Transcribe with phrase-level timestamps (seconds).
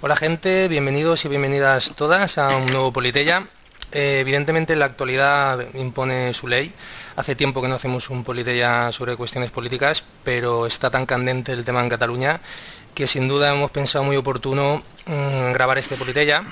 [0.00, 3.46] Hola gente, bienvenidos y bienvenidas todas a un nuevo Politeya.
[3.92, 6.72] Eh, evidentemente la actualidad impone su ley.
[7.16, 11.64] Hace tiempo que no hacemos un Politeya sobre cuestiones políticas, pero está tan candente el
[11.64, 12.40] tema en Cataluña
[12.94, 16.44] que sin duda hemos pensado muy oportuno mm, grabar este Politeya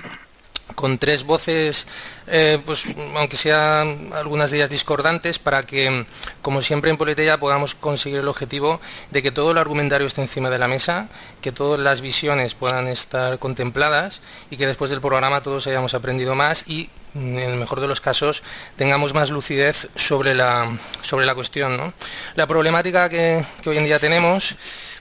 [0.75, 1.87] con tres voces,
[2.27, 2.85] eh, pues
[3.17, 6.05] aunque sean algunas de ellas discordantes, para que,
[6.41, 8.81] como siempre en Politeya, podamos conseguir el objetivo
[9.11, 11.09] de que todo el argumentario esté encima de la mesa,
[11.41, 16.35] que todas las visiones puedan estar contempladas y que después del programa todos hayamos aprendido
[16.35, 18.43] más y, en el mejor de los casos,
[18.77, 20.71] tengamos más lucidez sobre la,
[21.03, 21.93] sobre la cuestión.
[22.35, 24.57] La problemática que hoy en día tenemos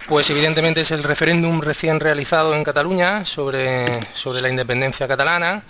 [0.08, 5.64] pues evidentemente es el referéndum recién realizado en Cataluña sobre, sobre la independencia catalana.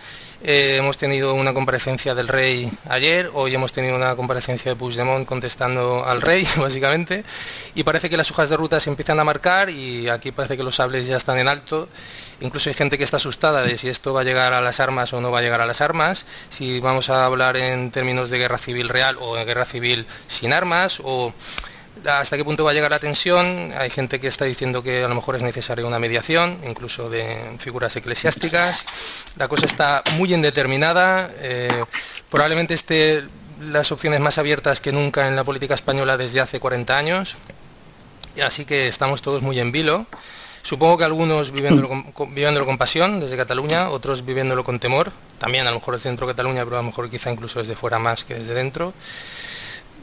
[0.43, 5.27] Eh, hemos tenido una comparecencia del rey ayer, hoy hemos tenido una comparecencia de Puigdemont
[5.27, 7.23] contestando al rey, básicamente,
[7.75, 10.63] y parece que las hojas de ruta se empiezan a marcar y aquí parece que
[10.63, 11.87] los sables ya están en alto.
[12.39, 15.13] Incluso hay gente que está asustada de si esto va a llegar a las armas
[15.13, 18.39] o no va a llegar a las armas, si vamos a hablar en términos de
[18.39, 21.35] guerra civil real o de guerra civil sin armas, o
[22.05, 23.73] hasta qué punto va a llegar la tensión.
[23.77, 27.55] Hay gente que está diciendo que a lo mejor es necesaria una mediación, incluso de
[27.59, 28.83] figuras eclesiásticas.
[29.37, 31.29] La cosa está muy indeterminada.
[31.39, 31.83] Eh,
[32.29, 33.23] probablemente esté
[33.61, 37.35] las opciones más abiertas que nunca en la política española desde hace 40 años.
[38.43, 40.05] Así que estamos todos muy en vilo.
[40.63, 45.11] Supongo que algunos viviéndolo con, viviéndolo con pasión desde Cataluña, otros viviéndolo con temor.
[45.39, 47.75] También a lo mejor desde dentro de Cataluña, pero a lo mejor quizá incluso desde
[47.75, 48.93] fuera más que desde dentro.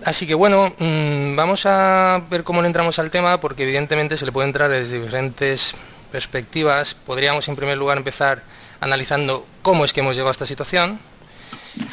[0.04, 4.24] Así que bueno, mm, vamos a ver cómo le entramos al tema, porque evidentemente se
[4.24, 5.74] le puede entrar desde diferentes
[6.12, 6.94] perspectivas.
[6.94, 8.42] Podríamos en primer lugar empezar
[8.80, 11.00] analizando cómo es que hemos llegado a esta situación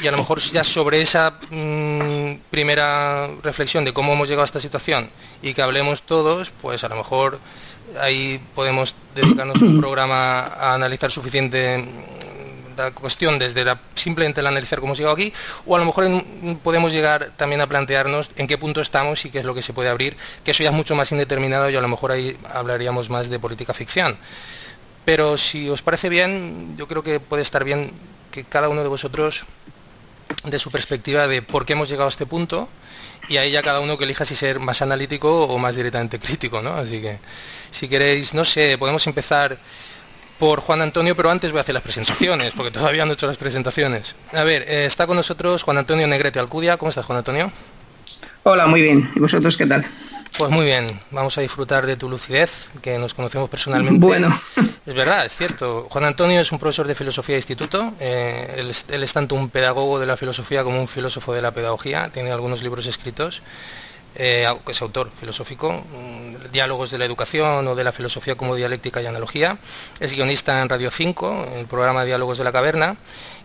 [0.02, 4.46] y a lo mejor ya sobre esa mm, primera reflexión de cómo hemos llegado a
[4.46, 5.10] esta situación
[5.42, 7.40] y que hablemos todos, pues a lo mejor
[8.00, 11.84] ahí podemos dedicarnos un programa a analizar suficiente
[12.76, 15.34] la cuestión desde simplemente el analizar cómo hemos llegado aquí,
[15.66, 16.08] o a lo mejor
[16.64, 19.74] podemos llegar también a plantearnos en qué punto estamos y qué es lo que se
[19.74, 23.10] puede abrir, que eso ya es mucho más indeterminado y a lo mejor ahí hablaríamos
[23.10, 24.18] más de política ficción.
[25.06, 27.92] Pero si os parece bien, yo creo que puede estar bien
[28.32, 29.46] que cada uno de vosotros
[30.44, 32.68] de su perspectiva de por qué hemos llegado a este punto
[33.28, 36.62] y ahí ya cada uno que elija si ser más analítico o más directamente crítico,
[36.62, 36.76] ¿no?
[36.76, 37.20] Así que
[37.72, 39.58] si queréis, no sé, podemos empezar
[40.40, 43.28] por Juan Antonio, pero antes voy a hacer las presentaciones, porque todavía no he hecho
[43.28, 44.16] las presentaciones.
[44.34, 46.78] A ver, eh, está con nosotros Juan Antonio Negrete Alcudia.
[46.78, 47.52] ¿Cómo estás, Juan Antonio?
[48.44, 49.10] Hola, muy bien.
[49.16, 49.86] ¿Y vosotros qué tal?
[50.38, 54.06] Pues muy bien, vamos a disfrutar de tu lucidez, que nos conocemos personalmente.
[54.06, 54.38] Bueno.
[54.86, 55.88] Es verdad, es cierto.
[55.90, 59.50] Juan Antonio es un profesor de filosofía de instituto, eh, él, él, es tanto un
[59.50, 63.42] pedagogo de la filosofía como un filósofo de la pedagogía, tiene algunos libros escritos
[64.16, 69.02] eh, es autor filosófico, mm, Diálogos de la Educación o de la Filosofía como Dialéctica
[69.02, 69.58] y Analogía.
[70.00, 72.96] Es guionista en Radio 5, en el programa Diálogos de la Caverna,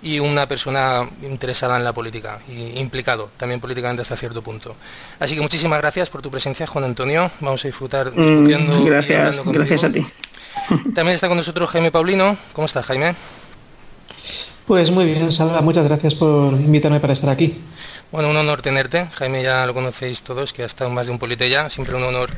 [0.02, 4.76] y una persona interesada en la política y implicado también políticamente hasta cierto punto.
[5.18, 7.30] Así que muchísimas gracias por tu presencia, Juan Antonio.
[7.40, 8.84] Vamos a disfrutar mm, discutiendo.
[8.84, 10.06] gracias, gracias a ti.
[10.94, 12.36] También está con nosotros Jaime Paulino.
[12.52, 13.14] ¿Cómo estás, Jaime?
[14.66, 15.60] Pues muy bien, Salva.
[15.62, 17.60] Muchas gracias por invitarme para estar aquí.
[18.12, 19.06] Bueno, un honor tenerte.
[19.14, 21.70] Jaime ya lo conocéis todos, que ha estado más de un polite ya.
[21.70, 22.30] Siempre un honor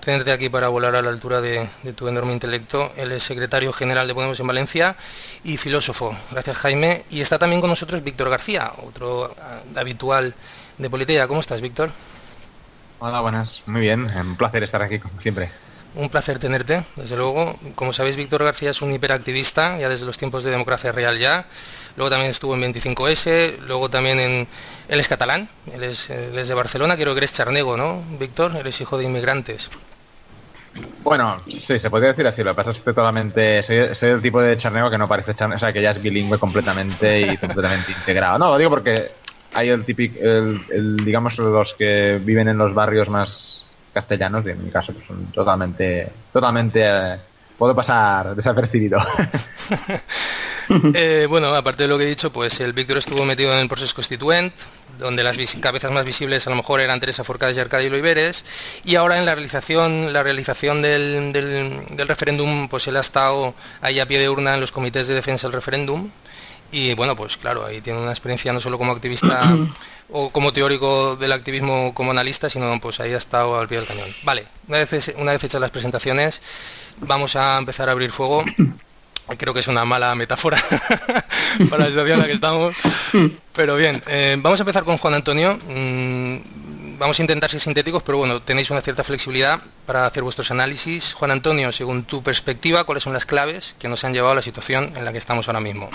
[0.00, 2.92] tenerte aquí para volar a la altura de, tu enorme intelecto.
[2.94, 4.96] Él es secretario general de Podemos en Valencia
[5.44, 6.14] y filósofo.
[6.30, 7.06] Gracias, Jaime.
[7.08, 10.34] Y está también con nosotros Víctor García, otro ah, habitual
[10.76, 11.26] de Politeya.
[11.26, 11.90] ¿Cómo estás, Víctor?
[12.98, 13.62] Hola, buenas.
[13.64, 14.10] Muy bien.
[14.14, 15.50] Un placer estar aquí, como siempre.
[15.94, 17.58] Un placer tenerte, desde luego.
[17.76, 21.46] Como sabéis, Víctor García es un hiperactivista, ya desde los tiempos de democracia real ya
[21.98, 24.46] luego también estuvo en 25S, luego también en...
[24.88, 28.56] Él es catalán, él es, de Barcelona, creo que eres charnego, ¿no, Víctor?
[28.56, 29.68] Eres hijo de inmigrantes.
[31.02, 32.44] Bueno, sí, se podría decir así.
[32.44, 33.62] Lo que pasa es que totalmente.
[33.64, 36.38] Soy, el tipo de charnego que no parece charnego, o sea, que ya es bilingüe
[36.38, 38.38] completamente y completamente integrado.
[38.38, 39.10] No, lo digo porque
[39.52, 44.64] hay el típico, el, digamos, los que viven en los barrios más castellanos, y en
[44.64, 46.08] mi caso, pues son totalmente.
[46.32, 46.80] Totalmente.
[46.84, 47.16] Eh,
[47.58, 48.98] puedo pasar desapercibido.
[50.94, 53.68] Eh, bueno, aparte de lo que he dicho, pues el Víctor estuvo metido en el
[53.68, 54.52] proceso constituent,
[54.98, 58.44] donde las cabezas más visibles a lo mejor eran Teresa Forcades y Arcadio Iberes,
[58.84, 64.00] y ahora en la realización, la realización del, del, referéndum, pues él ha estado ahí
[64.00, 66.10] a pie de urna en los comités de defensa del referéndum,
[66.70, 69.56] y bueno, pues claro, ahí tiene una experiencia no solo como activista
[70.10, 73.86] o como teórico del activismo como analista, sino pues ahí ha estado al pie del
[73.86, 74.08] cañón.
[74.22, 76.42] Vale, una vez, una vez hechas las presentaciones,
[77.00, 78.44] vamos a empezar a abrir fuego
[79.36, 80.62] creo que es una mala metáfora
[81.70, 82.76] para la situación en la que estamos.
[83.54, 85.58] Pero bien, eh, vamos a empezar con Juan Antonio.
[85.68, 86.36] Mm,
[86.98, 91.14] vamos a intentar ser sintéticos, pero bueno, tenéis una cierta flexibilidad para hacer vuestros análisis.
[91.14, 94.42] Juan Antonio, según tu perspectiva, ¿cuáles son las claves que nos han llevado a la
[94.42, 95.90] situación en la que estamos ahora mismo?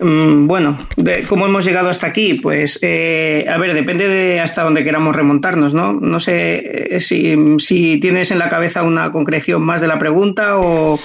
[0.00, 4.62] Mm, bueno, de cómo hemos llegado hasta aquí, pues eh, a ver, depende de hasta
[4.62, 5.92] dónde queramos remontarnos, ¿no?
[5.92, 11.00] No sé eh, si, tienes en la cabeza una concreción más de la pregunta o...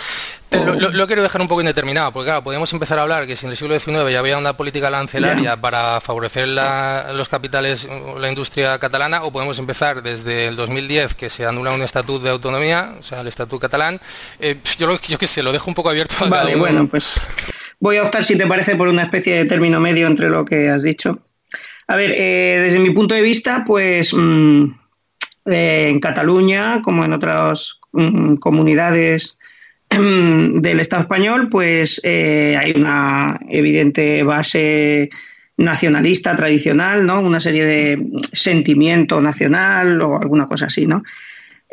[0.51, 3.47] Eh, lo, quiero dejar un poco indeterminado, porque claro, podemos empezar a hablar que si
[3.47, 8.77] en el siglo XIX ya había una política lancelaria para favorecer los capitales, la industria
[8.77, 13.01] catalana, o podemos empezar desde el 2010 que se anula un estatuto de autonomía, o
[13.01, 13.99] sea, el estatuto catalán.
[14.77, 16.13] yo, yo qué sé, lo dejo un poco abierto.
[16.23, 17.19] A vale, bueno, pues
[17.83, 20.69] Voy a optar, si te parece, por una especie de término medio entre lo que
[20.69, 21.19] has dicho.
[21.85, 24.63] A ver, eh, desde mi punto de vista, pues mm,
[25.47, 29.37] eh, en Cataluña, como en otras mm, comunidades
[29.91, 35.09] mm, del Estado español, pues eh, hay una evidente base
[35.57, 37.19] nacionalista tradicional, ¿no?
[37.19, 38.01] Una serie de
[38.31, 41.03] sentimiento nacional o alguna cosa así, ¿no?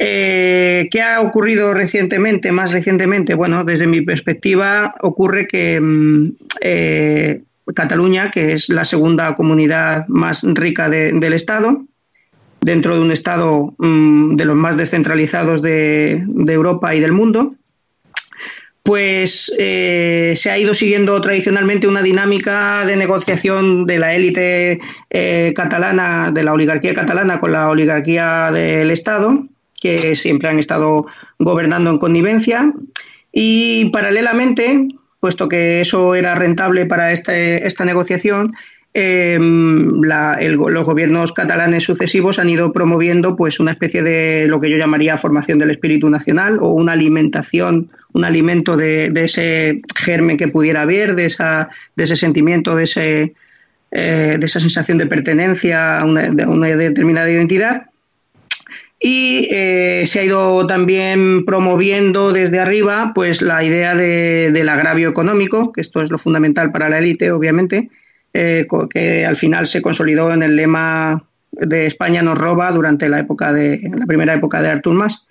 [0.03, 3.35] Eh, ¿Qué ha ocurrido recientemente, más recientemente?
[3.35, 6.33] Bueno, desde mi perspectiva ocurre que mm,
[6.63, 7.43] eh,
[7.75, 11.85] Cataluña, que es la segunda comunidad más rica del Estado,
[12.63, 17.55] dentro de un Estado mm, de los más descentralizados de, Europa y del mundo,
[18.83, 24.81] pues eh, se ha ido siguiendo tradicionalmente una dinámica de negociación de la élite
[25.55, 29.45] catalana, de la oligarquía catalana con la oligarquía del Estado,
[29.81, 31.07] que siempre han estado
[31.39, 32.73] gobernando en connivencia.
[33.33, 34.89] Y paralelamente,
[35.19, 38.53] puesto que eso era rentable para este, esta negociación,
[38.93, 44.77] em, los gobiernos catalanes sucesivos han ido promoviendo pues una especie de lo que yo
[44.77, 50.83] llamaría formación del espíritu nacional o una alimentación, un alimento de, ese germen que pudiera
[50.83, 53.35] haber, de, esa, de ese sentimiento, de, ese,
[53.93, 57.91] eh, de esa sensación de pertenencia a una determinada identidad
[59.01, 65.73] y eh, se ha ido también promoviendo desde arriba pues la idea del agravio económico,
[65.73, 67.89] que esto es lo fundamental para la élite, obviamente,
[68.35, 73.19] eh, que al final se consolidó en el lema de España nos roba durante la
[73.19, 75.27] época de la primera época de Artur Mas.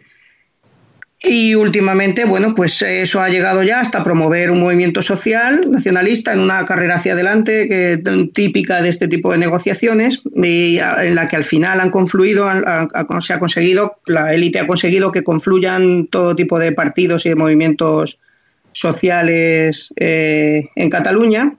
[1.22, 6.40] Y últimamente, bueno, pues eso ha llegado ya hasta promover un movimiento social nacionalista en
[6.40, 8.02] una carrera hacia adelante que,
[8.34, 12.50] típica de este tipo de negociaciones y en la que al final han confluido,
[13.20, 17.36] se ha conseguido, la élite ha conseguido que confluyan todo tipo de partidos y de
[17.36, 18.18] movimientos
[18.72, 21.58] sociales eh, en Cataluña.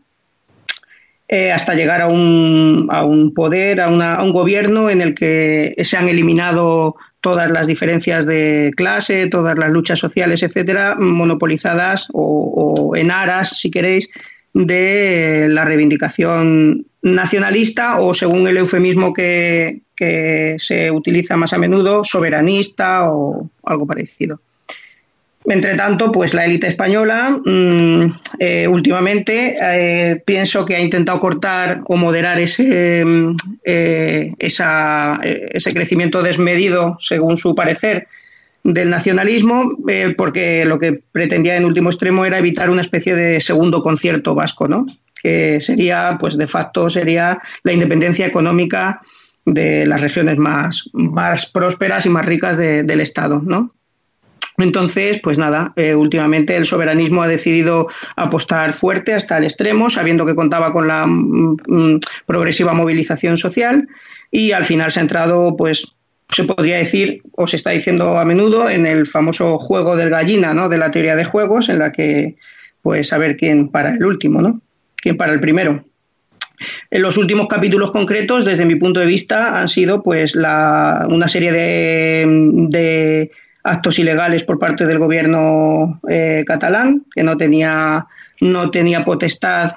[1.33, 5.77] Eh, hasta llegar a un, a un poder, a, a un gobierno en el que
[5.81, 12.95] se han eliminado todas las diferencias de clase, todas las luchas sociales, etcétera, monopolizadas o,
[12.97, 14.11] en aras, si queréis,
[14.55, 19.83] de la reivindicación nacionalista o, según el eufemismo que
[20.59, 24.41] se utiliza más a menudo, soberanista o algo parecido.
[25.47, 28.05] Entre tanto, pues la élite española mm,
[28.39, 36.23] eh, últimamente eh, pienso que ha intentado cortar o moderar ese, mm, eh, ese crecimiento
[36.23, 38.07] desmedido, según su parecer,
[38.63, 39.79] del nacionalismo,
[40.19, 44.69] porque lo que pretendía en último extremo era evitar una especie de segundo concierto vasco,
[44.69, 44.85] ¿no?
[45.23, 49.01] que sería, pues de facto, sería la independencia económica
[49.45, 53.73] de las regiones más, más prósperas y más ricas del Estado, ¿no?
[54.63, 60.27] Entonces, pues nada, eh, últimamente el soberanismo ha decidido apostar fuerte hasta el extremo, sabiendo
[60.27, 63.89] que contaba con la mm, mm, progresiva movilización social
[64.31, 65.95] y al final se ha entrado, pues
[66.31, 70.55] se podría decir, o se está diciendo a menudo, en el famoso juego del gallina,
[70.55, 70.69] ¿no?
[70.69, 72.37] De la teoría de juegos, en la que,
[72.83, 74.61] pues, a ver quién para el último, ¿no?
[74.97, 75.85] Quién para el primero.
[76.91, 81.51] En los últimos capítulos concretos, desde mi punto de vista, han sido, pues, una serie
[81.51, 83.31] de
[83.63, 88.07] actos ilegales por parte del gobierno eh, catalán, que no tenía,
[88.41, 89.73] no tenía potestad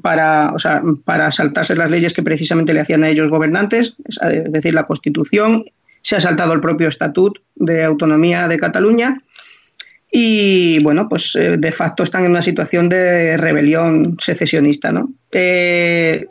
[0.00, 4.52] para, o sea, para saltarse las leyes que precisamente le hacían a ellos gobernantes, es
[4.52, 5.64] decir, la Constitución,
[6.02, 9.20] se ha saltado el propio Estatut de Autonomía de Cataluña
[10.10, 14.92] y, bueno, pues eh, de facto están en una situación de rebelión secesionista.
[14.92, 15.10] ¿no?
[15.32, 16.26] Eh,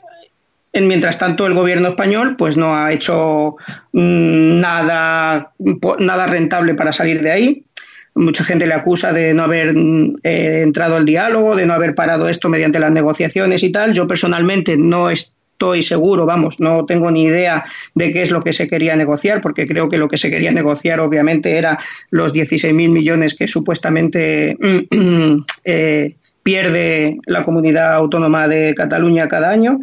[0.80, 3.58] mientras tanto, el gobierno español pues no ha hecho
[3.92, 5.52] mm, nada,
[6.00, 7.66] nada rentable para salir de ahí.
[8.14, 11.96] Mucha gente le acusa de no haber mm, eh, entrado al diálogo, de no haber
[11.96, 13.94] parado esto mediante las negociaciones y tal.
[13.94, 17.64] Yo personalmente no estoy seguro, vamos, no tengo ni idea
[17.94, 20.52] de qué es lo que se quería negociar, porque creo que lo que se quería
[20.52, 24.58] negociar obviamente era los 16.000 millones que supuestamente
[25.64, 29.80] eh, pierde la comunidad autónoma de Cataluña cada año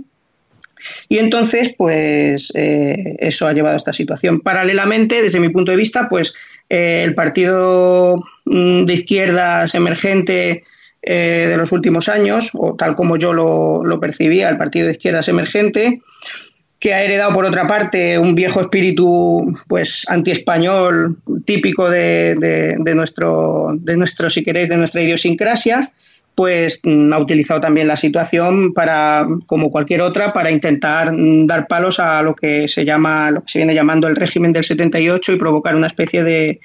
[1.08, 4.40] Y entonces, pues eh, eso ha llevado a esta situación.
[4.40, 6.34] Paralelamente, desde mi punto de vista, pues
[6.68, 10.64] eh, el partido mm, de izquierdas emergente
[11.02, 15.28] eh, de los últimos años, o tal como yo lo, percibía, el partido de izquierdas
[15.28, 16.02] emergente,
[16.78, 22.34] que ha heredado por otra parte un viejo espíritu pues antiespañol típico de,
[22.78, 25.92] de, nuestro, de nuestro, si queréis, de nuestra idiosincrasia,
[26.38, 31.66] pues mm, ha utilizado también la situación para, como cualquier otra, para intentar mm, dar
[31.66, 35.32] palos a lo que se llama, lo que se viene llamando el régimen del 78
[35.32, 36.60] y provocar una especie de,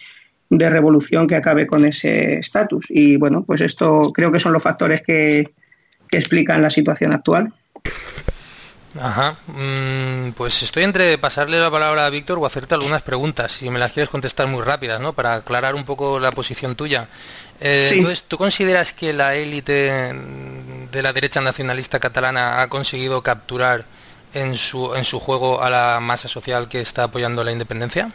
[0.52, 2.86] de revolución que acabe con ese estatus.
[2.92, 5.50] Y bueno, pues esto creo que son los factores que,
[6.08, 7.52] que explican la situación actual.
[9.02, 13.72] Ajá, mm, pues estoy entre pasarle la palabra a Víctor o hacerte algunas preguntas, si
[13.72, 15.14] me las quieres contestar muy rápidas, ¿no?
[15.14, 17.08] Para aclarar un poco la posición tuya.
[17.66, 20.14] Eh, entonces, ¿tú consideras que la élite
[20.92, 23.86] de la derecha nacionalista catalana ha conseguido capturar
[24.34, 28.12] en su, en su juego a la masa social que está apoyando la independencia?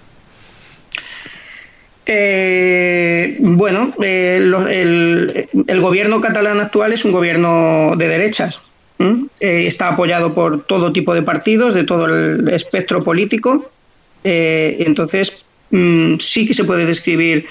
[2.05, 8.61] Eh, bueno, eh, el, el, gobierno catalán actual es un gobierno de derechas.
[9.41, 13.71] está apoyado por todo tipo de partidos, de todo el espectro político.
[14.25, 17.49] entonces, mm, sí que se puede describir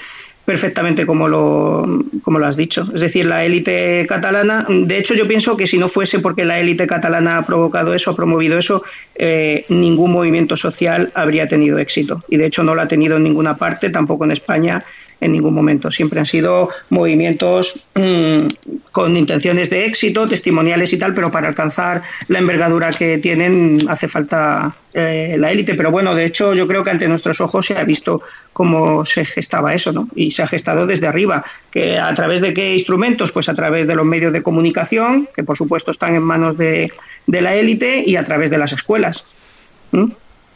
[0.48, 2.86] perfectamente como lo, como lo has dicho.
[2.94, 6.58] Es decir, la élite catalana, de hecho yo pienso que si no fuese porque la
[6.58, 8.82] élite catalana ha provocado eso, ha promovido eso,
[9.14, 12.24] eh, ningún movimiento social habría tenido éxito.
[12.30, 14.82] Y de hecho no lo ha tenido en ninguna parte, tampoco en España
[15.20, 15.90] en ningún momento.
[15.90, 18.46] Siempre han sido movimientos mm,
[18.92, 24.08] con intenciones de éxito, testimoniales y tal, pero para alcanzar la envergadura que tienen hace
[24.08, 25.74] falta eh, la élite.
[25.74, 28.22] Pero bueno, de hecho, yo creo que ante nuestros ojos se ha visto
[28.52, 30.08] cómo se gestaba eso, ¿no?
[30.14, 31.44] Y se ha gestado desde arriba.
[31.70, 33.32] ¿Que ¿A través de qué instrumentos?
[33.32, 36.92] Pues a través de los medios de comunicación, que por supuesto están en manos de,
[37.26, 39.24] la élite, y a través de las escuelas,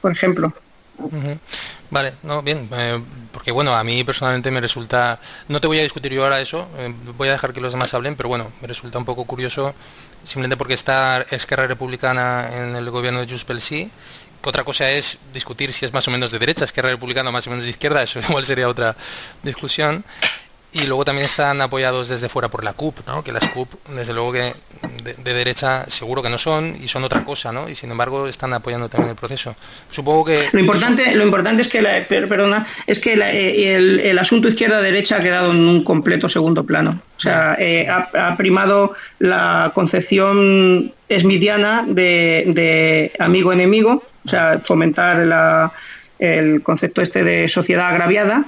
[0.00, 0.52] por ejemplo.
[1.90, 2.98] Vale, no, bien, eh,
[3.32, 6.68] porque bueno, a mí personalmente me resulta, no te voy a discutir yo ahora eso,
[6.78, 9.74] eh, voy a dejar que los demás hablen, pero bueno, me resulta un poco curioso,
[10.24, 13.90] simplemente porque está Esquerra Republicana en el gobierno de Junts pel Sí,
[14.44, 17.46] otra cosa es discutir si es más o menos de derecha, Esquerra Republicana o más
[17.46, 18.96] o menos de izquierda, eso igual sería otra
[19.42, 20.04] discusión.
[20.74, 23.22] Y luego también están apoyados desde fuera por la CUP, ¿no?
[23.22, 24.54] que las CUP, desde luego que
[25.04, 27.68] de, derecha seguro que no son y son otra cosa, ¿no?
[27.68, 29.54] y sin embargo están apoyando también el proceso.
[29.90, 30.48] Supongo que...
[30.52, 33.74] Lo importante, lo importante es que, la, perdona, es que eh,
[34.08, 37.02] el, asunto izquierda-derecha ha quedado en un completo segundo plano.
[37.18, 45.70] O sea, eh, ha, primado la concepción esmidiana de, de amigo-enemigo, o sea, fomentar
[46.18, 48.46] el concepto este de sociedad agraviada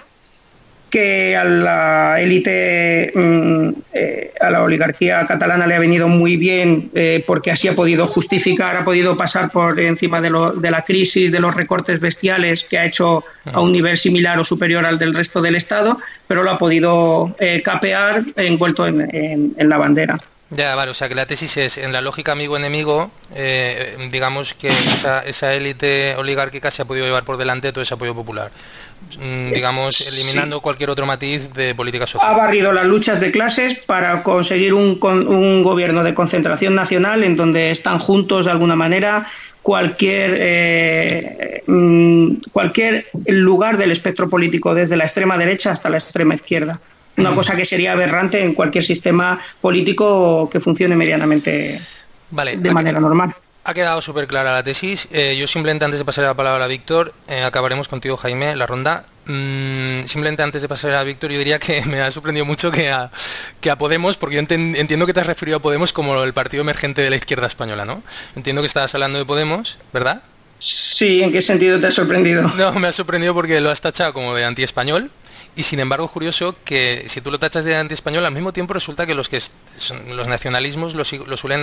[0.94, 6.88] que a la élite, mm, eh, a la oligarquía catalana le ha venido muy bien
[6.94, 11.40] eh, porque así ha podido justificar, ha podido pasar por encima de, la crisis, de
[11.40, 15.42] los recortes bestiales que ha hecho a un nivel similar o superior al del resto
[15.42, 15.98] del Estado,
[16.28, 20.16] pero lo ha podido eh, capear envuelto en, la bandera.
[20.50, 23.10] Ya, vale, o sea que la tesis es, en la lógica amigo-enemigo,
[24.12, 28.14] digamos que esa, esa élite oligárquica se ha podido llevar por delante todo ese apoyo
[28.14, 28.52] popular.
[29.20, 32.30] Mm, digamos, eliminando cualquier otro matiz de política social.
[32.30, 37.36] Ha barrido las luchas de clases para conseguir un, un gobierno de concentración nacional en
[37.36, 39.26] donde están juntos de alguna manera
[39.62, 46.34] cualquier, eh, mm, cualquier lugar del espectro político, desde la extrema derecha hasta la extrema
[46.34, 46.80] izquierda.
[47.16, 47.34] Una mm.
[47.34, 51.80] cosa que sería aberrante en cualquier sistema político que funcione medianamente
[52.30, 53.34] de manera normal.
[53.66, 55.08] Ha quedado súper clara la tesis.
[55.10, 58.66] Eh, yo simplemente antes de pasar la palabra a Víctor, eh, acabaremos contigo Jaime la
[58.66, 59.06] ronda.
[59.24, 62.90] Mm, simplemente antes de pasar a Víctor, yo diría que me ha sorprendido mucho que
[62.90, 63.10] a,
[63.62, 66.60] que a Podemos, porque yo entiendo que te has referido a Podemos como el partido
[66.60, 68.02] emergente de la izquierda española, ¿no?
[68.36, 70.22] Entiendo que estabas hablando de Podemos, ¿verdad?
[70.58, 72.42] Sí, ¿en qué sentido te ha sorprendido?
[72.42, 75.10] No, me ha sorprendido porque lo has tachado como de anti-español
[75.56, 78.74] y sin embargo es curioso que si tú lo tachas de anti-español, al mismo tiempo
[78.74, 81.62] resulta que los que son, los nacionalismos lo, suelen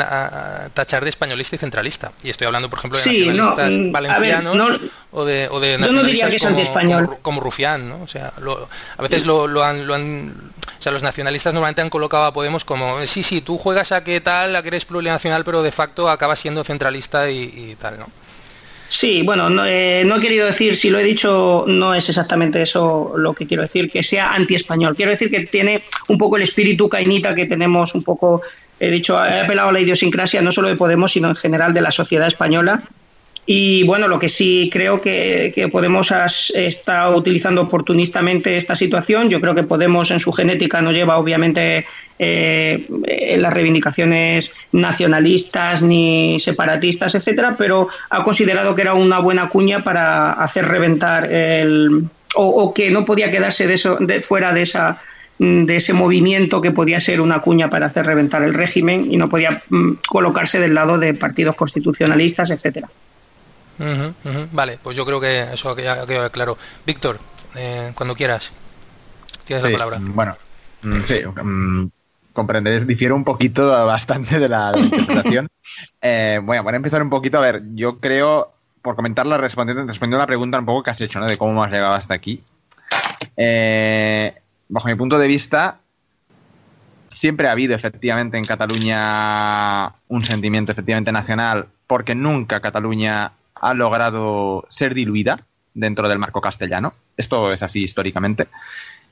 [0.74, 2.12] tachar de españolista y centralista.
[2.24, 4.82] Y estoy hablando, por ejemplo, de nacionalistas mm, valencianos
[5.12, 8.02] o de, o de nacionalistas como, como, Rufián, ¿no?
[8.02, 8.32] O sea,
[8.98, 10.52] a veces lo, lo, han, lo han...
[10.80, 14.04] O sea, los nacionalistas normalmente han colocado a Podemos como, sí, sí, tú juegas a
[14.04, 18.00] qué tal, a que eres plurinacional, pero de facto acabas siendo centralista y, y tal,
[18.00, 18.08] ¿no?
[18.92, 23.14] Sí, bueno, eh, no, he querido decir, si lo he dicho, no es exactamente eso
[23.16, 24.98] lo que quiero decir, que sea anti-español.
[24.98, 28.42] Quiero decir que tiene un poco el espíritu cainita que tenemos un poco,
[28.82, 31.80] he dicho, he apelado a la idiosincrasia no solo de Podemos, sino en general de
[31.80, 32.84] la sociedad española,
[33.46, 36.12] Y bueno, lo que sí creo que, Podemos
[36.54, 39.30] está utilizando oportunistamente esta situación.
[39.30, 41.86] Yo creo que Podemos en su genética no lleva obviamente
[42.20, 42.88] eh,
[43.38, 50.34] las reivindicaciones nacionalistas ni separatistas, etcétera, pero ha considerado que era una buena cuña para
[50.34, 52.06] hacer reventar el
[52.36, 55.02] o, que no podía quedarse de eso, de, fuera de esa
[55.40, 59.28] de ese movimiento que podía ser una cuña para hacer reventar el régimen y no
[59.28, 62.90] podía mm, colocarse del lado de partidos constitucionalistas, etcétera.
[64.52, 66.58] Vale, pues yo creo que eso ha quedado claro.
[66.86, 67.20] Víctor,
[67.56, 68.52] eh, cuando quieras,
[69.46, 69.98] tienes la palabra.
[70.02, 70.38] Bueno,
[70.84, 71.88] mm, sí, mm,
[72.34, 75.48] comprenderéis, difiero un poquito bastante de la, interpretación.
[76.02, 77.38] eh, bueno, a empezar un poquito.
[77.38, 81.02] A ver, yo creo, por comentarla, respondiendo, respondiendo a la pregunta un poco que has
[81.02, 81.28] hecho, ¿no?
[81.28, 82.44] De cómo hemos llegado hasta aquí.
[83.36, 84.34] Eh,
[84.70, 85.80] bajo mi punto de vista,
[87.08, 94.66] siempre ha habido efectivamente en Cataluña un sentimiento efectivamente nacional, porque nunca Cataluña ha logrado
[94.70, 96.94] ser diluida dentro del marco castellano.
[97.16, 98.48] Esto es así históricamente.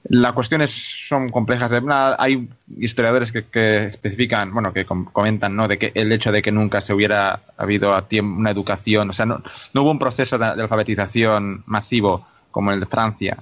[0.03, 0.71] Las cuestiones
[1.07, 1.71] son complejas.
[2.17, 5.67] Hay historiadores que, especifican, bueno, que comentan, ¿no?
[5.67, 7.91] De que el hecho de que nunca se hubiera habido
[8.23, 9.43] una educación, o sea, no,
[9.75, 13.37] hubo un proceso de, alfabetización masivo como el de Francia,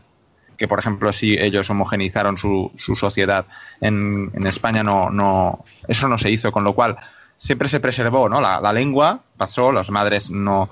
[0.57, 3.45] que por ejemplo si ellos homogenizaron su, sociedad
[3.79, 6.97] en, en España no, no, eso no se hizo, con lo cual
[7.37, 8.41] siempre se preservó, ¿no?
[8.41, 10.69] La, lengua pasó, las madres no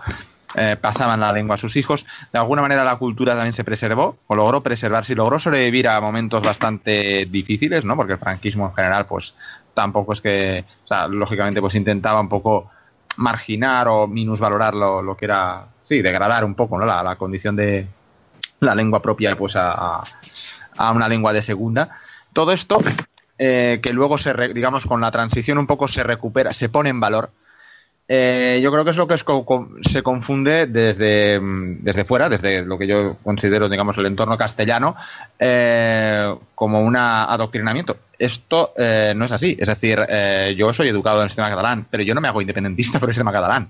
[0.55, 2.05] eh, pasaban la lengua a sus hijos.
[2.31, 6.01] De alguna manera la cultura también se preservó, o logró preservarse y logró sobrevivir a
[6.01, 7.95] momentos bastante difíciles, ¿no?
[7.95, 9.35] Porque el franquismo en general, pues
[9.73, 12.71] tampoco es que, o sea, lógicamente, pues intentaba un poco
[13.17, 16.85] marginar o minusvalorar lo, lo que era, sí, degradar un poco, ¿no?
[16.85, 17.87] La, condición de
[18.59, 20.03] la lengua propia, pues a,
[20.77, 21.89] a una lengua de segunda.
[22.33, 22.79] Todo esto
[23.37, 26.99] eh, que luego se, digamos, con la transición un poco se recupera, se pone en
[26.99, 27.31] valor.
[28.07, 32.77] Eh, yo creo que es lo que se confunde desde, mm, desde fuera, desde lo
[32.77, 34.95] que yo considero, digamos, el entorno castellano,
[35.39, 37.97] eh, como un adoctrinamiento.
[38.17, 39.57] Esto no es así.
[39.59, 39.99] Es decir,
[40.55, 43.15] yo soy educado en el sistema catalán, pero yo no me hago independentista por el
[43.15, 43.69] sistema catalán.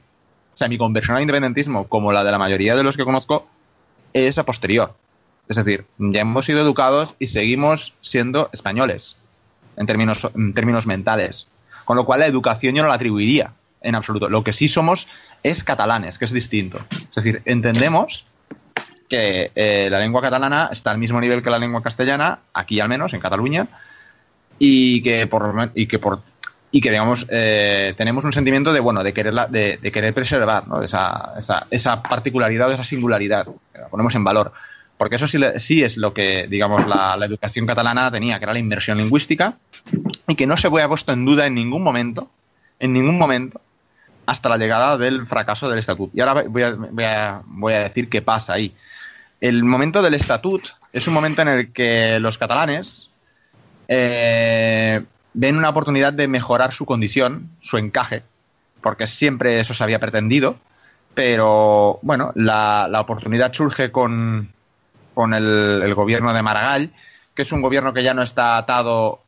[0.53, 3.47] O sea, mi conversión al independentismo, como la de la mayoría de los que conozco,
[4.13, 4.93] es a posterior.
[5.47, 9.17] Es decir, ya hemos sido educados y seguimos siendo españoles
[9.77, 11.47] en términos, en términos mentales.
[11.85, 14.29] Con lo cual la educación yo no la atribuiría en absoluto.
[14.29, 15.07] Lo que sí somos
[15.43, 16.79] es catalanes, que es distinto.
[16.91, 18.25] Es decir, entendemos
[19.07, 22.89] que eh, la lengua catalana está al mismo nivel que la lengua castellana, aquí al
[22.89, 23.67] menos, en Cataluña,
[24.57, 26.21] y que por, y que por
[26.71, 30.81] y que digamos eh, tenemos un sentimiento de bueno de querer de, querer preservar ¿no?
[30.81, 34.51] esa, esa, esa particularidad o esa singularidad la ponemos en valor
[34.97, 38.59] porque eso sí, sí es lo que, digamos, la, educación catalana tenía, que era la
[38.59, 39.57] inmersión lingüística,
[40.27, 42.29] y que no se había puesto en duda en ningún momento,
[42.79, 43.59] en ningún momento,
[44.25, 46.11] hasta la llegada del fracaso del estatut.
[46.13, 48.73] Y ahora voy a, voy a, decir qué pasa ahí.
[49.41, 53.09] El momento del estatut es un momento en el que los catalanes
[53.87, 55.03] eh,
[55.33, 58.23] ven una oportunidad de mejorar su condición, su encaje,
[58.81, 60.57] porque siempre eso se había pretendido,
[61.13, 64.54] pero bueno, la oportunidad surge con,
[65.15, 66.91] con el, gobierno de Maragall,
[67.33, 69.21] que es un gobierno que ya no está atado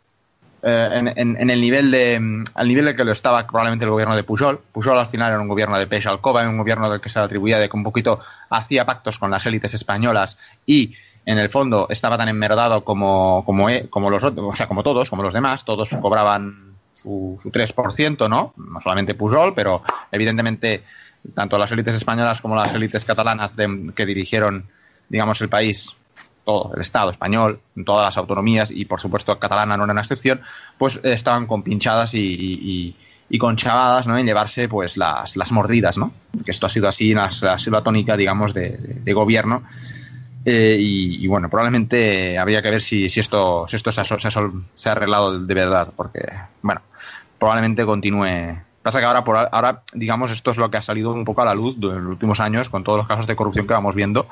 [0.62, 4.24] eh, en, el nivel de al nivel de que lo estaba probablemente el gobierno de
[4.24, 4.60] Pujol.
[4.72, 7.26] Pujol al final era un gobierno de Peix Alcoba, un gobierno del que se le
[7.26, 8.20] atribuía de que un poquito
[8.50, 10.94] hacía pactos con las élites españolas y
[11.26, 15.10] en el fondo estaba tan enmerdado como, como, e, como los o sea, como todos,
[15.10, 18.54] como los demás, todos cobraban su, su 3%, ¿no?
[18.56, 20.84] No solamente Pujol, pero evidentemente
[21.34, 23.56] tanto las élites españolas como las élites catalanas
[23.96, 24.66] que dirigieron
[25.10, 25.96] digamos, el país,
[26.46, 30.42] todo el Estado español, todas las autonomías y, por supuesto, catalana no era una excepción,
[30.78, 32.96] pues estaban compinchadas y, y,
[33.30, 34.18] y conchavadas ¿no?
[34.18, 36.12] en llevarse pues las, las mordidas, ¿no?
[36.46, 39.64] Que esto ha sido así, ha sido la tónica, digamos, de, gobierno.
[40.46, 44.90] Eh, y, bueno, probablemente habría que ver si, si esto, si esto se, ha, se,
[44.90, 46.26] ha, arreglado de verdad, porque,
[46.62, 46.82] bueno,
[47.38, 48.58] probablemente continúe.
[48.82, 51.46] Pasa que ahora, por, ahora, digamos, esto es lo que ha salido un poco a
[51.46, 54.28] la luz en los últimos años con todos los casos de corrupción que vamos viendo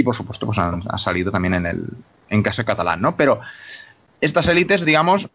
[0.00, 1.86] y por supuesto pues han, ha salido también en el
[2.28, 3.16] en caso catalán, ¿no?
[3.16, 3.40] Pero
[4.20, 5.28] estas élites, digamos,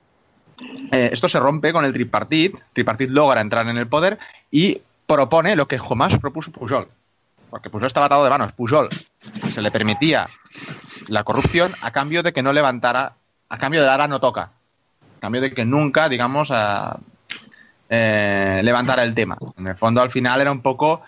[0.92, 4.18] eh, esto se rompe con el tripartit, tripartit logra entrar en el poder
[4.50, 6.88] y propone lo que jamás propuso Pujol,
[7.50, 8.90] porque Pujol estaba atado de manos, Pujol
[9.50, 10.28] se le permitía
[11.08, 13.14] la corrupción a cambio de que no levantara,
[13.50, 14.42] a cambio de dar no toca,
[15.18, 16.52] a cambio de que nunca, digamos,
[17.90, 19.38] eh, levantara el tema.
[19.58, 21.02] En el fondo, al final era un poco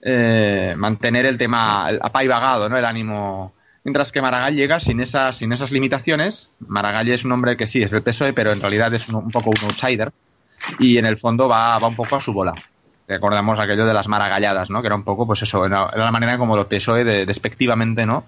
[0.00, 2.76] eh, mantener el tema apaivagado, ¿no?
[2.76, 3.52] El ánimo.
[3.84, 6.52] Mientras que Maragall llega sin esas, sin esas limitaciones.
[6.60, 9.50] Maragall es un hombre que sí, es del PSOE, pero en realidad es un, poco
[9.50, 10.12] un outsider.
[10.78, 12.54] Y en el fondo va, va un poco a su bola.
[13.06, 14.82] recordamos aquello de las maragalladas, ¿no?
[14.82, 18.26] Que era un poco, pues eso, era, la manera como los PSOE de, despectivamente, ¿no?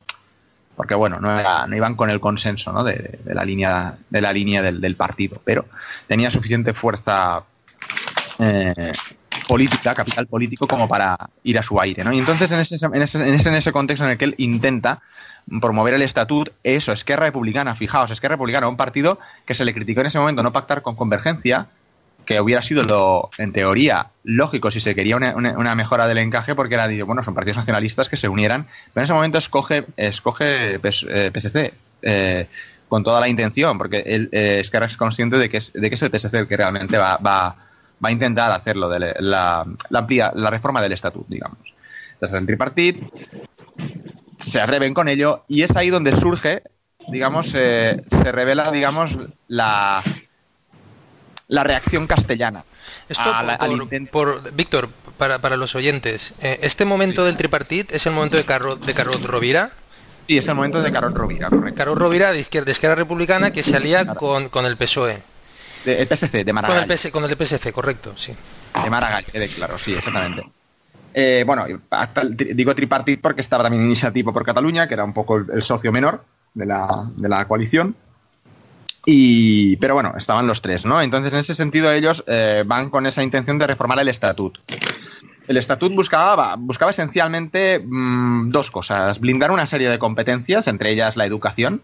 [0.76, 2.82] Porque bueno, no, no iban con el consenso, ¿no?
[2.82, 5.66] De, la línea, de la línea del, partido, pero
[6.06, 7.42] tenía suficiente fuerza
[8.38, 8.92] eh,
[9.50, 12.12] política, capital político, como para ir a su aire, ¿no?
[12.12, 15.02] Y entonces en ese, en ese, en ese, contexto en el que él intenta
[15.60, 20.02] promover el estatut, eso, Esquerra Republicana, fijaos, Esquerra Republicana, un partido que se le criticó
[20.02, 21.66] en ese momento no pactar con Convergencia,
[22.24, 26.74] que hubiera sido lo, en teoría, lógico si se quería una, mejora del encaje, porque
[26.74, 31.56] era, bueno, son partidos nacionalistas que se unieran, pero en ese momento escoge, escoge PSC
[31.56, 32.46] eh, eh,
[32.88, 35.96] con toda la intención, porque él, eh, Esquerra es consciente de que es, de que
[35.96, 37.56] es el PSC el que realmente va, va,
[38.02, 41.58] va a intentar hacerlo, de la, la, la reforma del estatut, digamos.
[42.14, 43.02] Entonces, el tripartit
[44.36, 46.62] se arreven con ello y es ahí donde surge,
[47.08, 49.16] digamos, se revela, digamos,
[49.48, 50.02] la
[51.50, 52.64] la reacción castellana.
[53.08, 53.24] Esto
[54.10, 58.44] por, Víctor, para, para, los oyentes, eh, ¿este momento del tripartit es el momento de,
[58.44, 59.72] Carro, de Carrot Rovira?
[60.28, 61.50] Sí, es el momento de Carrot Rovira.
[61.74, 65.22] Carrot Rovira de izquierda, de izquierda republicana que se alía con, con el PSOE.
[65.84, 66.86] El PSC, de Maragall.
[66.86, 68.34] Con el, con el PSC, correcto, sí.
[68.82, 69.24] De Maragall,
[69.56, 70.44] claro, sí, exactamente.
[71.12, 71.66] Eh, bueno,
[72.30, 76.24] digo tripartit porque estaba también Iniciativa por Cataluña, que era un poco el, socio menor
[76.54, 77.96] de la, de la coalición.
[79.06, 81.00] Y, pero bueno, estaban los tres, ¿no?
[81.00, 84.58] Entonces, en ese sentido, ellos eh, van con esa intención de reformar el estatut.
[85.48, 91.16] El estatut buscaba, buscaba esencialmente mm, dos cosas: blindar una serie de competencias, entre ellas
[91.16, 91.82] la educación,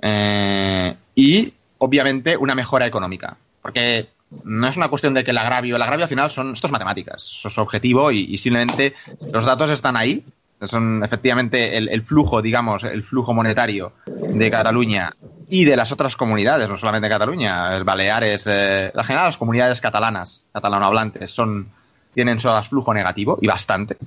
[0.00, 3.36] eh, y obviamente una mejora económica.
[3.62, 4.08] Porque
[4.44, 6.72] no es una cuestión de que el agravio, el agravio al final son, esto es
[6.72, 8.94] matemáticas, eso es objetivo y, simplemente
[9.32, 10.24] los datos están ahí
[10.62, 15.14] son efectivamente el, flujo, digamos, el flujo monetario de Cataluña
[15.50, 19.80] y de las otras comunidades, no solamente Cataluña, el Baleares, eh, la general las comunidades
[19.80, 21.68] catalanas, catalanohablantes, son,
[22.14, 23.98] tienen su flujo negativo y bastante.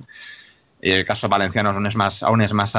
[0.81, 2.75] Y el caso valenciano aún es más, aún es más,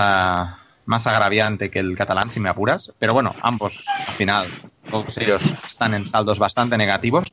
[0.87, 2.93] más agraviante que el catalán, si me apuras.
[2.99, 4.47] Pero bueno, ambos, al final,
[4.91, 7.29] todos ellos están en saldos bastante negativos.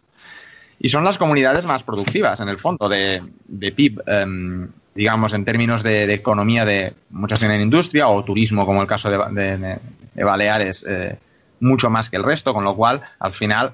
[0.80, 4.02] Y son las comunidades más productivas, en el fondo, de, de PIB.
[4.08, 9.10] Em, digamos, en términos de, economía de muchas tienen industria o turismo, como el caso
[9.10, 9.80] de,
[10.16, 11.18] Baleares, eh,
[11.60, 13.74] mucho más que el resto, con lo cual, al final,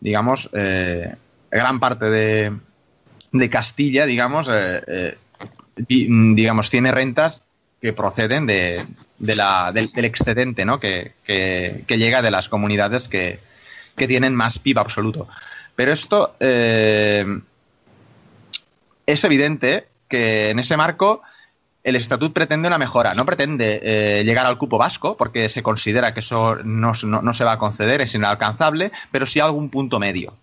[0.00, 1.14] digamos, eh,
[1.50, 5.18] gran parte de, Castilla, digamos, eh,
[5.76, 7.42] digamos, tiene rentas
[7.82, 8.86] que proceden de,
[9.18, 10.80] la, del, excedente ¿no?
[10.80, 13.40] que, que, llega de las comunidades que,
[13.96, 15.28] que tienen más PIB absoluto.
[15.74, 17.24] Pero esto es
[19.24, 21.22] evidente que en ese marco
[21.82, 26.14] el estatut pretende una mejora, no pretende eh, llegar al cupo vasco, porque se considera
[26.14, 30.34] que eso no, se va a conceder, es inalcanzable, pero sí algún punto medio.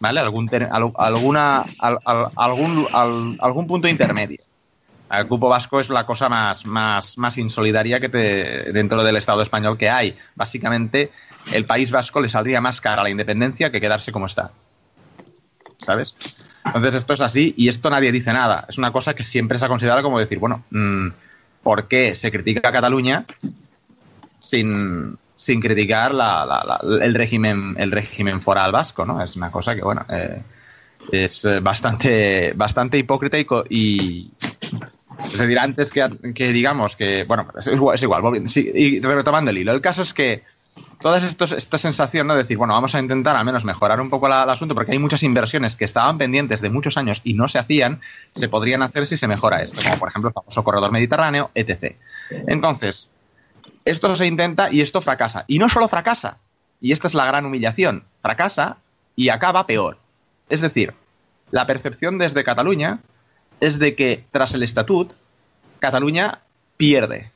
[0.00, 0.20] ¿Vale?
[0.20, 0.50] Algún,
[0.98, 2.86] alguna, algún,
[3.40, 4.40] algún punto intermedio.
[5.18, 9.42] El cupo vasco es la cosa más, más, más insolidaria que te, dentro del Estado
[9.42, 10.16] español que hay.
[10.34, 11.10] Básicamente,
[11.52, 14.52] el País Vasco le saldría más cara a la independencia que quedarse como está.
[15.78, 16.16] ¿Sabes?
[16.64, 18.64] Entonces esto es así y esto nadie dice nada.
[18.68, 21.08] Es una cosa que siempre se ha considerado como decir, bueno, mm,
[21.62, 23.26] ¿por qué se critica a Cataluña
[24.38, 25.18] sin,
[25.60, 26.12] criticar
[26.82, 29.04] el, régimen, el régimen foral vasco?
[29.04, 29.22] ¿no?
[29.22, 30.42] Es una cosa que, bueno, eh,
[31.12, 34.30] es bastante, bastante hipócrita y,
[35.32, 38.22] se dirá antes que, digamos que, bueno, es igual, es igual
[38.54, 39.72] y retomando el hilo.
[39.72, 40.42] El caso es que
[41.00, 42.34] toda esta sensación ¿no?
[42.34, 44.98] de decir, bueno, vamos a intentar al menos mejorar un poco el asunto, porque hay
[44.98, 48.00] muchas inversiones que estaban pendientes de muchos años y no se hacían,
[48.34, 51.96] se podrían hacer si se mejora esto, como por ejemplo el famoso corredor mediterráneo, etc.
[52.46, 53.10] Entonces,
[53.84, 55.44] esto se intenta y esto fracasa.
[55.46, 56.38] Y no solo fracasa,
[56.80, 58.78] y esta es la gran humillación, fracasa
[59.14, 59.98] y acaba peor.
[60.48, 60.94] Es decir,
[61.50, 63.00] la percepción desde Cataluña
[63.66, 65.14] es de que tras el estatut,
[65.78, 66.40] Cataluña
[66.76, 67.30] pierde.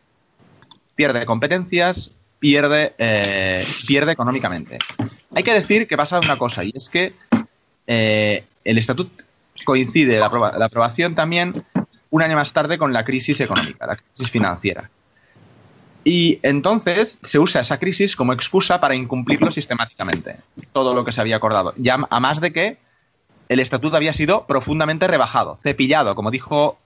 [0.95, 4.79] Pierde competencias, pierde, eh, pierde económicamente.
[5.35, 7.15] Hay que decir que pasa una cosa, y es que
[7.87, 9.11] eh, el estatut
[9.65, 11.65] coincide, la, aprobación también,
[12.11, 14.91] un año más tarde con la crisis económica, la crisis financiera.
[16.05, 20.37] Y entonces se usa esa crisis como excusa para incumplirlo sistemáticamente,
[20.73, 21.75] todo lo que se había acordado.
[21.77, 22.79] Ya a más de que
[23.49, 26.79] el estatuto había sido profundamente rebajado, cepillado, como dijo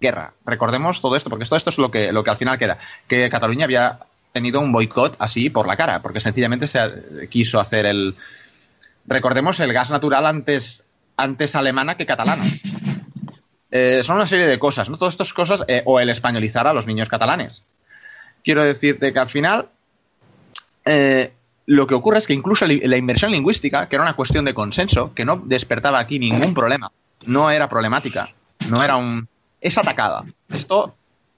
[0.00, 0.34] Guerra.
[0.44, 2.78] Recordemos todo esto, porque todo esto es lo que, lo que al final queda.
[3.06, 4.00] Que Cataluña había
[4.32, 8.16] tenido un boicot así por la cara, porque sencillamente se quiso hacer el...
[9.06, 10.84] Recordemos el gas natural antes,
[11.16, 12.44] antes alemana que catalana.
[13.70, 14.98] Eh, son una serie de cosas, ¿no?
[14.98, 17.64] Todas estas cosas, eh, o el españolizar a los niños catalanes.
[18.44, 19.68] Quiero decirte que al final
[20.84, 21.32] eh,
[21.68, 25.12] lo que ocurre es que incluso la inversión lingüística, que era una cuestión de consenso,
[25.12, 26.90] que no despertaba aquí ningún problema,
[27.26, 28.30] no era problemática,
[28.70, 29.28] no era un...
[29.60, 30.24] es atacada.
[30.48, 30.94] Esto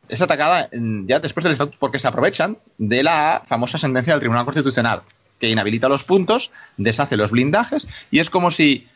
[0.09, 4.45] es atacada ya después del estatuto porque se aprovechan de la famosa sentencia del Tribunal
[4.45, 5.03] Constitucional
[5.41, 8.87] que inhabilita los puntos, deshace los blindajes y es como si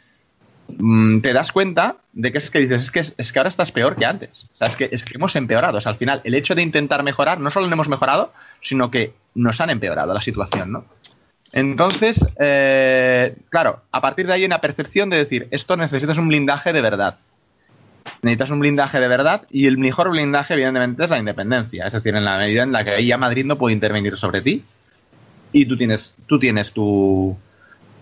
[0.69, 3.73] mm, te das cuenta de que es que dices, es que, es que ahora estás
[3.73, 4.47] peor que antes.
[4.53, 5.79] O sea, es que, es que hemos empeorado.
[5.79, 8.93] O sea, al final, el hecho de intentar mejorar, no solo no hemos mejorado, sino
[8.93, 10.85] que nos han empeorado la situación, ¿no?
[11.55, 16.27] Entonces, eh, claro, a partir de ahí hay una percepción de decir, esto necesitas un
[16.27, 17.19] blindaje de verdad.
[18.23, 21.87] Necesitas un blindaje de verdad y el mejor blindaje, evidentemente, es la independencia.
[21.87, 24.43] Es decir, en la medida en la que ahí ya Madrid no puede intervenir sobre
[24.43, 24.65] ti
[25.53, 27.37] y tú tienes, tú tienes tu,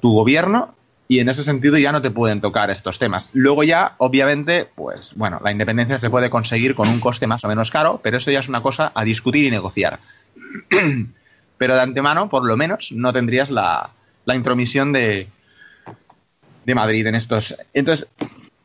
[0.01, 0.75] tu gobierno
[1.07, 3.29] y en ese sentido ya no te pueden tocar estos temas.
[3.35, 7.49] Luego ya, obviamente, pues bueno, la independencia se puede conseguir con un coste más o
[7.49, 10.01] menos caro, pero eso ya es una cosa a discutir y negociar.
[11.63, 13.91] pero de antemano, por lo menos, no tendrías la,
[14.25, 15.29] la intromisión de,
[16.65, 17.55] de Madrid en estos.
[17.73, 18.09] Entonces,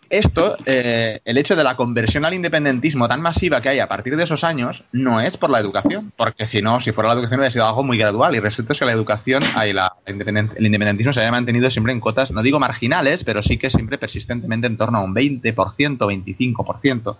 [0.10, 4.18] esto, eh, el hecho de la conversión al independentismo tan masiva que hay a partir
[4.18, 7.40] de esos años, no es por la educación, porque si no, si fuera la educación
[7.40, 11.32] hubiera sido algo muy gradual y resulta que la educación, la, el independentismo se había
[11.32, 15.02] mantenido siempre en cotas, no digo marginales, pero sí que siempre persistentemente en torno a
[15.04, 17.16] un 20%, 25%.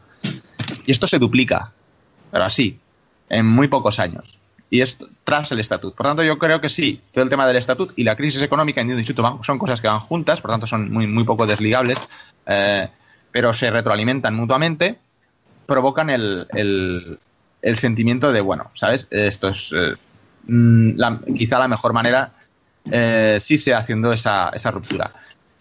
[0.88, 1.72] Y esto se duplica,
[2.32, 2.80] pero así,
[3.30, 5.96] en muy pocos años y es tras el estatut.
[5.96, 8.82] Por tanto, yo creo que sí, todo el tema del estatut y la crisis económica
[8.82, 12.00] en Instituto son cosas que van juntas, por tanto son muy, muy poco desligables,
[12.46, 12.88] eh,
[13.32, 14.98] pero se retroalimentan mutuamente,
[15.66, 16.48] provocan el,
[17.62, 19.08] el, sentimiento de, bueno, ¿sabes?
[19.12, 19.96] Esto es eh,
[20.48, 22.32] mm, quizá la mejor manera
[22.92, 25.14] eh, sí sea haciendo esa, esa ruptura.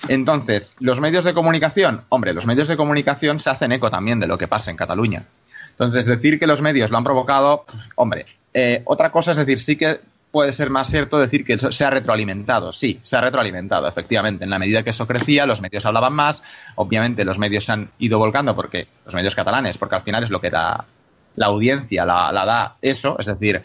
[0.08, 4.26] Entonces, los medios de comunicación, hombre, los medios de comunicación se hacen eco también de
[4.26, 5.24] lo que pasa en Cataluña.
[5.70, 7.64] Entonces, decir que los medios lo han provocado,
[7.96, 8.26] hombre,
[8.58, 11.90] eh, otra cosa es decir, sí que puede ser más cierto decir que se ha
[11.90, 12.72] retroalimentado.
[12.72, 14.44] Sí, se ha retroalimentado, efectivamente.
[14.44, 16.42] En la medida que eso crecía, los medios hablaban más.
[16.76, 20.30] Obviamente, los medios se han ido volcando porque los medios catalanes, porque al final es
[20.30, 20.86] lo que da
[21.34, 23.18] la audiencia, la, da eso.
[23.18, 23.62] Es decir,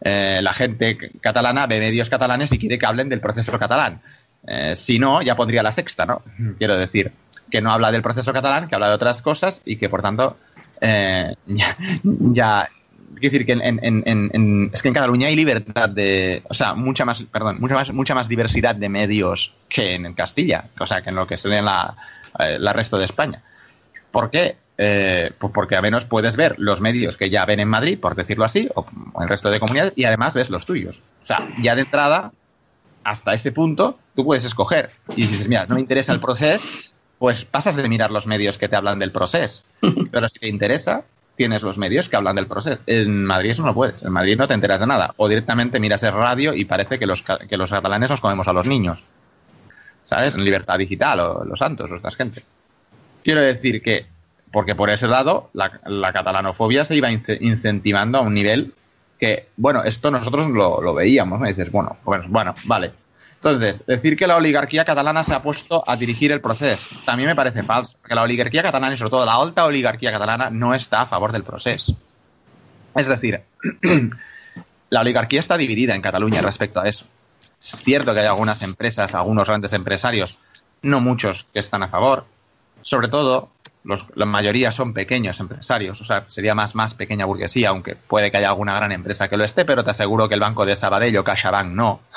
[0.00, 4.02] eh, la gente catalana ve medios catalanes y quiere que hablen del proceso catalán.
[4.44, 6.22] Eh, si no, ya pondría la sexta, ¿no?
[6.58, 7.12] Quiero decir,
[7.48, 10.36] que no habla del proceso catalán, que habla de otras cosas y que, por tanto,
[11.46, 12.68] ya
[13.18, 17.22] Quiero decir que en, es que en Cataluña hay libertad de, o sea, mucha más,
[17.22, 21.16] perdón, mucha más, mucha más diversidad de medios que en Castilla, o sea, que en
[21.16, 21.94] lo que sería la,
[22.38, 23.42] eh, la resto de España.
[24.10, 24.56] ¿Por qué?
[24.78, 28.14] Eh, pues porque al menos puedes ver los medios que ya ven en Madrid, por
[28.14, 31.02] decirlo así, o en el resto de comunidades, y además ves los tuyos.
[31.22, 32.32] O sea, ya de entrada,
[33.04, 34.90] hasta ese punto, tú puedes escoger.
[35.14, 36.64] Y dices, mira, no me interesa el proceso,
[37.18, 39.62] pues pasas de mirar los medios que te hablan del proceso.
[40.10, 41.04] Pero si te interesa,
[41.36, 42.80] tienes los medios que hablan del proceso.
[42.86, 44.02] En Madrid eso no puedes.
[44.02, 45.14] En Madrid no te enteras de nada.
[45.16, 48.52] O directamente miras el radio y parece que los, que los catalanes nos comemos a
[48.52, 48.98] los niños.
[50.04, 50.34] ¿Sabes?
[50.34, 52.42] En libertad digital o los santos o esta gente.
[53.24, 54.06] Quiero decir que,
[54.50, 58.74] porque por ese lado, la, la catalanofobia se iba incentivando a un nivel
[59.18, 61.46] que, bueno, esto nosotros lo, lo veíamos, ¿no?
[61.46, 62.90] Y dices, bueno, bueno, bueno, vale,
[63.44, 67.34] entonces, decir que la oligarquía catalana se ha puesto a dirigir el proceso también me
[67.34, 71.02] parece falso, porque la oligarquía catalana y sobre todo la alta oligarquía catalana no está
[71.02, 71.96] a favor del proceso.
[72.94, 73.42] Es decir,
[74.90, 77.04] la oligarquía está dividida en Cataluña respecto a eso.
[77.60, 80.38] Es cierto que hay algunas empresas, algunos grandes empresarios,
[80.82, 82.26] no muchos, que están a favor.
[82.82, 83.50] Sobre todo,
[83.84, 88.36] la mayoría son pequeños empresarios, o sea, sería más, más pequeña burguesía, aunque puede que
[88.36, 91.16] haya alguna gran empresa que lo esté, pero te aseguro que el Banco de Sabadell
[91.18, 92.00] o CaixaBank no.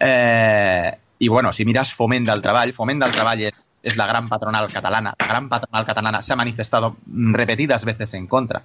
[0.00, 4.28] Eh, y bueno, si miras Fomenda al Trabajo, Fomenda al Trabajo es, es la gran
[4.28, 5.14] patronal catalana.
[5.18, 8.62] La gran patronal catalana se ha manifestado repetidas veces en contra.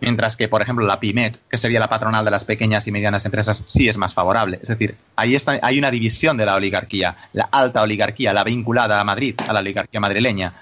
[0.00, 3.24] Mientras que, por ejemplo, la PIMEC, que sería la patronal de las pequeñas y medianas
[3.24, 4.58] empresas, sí es más favorable.
[4.60, 7.16] Es decir, ahí está, hay una división de la oligarquía.
[7.32, 10.52] La alta oligarquía, la vinculada a Madrid, a la oligarquía madrileña,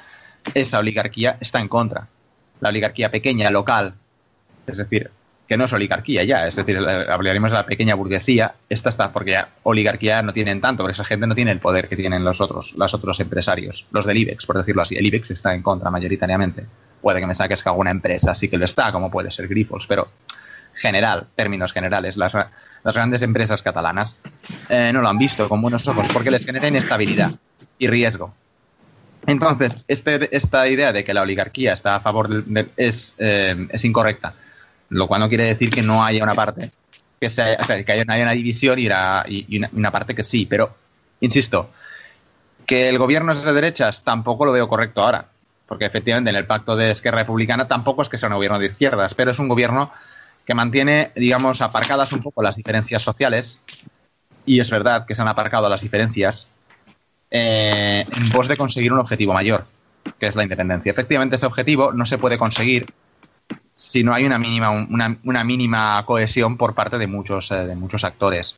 [0.52, 2.09] esa oligarquía está en contra.
[2.61, 3.94] La oligarquía pequeña, local,
[4.66, 5.11] es decir,
[5.46, 9.33] que no es oligarquía ya, es decir, hablaríamos de la pequeña burguesía, esta está, porque
[9.33, 12.40] ya oligarquía no tienen tanto, porque esa gente no tiene el poder que tienen los
[12.40, 14.96] otros, los otros empresarios, los del IBEX, por decirlo así.
[14.96, 16.64] El IBEX está en contra mayoritariamente.
[17.02, 19.87] Puede que me saques que alguna empresa sí que lo está, como puede ser Grifols,
[19.87, 20.09] pero
[20.74, 22.33] general, términos generales, las,
[22.83, 24.16] grandes empresas catalanas
[24.68, 27.33] eh, no lo han visto con buenos ojos porque les genera inestabilidad
[27.78, 28.35] y riesgo.
[29.26, 33.84] Entonces, este, esta idea de que la oligarquía está a favor de, es, eh, es,
[33.84, 34.34] incorrecta,
[34.90, 36.70] lo cual no quiere decir que no haya una parte
[37.20, 38.88] que sea, o sea, que haya, una división y,
[39.72, 40.74] una, parte que sí, pero
[41.20, 41.70] insisto,
[42.66, 45.26] que el gobierno es de derechas tampoco lo veo correcto ahora,
[45.66, 48.66] porque efectivamente en el pacto de Esquerra Republicana tampoco es que sea un gobierno de
[48.66, 49.90] izquierdas, pero es un gobierno
[50.44, 53.60] que mantiene, digamos, aparcadas un poco las diferencias sociales,
[54.44, 56.48] y es verdad que se han aparcado las diferencias,
[57.30, 59.66] eh, en pos de conseguir un objetivo mayor,
[60.18, 60.92] que es la independencia.
[60.92, 62.87] Efectivamente, ese objetivo no se puede conseguir
[63.76, 68.04] si no hay una mínima, una, mínima cohesión por parte de muchos, eh, de muchos
[68.04, 68.56] actores,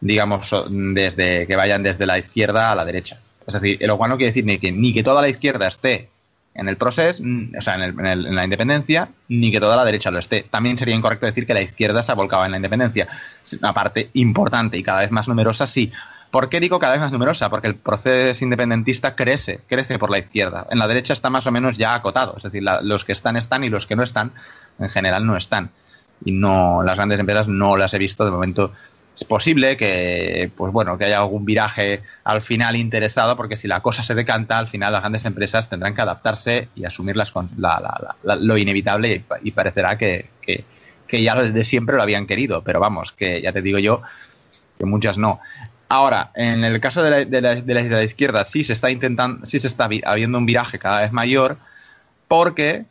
[0.00, 3.20] digamos, desde que vayan desde la izquierda a la derecha.
[3.46, 6.10] Es decir, lo cual no quiere decir ni que, ni que toda la izquierda esté
[6.54, 7.22] en el proceso,
[7.56, 10.46] o sea, en, en, la independencia, ni que toda la derecha lo esté.
[10.50, 13.08] También sería incorrecto decir que la izquierda se ha volcado en la independencia.
[13.60, 15.92] Una parte importante y cada vez más numerosa, sí.
[16.30, 17.48] ¿Por qué digo cada vez más numerosa?
[17.50, 20.66] Porque el proceso independentista crece, crece por la izquierda.
[20.70, 23.64] En la derecha está más o menos ya acotado, es decir, los que están están
[23.64, 24.32] y los que no están,
[24.78, 25.70] en general no están.
[26.24, 28.72] Y no, las grandes empresas no las he visto de momento.
[29.14, 33.80] Es posible que, pues bueno, que haya algún viraje al final interesado, porque si la
[33.80, 37.32] cosa se decanta, al final las grandes empresas tendrán que adaptarse y asumir las,
[38.24, 42.62] lo inevitable y, parecerá que, que ya desde siempre lo habían querido.
[42.62, 44.02] Pero vamos, que ya te digo yo
[44.78, 45.40] que muchas no.
[45.88, 49.46] Ahora, en el caso de la, de, la, de la, izquierda, sí se está intentando,
[49.46, 51.58] sí se está habiendo un viraje cada vez mayor,
[52.26, 52.86] porque,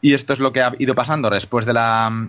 [0.00, 2.28] y esto es lo que ha ido pasando después de la,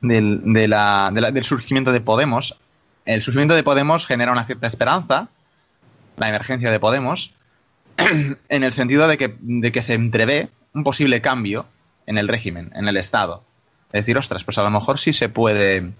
[0.00, 2.56] del, del surgimiento de Podemos,
[3.04, 5.28] el surgimiento de Podemos genera una cierta esperanza,
[6.16, 7.32] la emergencia de Podemos,
[7.96, 11.66] en el sentido de que, de que se entrevé un posible cambio
[12.06, 13.44] en el régimen, en el Estado.
[13.92, 15.92] Es decir, ostras, pues a lo mejor sí se puede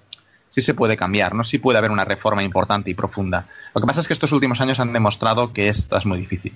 [0.56, 1.44] sí se puede cambiar, ¿no?
[1.44, 3.44] Sí puede haber una reforma importante y profunda.
[3.74, 6.54] Lo que pasa es que estos últimos años han demostrado que esto es muy difícil.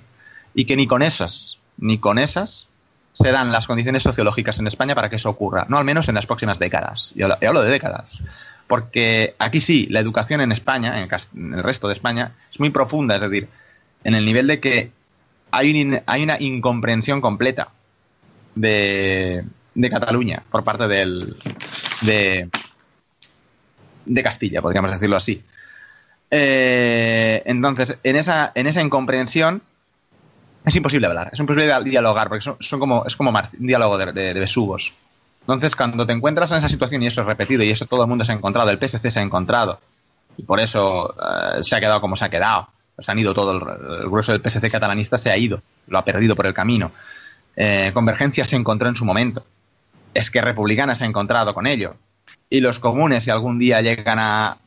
[0.55, 2.67] Y que ni con esas, ni con esas,
[3.13, 5.67] se dan las condiciones sociológicas en España para que eso ocurra.
[5.69, 7.13] No al menos en las próximas décadas.
[7.15, 8.23] Y hablo de décadas.
[8.65, 13.17] Porque aquí sí, la educación en España, en el resto de España, es muy profunda.
[13.17, 13.49] Es decir,
[14.03, 14.91] en el nivel de que
[15.51, 17.69] hay, hay una incomprensión completa
[18.55, 19.43] de,
[19.75, 21.35] de Cataluña por parte del,
[22.01, 22.49] de,
[24.05, 25.43] de Castilla, podríamos decirlo así.
[26.29, 29.61] Eh, entonces, en esa, en esa incomprensión
[30.65, 34.93] es imposible hablar, es imposible dialogar, porque son, como, es como diálogo de, besugos.
[35.41, 38.07] Entonces, cuando te encuentras en esa situación y eso es repetido y eso todo el
[38.07, 39.79] mundo se ha encontrado, el PSC se ha encontrado
[40.37, 43.51] y por eso eh, se ha quedado como se ha quedado, pues han ido todo,
[43.51, 46.91] el, grueso del PSC catalanista se ha ido, lo ha perdido por el camino.
[47.55, 49.43] Eh, Convergencia se encontró en su momento.
[50.13, 51.95] Es que Republicana se ha encontrado con ello
[52.51, 54.57] y los comunes, si algún día llegan a.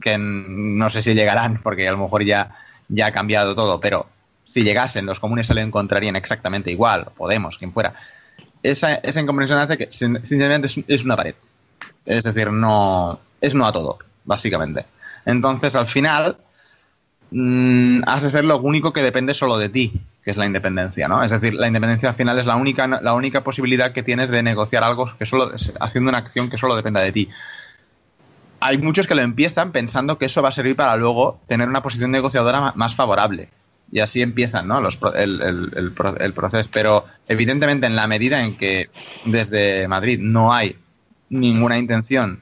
[0.00, 2.56] que no sé si llegarán, porque a lo mejor ya,
[2.88, 4.06] ya ha cambiado todo, pero
[4.44, 7.94] si llegasen, los comunes se le encontrarían exactamente igual, Podemos, quien fuera.
[8.62, 11.34] Esa, esa incomprensión hace que, sinceramente, es, una pared.
[12.06, 13.20] Es decir, no.
[13.42, 14.86] es no a todo, básicamente.
[15.26, 16.38] Entonces, al final,
[17.30, 19.92] mmm, has de ser lo único que depende solo de ti
[20.24, 21.22] que es la independencia, ¿no?
[21.22, 24.42] Es decir, la independencia al final es la única, la única posibilidad que tienes de
[24.42, 27.28] negociar algo que solo, haciendo una acción que solo dependa de ti.
[28.60, 31.82] Hay muchos que lo empiezan pensando que eso va a servir para luego tener una
[31.82, 33.50] posición negociadora más favorable.
[33.92, 34.80] Y así empiezan, ¿no?
[34.80, 36.70] Los, el, el, el proceso.
[36.72, 38.88] Pero evidentemente en la medida en que
[39.26, 40.78] desde Madrid no hay
[41.28, 42.40] ninguna intención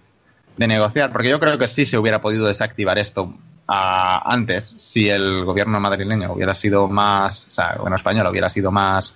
[0.57, 3.35] de negociar, porque yo creo que sí se hubiera podido desactivar esto
[3.73, 8.71] antes, si el gobierno madrileño hubiera sido más, o sea, el gobierno español hubiera sido
[8.71, 9.15] más,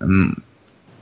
[0.00, 0.32] mm,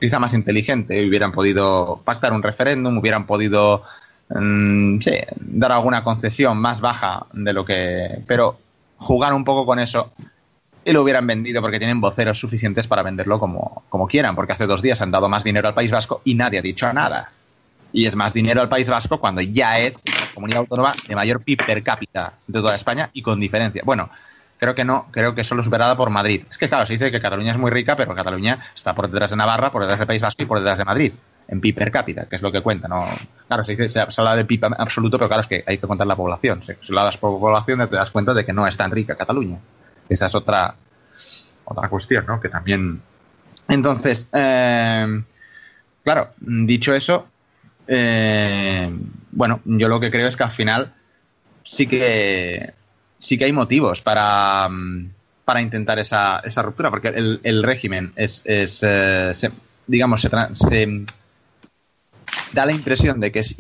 [0.00, 3.82] quizá más inteligente, hubieran podido pactar un referéndum, hubieran podido,
[4.28, 4.98] mm,
[5.40, 8.58] dar alguna concesión más baja de lo que, pero
[8.98, 10.12] jugar un poco con eso
[10.84, 14.66] y lo hubieran vendido porque tienen voceros suficientes para venderlo como, como quieran, porque hace
[14.66, 17.32] dos días han dado más dinero al País Vasco y nadie ha dicho nada
[17.92, 21.42] y es más dinero al País Vasco cuando ya es la comunidad autónoma de mayor
[21.42, 23.82] PIB per cápita de toda España y con diferencia.
[23.84, 24.10] Bueno,
[24.58, 26.44] creo que no, creo que solo superada por Madrid.
[26.50, 29.30] Es que claro, se dice que Cataluña es muy rica, pero Cataluña está por detrás
[29.30, 31.12] de Navarra, por detrás del País Vasco y por detrás de Madrid,
[31.48, 32.88] en PIB per cápita, que es lo que cuenta.
[32.88, 33.06] ¿no?
[33.46, 36.06] Claro, se, dice, se, habla de PIB absoluto, pero claro, es que hay que contar
[36.06, 36.62] la población.
[36.64, 39.58] Si hablas por población te das cuenta de que no es tan rica Cataluña.
[40.08, 40.74] Esa es otra,
[41.64, 42.40] otra cuestión, ¿no?
[42.40, 43.02] Que también...
[43.68, 45.22] Entonces, eh,
[46.04, 47.26] claro, dicho eso,
[47.86, 48.90] eh,
[49.32, 50.92] bueno, yo lo que creo es que al final
[51.62, 52.72] sí que
[53.18, 54.68] sí que hay motivos para,
[55.44, 59.32] para intentar esa, esa ruptura, porque el, régimen es, es eh,
[59.86, 61.06] digamos, se,
[62.52, 63.54] da la impresión de que es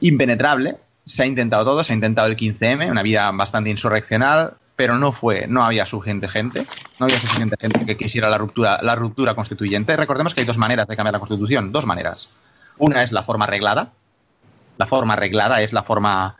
[0.00, 0.76] impenetrable.
[1.04, 5.10] Se ha intentado todo, se ha intentado el 15M, una vida bastante insurreccional, pero no
[5.10, 6.66] fue, no había suficiente gente,
[7.00, 9.96] no había suficiente gente que quisiera la ruptura, la ruptura constituyente.
[9.96, 12.28] Recordemos que hay dos maneras de cambiar la constitución, dos maneras.
[12.78, 13.92] Una es la forma arreglada.
[14.76, 16.36] La forma arreglada es la forma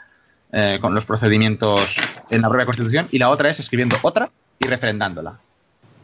[0.53, 1.97] eh, con los procedimientos
[2.30, 3.09] en la propia Constitución.
[3.11, 5.39] Y la otra es escribiendo otra y refrendándola.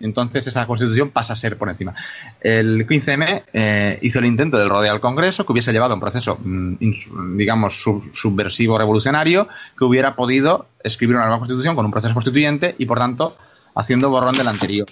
[0.00, 1.94] Entonces esa Constitución pasa a ser por encima.
[2.40, 6.00] El 15M eh, hizo el intento del rodeo al Congreso que hubiese llevado a un
[6.00, 7.80] proceso, mm, digamos,
[8.12, 12.98] subversivo revolucionario, que hubiera podido escribir una nueva Constitución con un proceso constituyente y, por
[12.98, 13.36] tanto,
[13.74, 14.86] haciendo borrón del anterior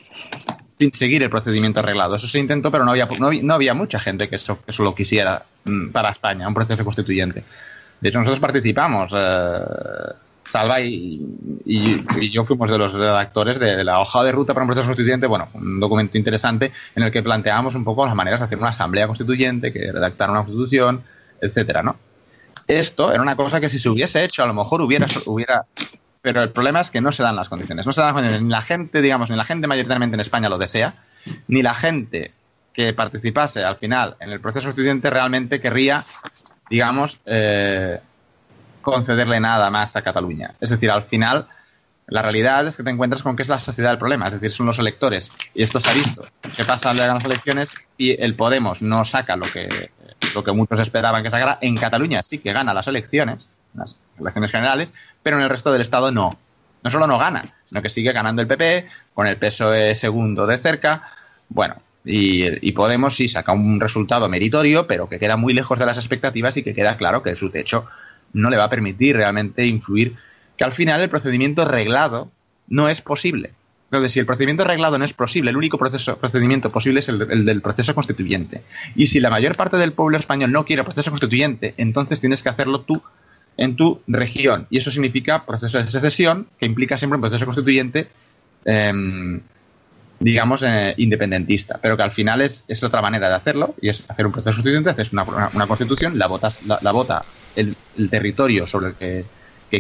[0.83, 2.17] sin seguir el procedimiento arreglado.
[2.17, 3.07] Eso se intentó, pero no había,
[3.43, 7.45] no había, mucha gente que eso, eso, lo quisiera mm, para España, un proceso constituyente.
[8.01, 9.13] De hecho, nosotros participamos.
[9.15, 9.59] Eh,
[10.45, 11.25] Salva y,
[12.31, 15.49] yo fuimos de los redactores de la hoja de ruta para un proceso constituyente, bueno,
[15.55, 19.07] un documento interesante en el que planteábamos un poco las maneras de hacer una asamblea
[19.07, 21.05] constituyente, que redactar una constitución,
[21.41, 21.97] etcétera, ¿no?
[22.67, 25.65] Esto era una cosa que si se hubiese hecho, a lo mejor hubiera, hubiera
[26.23, 27.85] pero el problema es que no se dan las condiciones.
[27.85, 28.43] No se dan las condiciones.
[28.43, 30.95] Ni la gente, digamos, ni la gente mayoritariamente en España lo desea,
[31.49, 32.33] ni la gente
[32.73, 36.05] que participase al final en el proceso constituyente realmente querría,
[36.71, 38.01] digamos, eh,
[38.81, 40.55] concederle nada más a Cataluña.
[40.61, 41.49] Es decir, al final,
[42.07, 44.53] la realidad es que te encuentras con que es la sociedad el problema, es decir,
[44.53, 45.33] son los electores.
[45.55, 46.25] Y esto se ha visto,
[46.57, 49.91] que pasan de las elecciones y el Podemos no saca lo que,
[50.35, 51.59] lo que muchos esperaban que sacara.
[51.61, 54.93] En Cataluña sí que gana las elecciones, las elecciones generales,
[55.23, 56.39] pero en el resto del Estado no.
[56.83, 60.59] No solo no gana, sino que sigue ganando el PP, con el PSOE segundo de
[60.59, 61.11] cerca.
[61.49, 65.99] Bueno, y, Podemos sí saca un resultado meritorio, pero que queda muy lejos de las
[65.99, 67.87] expectativas y que queda claro que su techo
[68.33, 70.17] no le va a permitir realmente influir,
[70.57, 72.31] que al final el procedimiento reglado
[72.69, 73.53] no es posible.
[73.93, 77.45] Entonces, si el procedimiento reglado no es posible, el único proceso, procedimiento posible es el,
[77.45, 78.63] del proceso constituyente.
[78.97, 82.49] Y si la mayor parte del pueblo español no quiere proceso constituyente, entonces tienes que
[82.49, 83.03] hacerlo tú
[83.57, 84.67] en tu región.
[84.71, 88.09] Y eso significa proceso de secesión, que implica siempre un proceso constituyente,
[88.65, 89.41] em,
[90.21, 91.79] digamos, eh, independentista.
[91.83, 94.57] Pero que al final es, es, otra manera de hacerlo, y es hacer un proceso
[94.57, 97.25] constituyente, haces una, una, constitución, la, votas, la vota
[97.57, 97.77] el,
[98.11, 99.25] territorio sobre el que,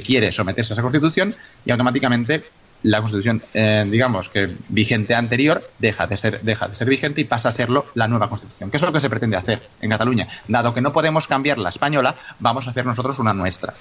[0.01, 1.35] quiere someterse a esa constitución
[1.67, 2.45] y automáticamente
[2.83, 7.25] la constitución, eh, digamos que vigente anterior, deja de, ser, deja de ser vigente y
[7.25, 8.71] pasa a serlo la nueva constitución.
[8.71, 10.29] ¿Qué es lo que se pretende hacer en Cataluña?
[10.49, 13.75] Dado que no podemos cambiar la española, vamos a hacer nosotros una nuestra.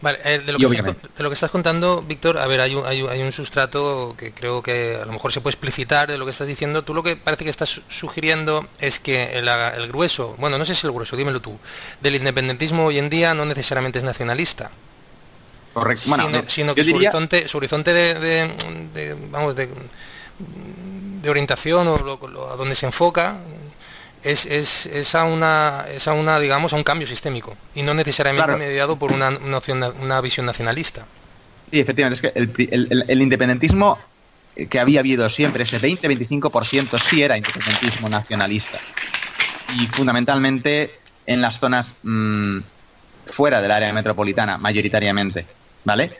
[0.00, 0.84] Vale, eh, de, lo que estás,
[1.16, 4.62] de, lo que estás, contando, Víctor, a ver, hay un, hay, un, sustrato que creo
[4.62, 6.82] que a lo mejor se puede explicitar de lo que estás diciendo.
[6.82, 10.74] Tú lo que parece que estás sugiriendo es que el, el grueso, bueno, no sé
[10.74, 11.58] si el grueso, dímelo tú,
[12.00, 14.70] del independentismo hoy en día no necesariamente es nacionalista.
[15.74, 16.04] Correcto.
[16.46, 19.68] sino, que su horizonte, su horizonte de, vamos, de,
[21.28, 23.38] orientación o a donde se enfoca
[24.22, 27.92] es, es, es, a una, es a una, digamos, a un cambio sistémico y no
[27.92, 31.06] necesariamente mediado por una, una visión nacionalista.
[31.70, 33.98] Sí, efectivamente, es que el, el, independentismo
[34.70, 38.78] que había habido siempre, ese 20-25% sí era independentismo nacionalista.
[39.76, 42.58] Y fundamentalmente en las zonas mm,
[43.26, 45.46] fuera del área metropolitana, mayoritariamente.
[45.84, 46.12] ¿Vale?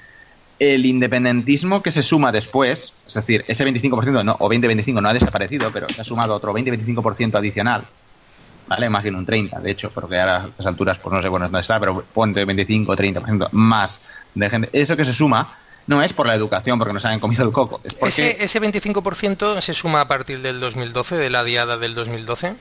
[0.58, 5.14] El independentismo que se suma después, es decir, ese 25% no, o 20-25 no ha
[5.14, 7.84] desaparecido, pero se ha sumado otro 20-25% adicional,
[8.68, 8.88] ¿vale?
[8.88, 11.46] Más bien un 30, de hecho, porque ahora a estas alturas, pues no sé bueno
[11.46, 13.98] dónde está, pero ponte 25-30% más
[14.34, 14.70] de gente.
[14.72, 17.80] Eso que se suma no es por la educación, porque nos han comido el coco.
[17.84, 18.30] Es porque...
[18.30, 22.54] ¿Ese, ¿Ese 25% se suma a partir del 2012, de la diada del 2012?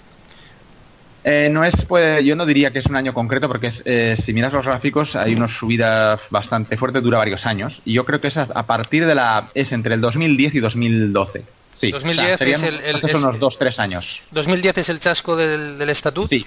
[1.23, 4.33] Eh, no es, pues, yo no diría que es un año concreto, porque eh, si
[4.33, 7.81] miras los gráficos hay una subida bastante fuerte, dura varios años.
[7.85, 9.49] Y yo creo que es a, partir de la.
[9.53, 11.43] es entre el 2010 y 2012.
[11.71, 14.21] Sí, 2010 es el, son unos dos, tres años.
[14.31, 16.27] 2010 es el chasco del, del estatuto.
[16.27, 16.45] Sí.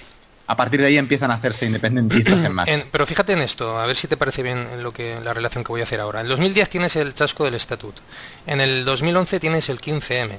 [0.49, 2.69] A partir de ahí empiezan a hacerse independentistas en más.
[2.91, 5.69] pero fíjate en esto, a ver si te parece bien lo que, la relación que
[5.73, 6.21] voy a hacer ahora.
[6.21, 8.01] En el 2010 tienes el chasco del estatuto.
[8.45, 10.37] En el 2011 tienes el 15M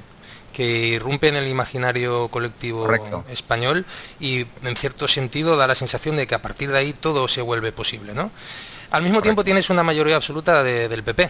[0.53, 2.87] que irrumpe en el imaginario colectivo
[3.29, 3.85] español
[4.19, 7.41] y en cierto sentido da la sensación de que a partir de ahí todo se
[7.41, 8.13] vuelve posible.
[8.13, 8.31] ¿no?
[8.91, 11.29] Al mismo tiempo tienes una mayoría absoluta del PP,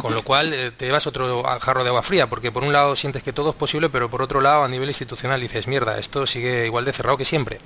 [0.00, 2.94] con lo cual eh, te llevas otro jarro de agua fría, porque por un lado
[2.96, 6.26] sientes que todo es posible, pero por otro lado a nivel institucional dices, mierda, esto
[6.26, 7.60] sigue igual de cerrado que siempre.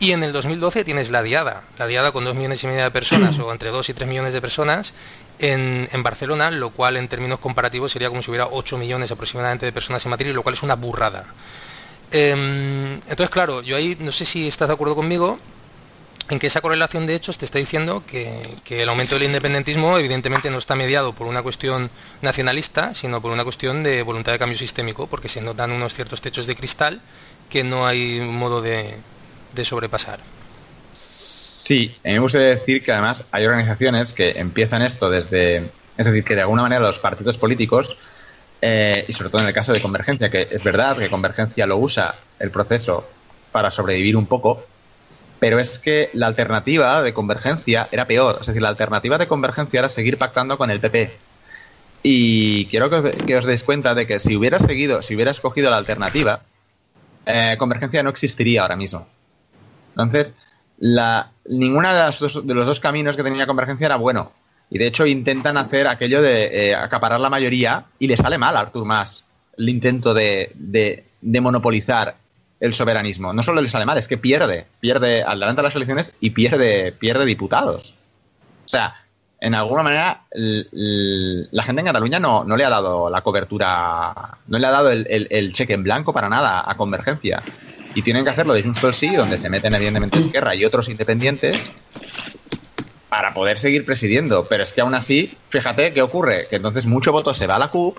[0.00, 2.90] Y en el 2012 tienes la diada, la diada con dos millones y medio de
[2.90, 4.92] personas, o entre dos y tres millones de personas,
[5.38, 9.72] en, Barcelona, lo cual en términos comparativos sería como si hubiera 8 millones aproximadamente de
[9.72, 11.26] personas en Madrid, lo cual es una burrada.
[12.10, 15.38] Em, entonces, claro, yo ahí no sé si estás de acuerdo conmigo
[16.30, 20.50] en que esa correlación de hechos te está diciendo que, el aumento del independentismo evidentemente
[20.50, 24.58] no está mediado por una cuestión nacionalista, sino por una cuestión de voluntad de cambio
[24.58, 27.00] sistémico, porque se notan unos ciertos techos de cristal
[27.48, 29.00] que no hay modo de
[29.64, 30.20] sobrepasar.
[31.68, 35.56] Sí, a mí me gustaría decir que además hay organizaciones que empiezan esto desde,
[35.98, 37.98] es decir, que de alguna manera los partidos políticos,
[38.62, 41.76] eh, y sobre todo en el caso de Convergencia, que es verdad que Convergencia lo
[41.76, 43.06] usa el proceso
[43.52, 44.64] para sobrevivir un poco,
[45.40, 49.80] pero es que la alternativa de Convergencia era peor, es decir, la alternativa de Convergencia
[49.80, 51.18] era seguir pactando con el PP.
[52.02, 55.76] Y quiero que, os deis cuenta de que si hubiera seguido, si hubiera escogido la
[55.76, 56.40] alternativa,
[57.26, 59.06] eh, Convergencia no existiría ahora mismo.
[59.90, 60.32] Entonces,
[60.80, 64.32] la, ninguna de, de, los dos caminos que tenía Convergencia era bueno.
[64.70, 68.56] Y de hecho intentan hacer aquello de eh, acaparar la mayoría y le sale mal
[68.56, 69.24] a Artur Mas
[69.56, 72.16] el intento de, de, monopolizar
[72.60, 73.32] el soberanismo.
[73.32, 74.66] No solo le sale mal, es que pierde.
[74.80, 77.94] Pierde de las elecciones y pierde, pierde diputados.
[78.64, 78.94] O sea,
[79.40, 84.58] en alguna manera la gente en Cataluña no, no, le ha dado la cobertura, no
[84.58, 87.42] le ha dado el, cheque en blanco para nada a Convergencia.
[87.98, 90.88] Y tienen que hacerlo de un solo sí, donde se meten evidentemente Esquerra y otros
[90.88, 91.58] independientes,
[93.08, 94.44] para poder seguir presidiendo.
[94.44, 97.58] Pero es que aún así, fíjate qué ocurre, que entonces mucho voto se va a
[97.58, 97.98] la CUP,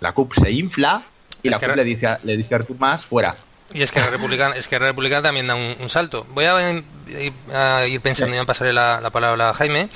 [0.00, 1.04] la CUP se infla
[1.44, 3.36] y la CUP le dice, a, le dice a Artur Mas fuera.
[3.72, 6.26] Y es que la Republicana, es que la Republicana también da un, salto.
[6.34, 9.90] Voy a, ir pensando y a pasarle la, palabra a Jaime,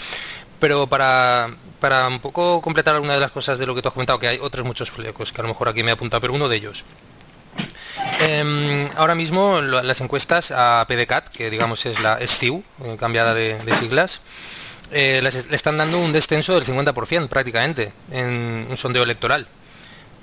[0.61, 3.95] pero para, para un poco completar alguna de las cosas de lo que tú has
[3.95, 6.35] comentado, que hay otros muchos flecos que a lo mejor aquí me he apuntado, pero
[6.35, 6.85] uno de ellos.
[8.21, 13.75] Em, ahora mismo las encuestas a PDCAT, que digamos es la STIU, eh, cambiada de,
[13.75, 14.21] siglas,
[14.93, 19.49] eh, le están dando un descenso del 50% prácticamente en un sondeo electoral.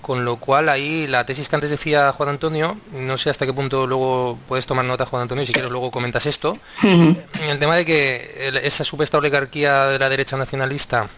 [0.02, 3.54] Con lo cual ahí la tesis que antes decía Juan Antonio, no sé hasta qué
[3.54, 7.84] punto luego puedes tomar nota Juan Antonio, si quieres luego comentas esto, el tema de
[7.84, 11.10] que esa supuesta oligarquía de la derecha nacionalista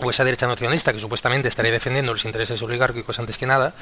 [0.00, 3.74] o esa derecha nacionalista que supuestamente estaría defendiendo los intereses oligárquicos antes que nada,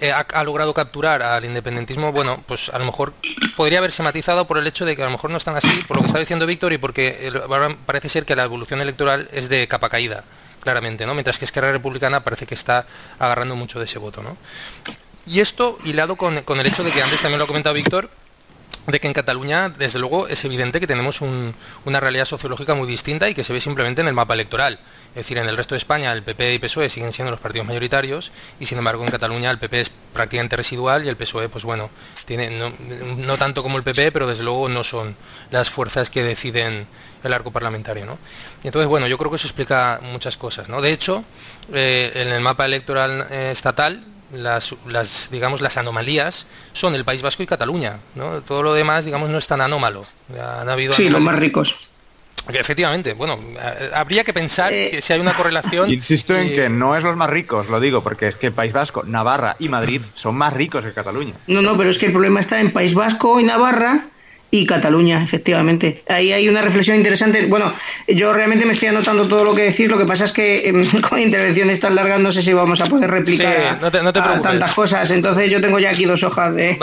[0.00, 3.12] eh, ha, logrado capturar al independentismo, bueno, pues a lo mejor
[3.56, 5.96] podría haberse matizado por el hecho de que a lo mejor no están así, por
[5.96, 7.32] lo que está diciendo Víctor, y porque
[7.86, 10.24] parece ser que la evolución electoral es de capa caída,
[10.60, 11.14] claramente, ¿no?
[11.14, 12.86] Mientras que Esquerra Republicana parece que está
[13.18, 14.36] agarrando mucho de ese voto, ¿no?
[15.26, 18.10] Y esto hilado con, con el hecho de que antes también lo ha comentado Víctor,
[18.86, 23.28] de que en Cataluña, desde luego, es evidente que tenemos una realidad sociológica muy distinta
[23.28, 24.78] y que se ve simplemente en el mapa electoral.
[25.10, 27.66] Es decir, en el resto de España el PP y PSOE siguen siendo los partidos
[27.66, 31.64] mayoritarios y sin embargo en Cataluña el PP es prácticamente residual y el PSOE, pues
[31.64, 31.90] bueno,
[32.26, 32.50] tiene
[33.16, 35.16] no, tanto como el PP, pero desde luego no son
[35.50, 36.86] las fuerzas que deciden
[37.24, 38.18] el arco parlamentario, ¿no?
[38.62, 40.80] Y entonces, bueno, yo creo que eso explica muchas cosas, ¿no?
[40.80, 41.24] De hecho,
[41.72, 47.22] eh, en el mapa electoral eh, estatal las, las, digamos, las anomalías son el País
[47.22, 47.98] Vasco y Cataluña.
[48.14, 48.40] ¿no?
[48.42, 50.04] Todo lo demás, digamos, no es tan anómalo.
[50.60, 51.76] Han habido sí, los más ricos.
[52.48, 55.90] Efectivamente, bueno, eh, habría que pensar eh, que si hay una correlación.
[55.90, 59.02] Insisto en que no es los más ricos, lo digo, porque es que País Vasco,
[59.04, 61.34] Navarra y Madrid son más ricos que Cataluña.
[61.46, 64.06] No, no, pero es que el problema está en País Vasco y Navarra
[64.50, 66.02] y Cataluña, efectivamente.
[66.08, 67.46] Ahí hay una reflexión interesante.
[67.46, 67.72] Bueno,
[68.08, 70.84] yo realmente me estoy anotando todo lo que decís, lo que pasa es que em,
[71.08, 73.78] con intervenciones tan largas no sé si vamos a poder replicar
[74.42, 75.10] tantas cosas.
[75.10, 76.76] Entonces yo tengo ya aquí dos hojas de,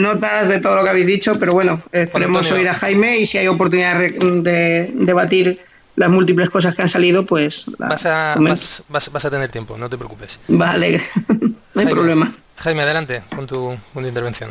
[0.00, 3.38] notas de todo lo que habéis dicho, pero bueno, esperemos oír a Jaime y si
[3.38, 5.60] hay oportunidad de, debatir
[5.96, 7.66] las múltiples cosas que han salido, pues...
[7.78, 10.38] Vas a, vas, a tener tiempo, no te preocupes.
[10.48, 11.02] Vale,
[11.74, 12.34] no hay problema.
[12.58, 14.50] Jaime, adelante con tu, con tu intervención.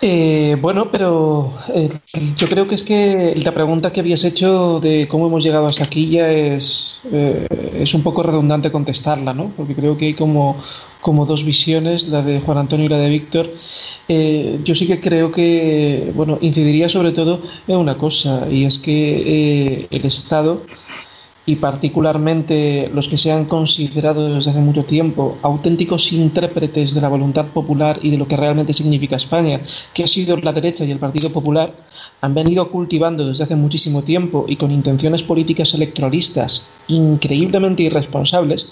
[0.00, 1.90] Eh, bueno, pero eh,
[2.36, 5.84] yo creo que es que la pregunta que habías hecho de cómo hemos llegado hasta
[5.84, 9.52] aquí ya es, eh, es un poco redundante contestarla, ¿no?
[9.56, 10.56] Porque creo que hay como,
[11.00, 13.50] como dos visiones, la de Juan Antonio y la de Víctor.
[14.64, 19.88] yo sí que creo que, bueno, incidiría sobre todo en una cosa, y es que
[19.90, 20.62] el Estado
[21.48, 27.08] y particularmente los que se han considerado desde hace mucho tiempo auténticos intérpretes de la
[27.08, 29.62] voluntad popular y de lo que realmente significa España,
[29.94, 31.74] que ha sido la derecha y el Partido Popular,
[32.20, 38.70] han venido cultivando desde hace muchísimo tiempo y con intenciones políticas electoralistas increíblemente irresponsables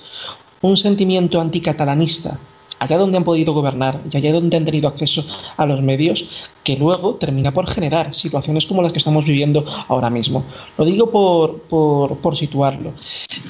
[0.60, 2.38] un sentimiento anticatalanista
[2.78, 5.24] allá donde han podido gobernar y allá donde han tenido acceso
[5.56, 6.28] a los medios,
[6.62, 10.44] que luego termina por generar situaciones como las que estamos viviendo ahora mismo.
[10.76, 12.92] Lo digo por, por, situarlo.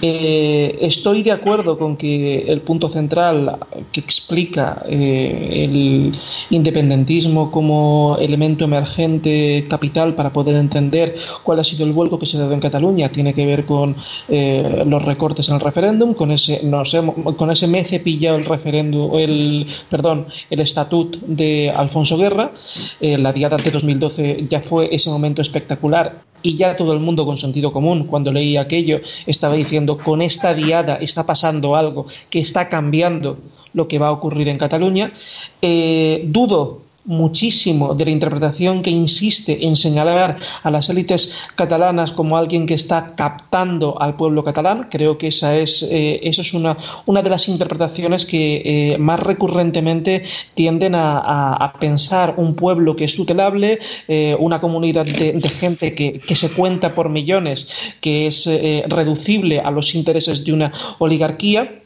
[0.03, 3.59] Eh, estoy de acuerdo con que el punto central
[3.91, 6.13] que explica eh, el
[6.51, 12.37] independentismo como elemento emergente capital para poder entender cuál ha sido el vuelco que se
[12.37, 13.97] ha dado en Cataluña tiene que ver con
[14.29, 17.01] eh, los recortes en el referéndum, con ese, no sé,
[17.37, 22.53] con ese me cepillado el referéndum el, perdón, el estatut de Alfonso Guerra.
[23.01, 27.27] Eh, la diada de 2012 ya fue ese momento espectacular y ya todo el mundo
[27.27, 32.39] con sentido común, cuando leía aquello, estaba diciendo, con esta diada está pasando algo que
[32.39, 33.39] está cambiando
[33.73, 35.13] lo que va a ocurrir en Cataluña.
[35.61, 42.37] Eh, dudo muchísimo de la interpretación que insiste en señalar a las élites catalanas como
[42.37, 44.89] alguien que está captando al pueblo catalán.
[44.91, 46.77] Creo que esa es, eh, es una,
[47.07, 53.15] una de las interpretaciones que eh, más recurrentemente tienden a, pensar un pueblo que es
[53.15, 53.79] tutelable,
[54.09, 57.69] eh, una comunidad de, gente que, que, se cuenta por millones,
[58.01, 58.49] que es
[58.89, 61.83] reducible a los intereses de una oligarquía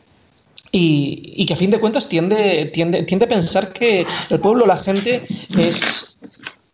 [0.73, 4.79] y, que a fin de cuentas tiende, tiende, tiende a pensar que el pueblo, la
[4.79, 5.27] gente,
[5.59, 6.10] es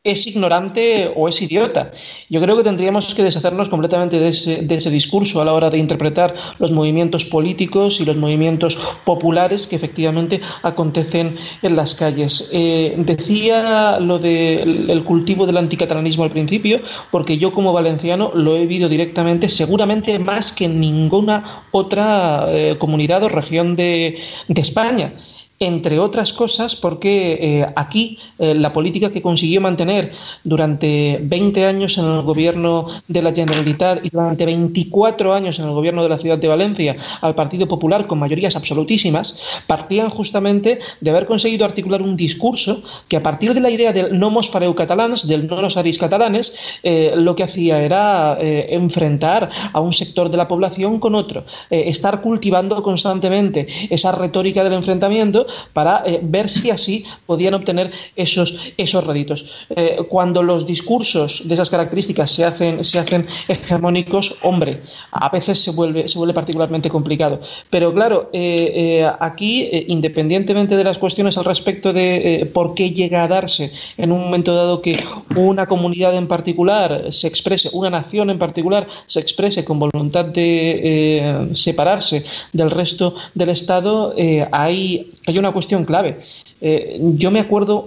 [0.07, 1.93] es ignorante o es idiota.
[2.31, 6.35] Yo creo que tendríamos que deshacernos completamente de ese, discurso a la hora de interpretar
[6.59, 12.49] los movimientos políticos y los movimientos populares que efectivamente acontecen en las calles.
[12.53, 16.81] Eh, decía lo del cultivo del anticatalanismo al principio,
[17.11, 22.77] porque yo como valenciano lo he vivido directamente, seguramente más que en ninguna otra eh,
[22.79, 25.13] comunidad o región de España
[25.59, 30.13] entre otras cosas porque eh, aquí eh, la política que consiguió mantener
[30.45, 35.71] durante 20 años en el gobierno de la Generalitat y durante 24 años en el
[35.71, 41.11] gobierno de la ciudad de Valencia al Partido Popular con mayorías absolutísimas, partían justamente de
[41.11, 44.75] haber conseguido articular un discurso que a partir de la idea del no mos fareu
[44.75, 50.31] catalans, del no nos haréis catalanes, eh, lo que hacía era enfrentar a un sector
[50.31, 56.49] de la población con otro, estar cultivando constantemente esa retórica del enfrentamiento para eh, ver
[56.49, 59.47] si así podían obtener esos, esos réditos.
[59.71, 65.63] Eh, cuando los discursos de esas características se hacen, se hacen hegemónicos, hombre, a veces
[65.63, 67.41] se vuelve, se vuelve particularmente complicado.
[67.71, 73.29] Pero claro, eh, aquí, independientemente de las cuestiones al respecto de por qué llega a
[73.29, 74.99] darse en un momento dado que
[75.37, 81.49] una comunidad en particular se exprese, una nación en particular se exprese con voluntad de
[81.53, 84.15] separarse del resto del Estado,
[84.53, 86.19] hay, hay una cuestión clave.
[86.61, 87.87] Eh, yo me acuerdo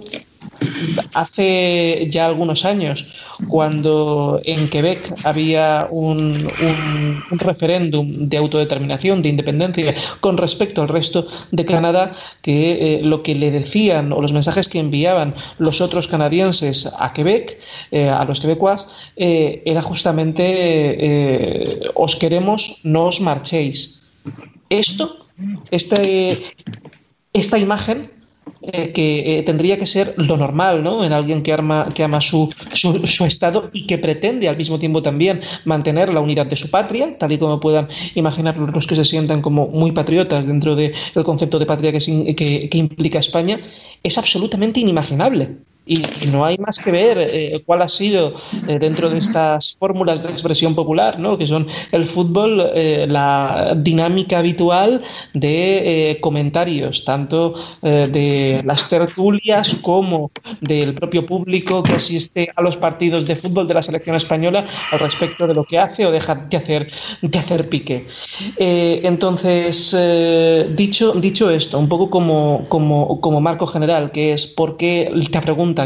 [1.14, 3.06] hace ya algunos años,
[3.48, 6.48] cuando en Quebec había un,
[7.30, 13.34] referéndum de autodeterminación, de independencia, con respecto al resto de Canadá, que eh, lo que
[13.34, 17.58] le decían o los mensajes que enviaban los otros canadienses a Quebec,
[17.90, 24.00] eh, a los quebecuas, era justamente os queremos, no os marchéis.
[24.70, 25.26] Esto,
[25.70, 26.42] este,
[27.32, 28.10] esta imagen
[28.62, 31.04] eh, que eh, tendría que ser lo normal, ¿no?
[31.04, 35.02] En alguien que, arma, que ama su, su, Estado y que pretende al mismo tiempo
[35.02, 39.04] también mantener la unidad de su patria, tal y como puedan imaginar los que se
[39.04, 40.92] sientan como muy patriotas dentro del
[41.24, 43.60] concepto de patria que, que implica España,
[44.02, 45.56] es absolutamente inimaginable.
[45.92, 48.34] Y, no hay más que ver eh, cuál ha sido
[48.68, 51.36] eh, dentro de estas fórmulas de expresión popular, ¿no?
[51.36, 55.02] que son el fútbol, eh, la dinámica habitual
[55.34, 60.30] de comentarios, tanto de las tertulias como
[60.60, 64.98] del propio público que asiste a los partidos de fútbol de la selección española al
[65.00, 68.06] respecto de lo que hace o deja de hacer, de hacer pique.
[68.56, 69.96] entonces,
[70.76, 75.40] dicho, dicho esto, un poco como, como, como marco general, que es por qué te
[75.40, 75.79] pregunta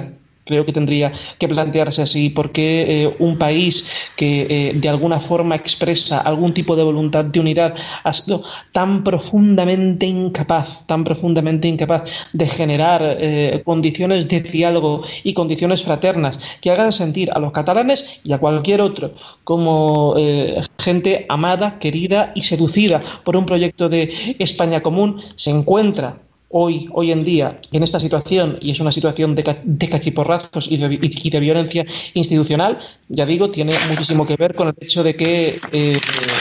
[0.45, 5.57] creo que tendría que plantearse así, porque eh, un país que eh, de alguna forma
[5.57, 8.43] expresa algún tipo de voluntad de unidad ha sido
[8.73, 16.39] tan profundamente incapaz, tan profundamente incapaz de generar eh, condiciones de diálogo y condiciones fraternas
[16.61, 19.13] que hagan sentir a los catalanes y a cualquier otro
[19.45, 20.15] como
[20.79, 26.19] gente amada, querida y seducida por un proyecto de España común, se encuentra
[26.57, 29.43] hoy, hoy en día en esta situación, y es una situación de,
[29.91, 31.85] cachiporrazos y de, violencia
[32.15, 32.79] institucional,
[33.09, 35.99] ya digo, tiene muchísimo que ver con el hecho de que eh,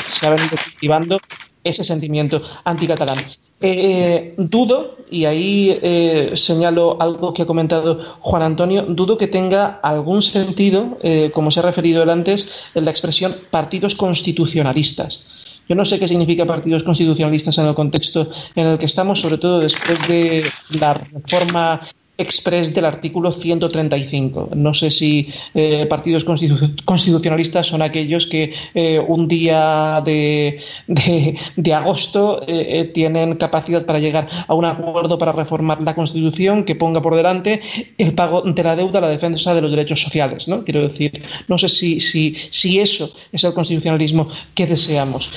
[0.07, 1.17] se ha venido cultivando
[1.63, 3.17] ese sentimiento anticatalán.
[3.59, 9.79] Eh, dudo, y ahí eh, señalo algo que ha comentado Juan Antonio, dudo que tenga
[9.81, 10.99] algún sentido,
[11.33, 15.23] como se ha referido él antes, en la expresión partidos constitucionalistas.
[15.67, 19.37] Yo no sé qué significa partidos constitucionalistas en el contexto en el que estamos, sobre
[19.37, 20.43] todo después de
[20.79, 21.87] la reforma
[22.17, 24.49] express del artículo 135.
[24.55, 32.43] No sé si eh, partidos constitucionalistas son aquellos que eh, un día de, de, agosto
[32.47, 37.15] eh, tienen capacidad para llegar a un acuerdo para reformar la Constitución que ponga por
[37.15, 37.61] delante
[37.97, 40.47] el pago de la deuda, la defensa de los derechos sociales.
[40.47, 40.63] ¿no?
[40.63, 45.31] Quiero decir, no sé si, si, si eso es el constitucionalismo que deseamos.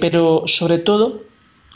[0.00, 1.22] pero sobre todo,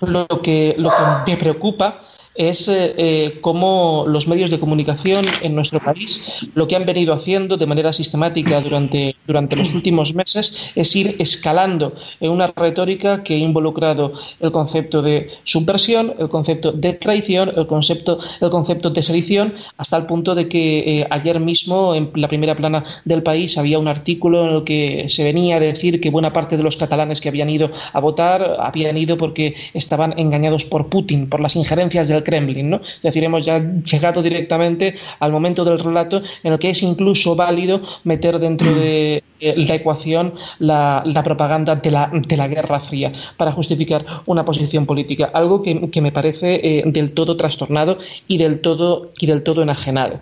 [0.00, 2.02] lo que, lo que me preocupa
[2.38, 7.12] es eh, eh, cómo los medios de comunicación en nuestro país lo que han venido
[7.12, 13.24] haciendo de manera sistemática durante, durante los últimos meses es ir escalando en una retórica
[13.24, 18.90] que ha involucrado el concepto de subversión, el concepto de traición, el concepto, el concepto
[18.90, 23.24] de sedición, hasta el punto de que eh, ayer mismo en la primera plana del
[23.24, 26.62] país había un artículo en el que se venía a decir que buena parte de
[26.62, 31.40] los catalanes que habían ido a votar habían ido porque estaban engañados por Putin, por
[31.40, 32.76] las injerencias del Kremlin, ¿no?
[32.76, 37.34] Es decir, hemos ya llegado directamente al momento del relato en el que es incluso
[37.34, 43.12] válido meter dentro de eh, la ecuación la, propaganda de la, de la, Guerra Fría
[43.36, 48.60] para justificar una posición política, algo que, me parece eh, del todo trastornado y del
[48.60, 50.18] todo, y del todo enajenado.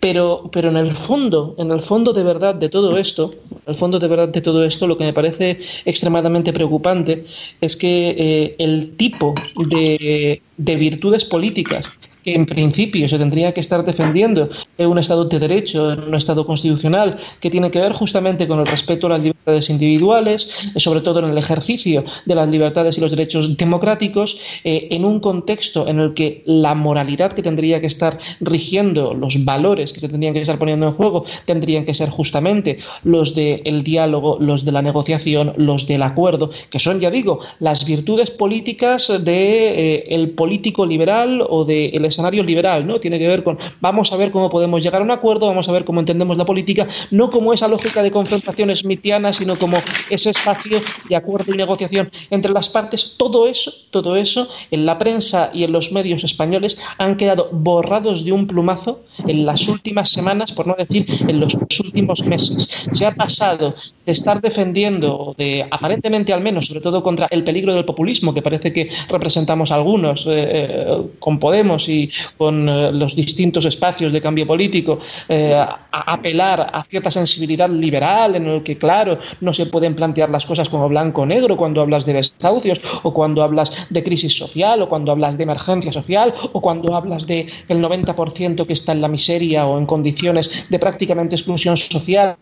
[0.00, 3.30] Pero, pero en el fondo, en el fondo de verdad de todo esto,
[3.66, 7.24] el fondo de verdad de todo esto, lo que me parece extremadamente preocupante
[7.60, 9.34] es que eh, el tipo
[9.68, 11.84] de, de virtudes políticas políticas
[12.22, 16.14] que en principio se tendría que estar defendiendo en un Estado de Derecho, en un
[16.14, 20.80] Estado constitucional, que tiene que ver justamente con el respeto a las libertades individuales, eh,
[20.80, 25.20] sobre todo en el ejercicio de las libertades y los derechos democráticos, eh, en un
[25.20, 30.08] contexto en el que la moralidad que tendría que estar rigiendo, los valores que se
[30.08, 34.72] tendrían que estar poniendo en juego, tendrían que ser justamente los del diálogo, los de
[34.72, 40.26] la negociación, los del acuerdo, que son, ya digo, las virtudes políticas del de, eh,
[40.36, 43.00] político liberal o del escenario liberal, ¿no?
[43.00, 45.72] Tiene que ver con vamos a ver cómo podemos llegar a un acuerdo, vamos a
[45.72, 49.78] ver cómo entendemos la política, no como esa lógica de confrontación smithiana, sino como
[50.10, 53.14] ese espacio de acuerdo y negociación entre las partes.
[53.16, 58.24] Todo eso, todo eso, en la prensa y en los medios españoles han quedado borrados
[58.24, 62.68] de un plumazo en las últimas semanas, por no decir en los últimos meses.
[62.92, 63.74] Se ha pasado
[64.06, 68.42] de estar defendiendo, de aparentemente al menos, sobre todo contra el peligro del populismo, que
[68.42, 71.97] parece que representamos algunos eh, eh, con Podemos y
[72.36, 78.36] con eh, los distintos espacios de cambio político, eh, a apelar a cierta sensibilidad liberal
[78.36, 81.80] en el que, claro, no se pueden plantear las cosas como blanco o negro cuando
[81.80, 86.34] hablas de desahucios o cuando hablas de crisis social o cuando hablas de emergencia social
[86.52, 90.78] o cuando hablas de el 90% que está en la miseria o en condiciones de
[90.78, 92.36] prácticamente exclusión social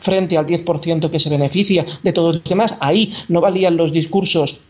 [0.00, 2.76] frente al 10% que se beneficia de todos los demás.
[2.80, 4.60] Ahí no valían los discursos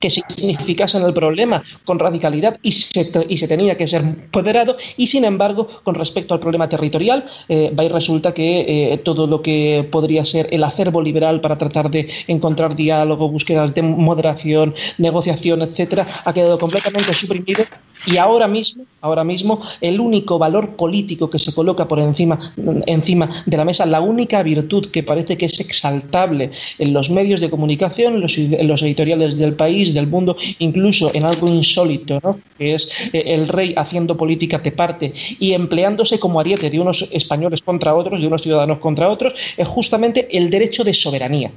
[0.00, 5.06] que significasen el problema con radicalidad y se, y se tenía que ser moderado y
[5.06, 9.86] sin embargo con respecto al problema territorial eh, va resulta que eh, todo lo que
[9.90, 16.06] podría ser el acervo liberal para tratar de encontrar diálogo, búsquedas de moderación, negociación, etcétera,
[16.24, 17.64] ha quedado completamente suprimido
[18.06, 22.54] y ahora mismo, ahora mismo el único valor político que se coloca por encima,
[22.86, 27.40] encima de la mesa, la única virtud que parece que es exaltable en los medios
[27.40, 32.38] de comunicación, en los editoriales del país del mundo, incluso en algo insólito, ¿no?
[32.58, 37.08] que es eh, el rey haciendo política de parte y empleándose como ariete de unos
[37.10, 41.50] españoles contra otros, de unos ciudadanos contra otros, es justamente el derecho de soberanía.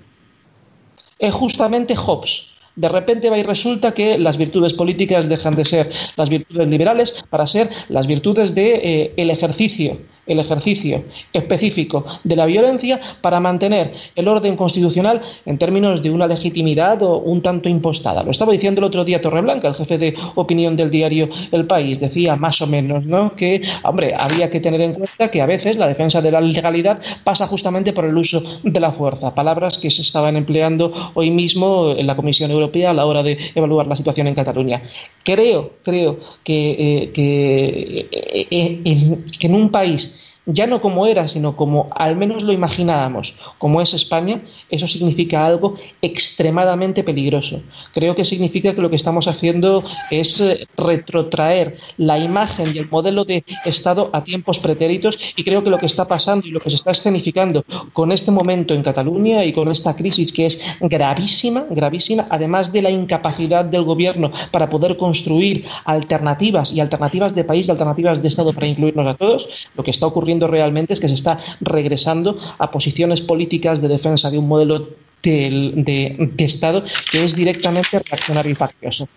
[1.19, 2.59] Es justamente Hobbes.
[2.80, 7.13] De repente va y resulta que las virtudes políticas dejan de ser las virtudes liberales
[7.30, 9.97] para ser las virtudes de eh, el ejercicio
[10.30, 11.03] el ejercicio
[11.34, 17.17] específico de la violencia para mantener el orden constitucional en términos de una legitimidad o
[17.17, 18.23] un tanto impostada.
[18.23, 21.99] Lo estaba diciendo el otro día Torreblanca, el jefe de opinión del diario El País,
[21.99, 23.36] decía más o menos ¿no?
[23.36, 26.99] que, hombre, había que tener en cuenta que a veces la defensa de la legalidad
[27.23, 31.93] pasa justamente por el uso de la fuerza, palabras que se estaban empleando hoy mismo
[31.97, 34.82] en la Comisión Europea a la hora de evaluar la situación en Cataluña.
[35.23, 40.18] Creo, creo que, eh, eh, eh, que en un país
[40.51, 45.45] ya no como era, sino como al menos lo imaginábamos, como es España, eso significa
[45.45, 47.61] algo extremadamente peligroso.
[47.93, 52.89] Creo que significa que lo que estamos haciendo es eh, retrotraer la imagen y el
[52.89, 56.59] modelo de Estado a tiempos pretéritos y creo que lo que está pasando y lo
[56.59, 60.61] que se está escenificando con este momento en Cataluña y con esta crisis que es
[60.79, 67.43] gravísima, gravísima, además de la incapacidad del gobierno para poder construir alternativas y alternativas de
[67.43, 71.07] país, alternativas de Estado para incluirnos a todos, lo que está ocurriendo realmente es que
[71.07, 74.89] se está regresando a posiciones políticas de defensa de un modelo
[75.23, 79.07] de, Estado que es directamente reaccionario y faccioso.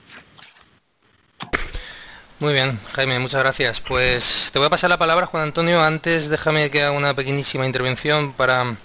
[2.41, 3.81] Muy bien, Jaime, muchas gracias.
[3.81, 5.81] Pues te voy a pasar la palabra, Juan Antonio.
[5.81, 8.77] Antes déjame que haga una pequeñísima intervención para,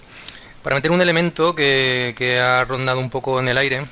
[0.62, 3.84] para meter un elemento que, que ha rondado un poco en el aire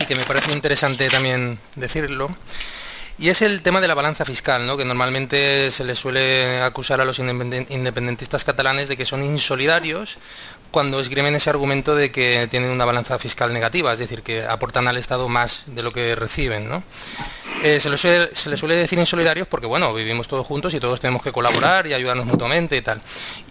[0.00, 2.36] y que me parece interesante también decirlo.
[3.18, 4.76] Y es el tema de la balanza fiscal, ¿no?
[4.76, 10.18] que normalmente se le suele acusar a los independentistas catalanes de que son insolidarios
[10.72, 14.88] cuando esgrimen ese argumento de que tienen una balanza fiscal negativa, es decir, que aportan
[14.88, 16.68] al Estado más de lo que reciben.
[16.68, 16.82] ¿no?
[17.62, 21.22] Eh, se, se les suele decir insolidarios porque, bueno, vivimos todos juntos y todos tenemos
[21.22, 23.00] que colaborar y ayudarnos mutuamente y tal.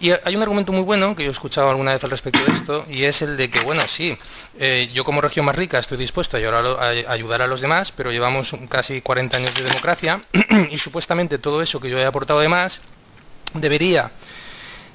[0.00, 2.52] Y hay un argumento muy bueno que yo he escuchado alguna vez al respecto de
[2.52, 4.18] esto y es el de que, bueno, sí,
[4.58, 8.54] eh, yo como región más rica estoy dispuesto a ayudar a, los demás, pero llevamos
[8.68, 10.20] casi 40 años de democracia
[10.70, 12.80] y supuestamente todo eso que yo he aportado de más
[13.54, 14.10] debería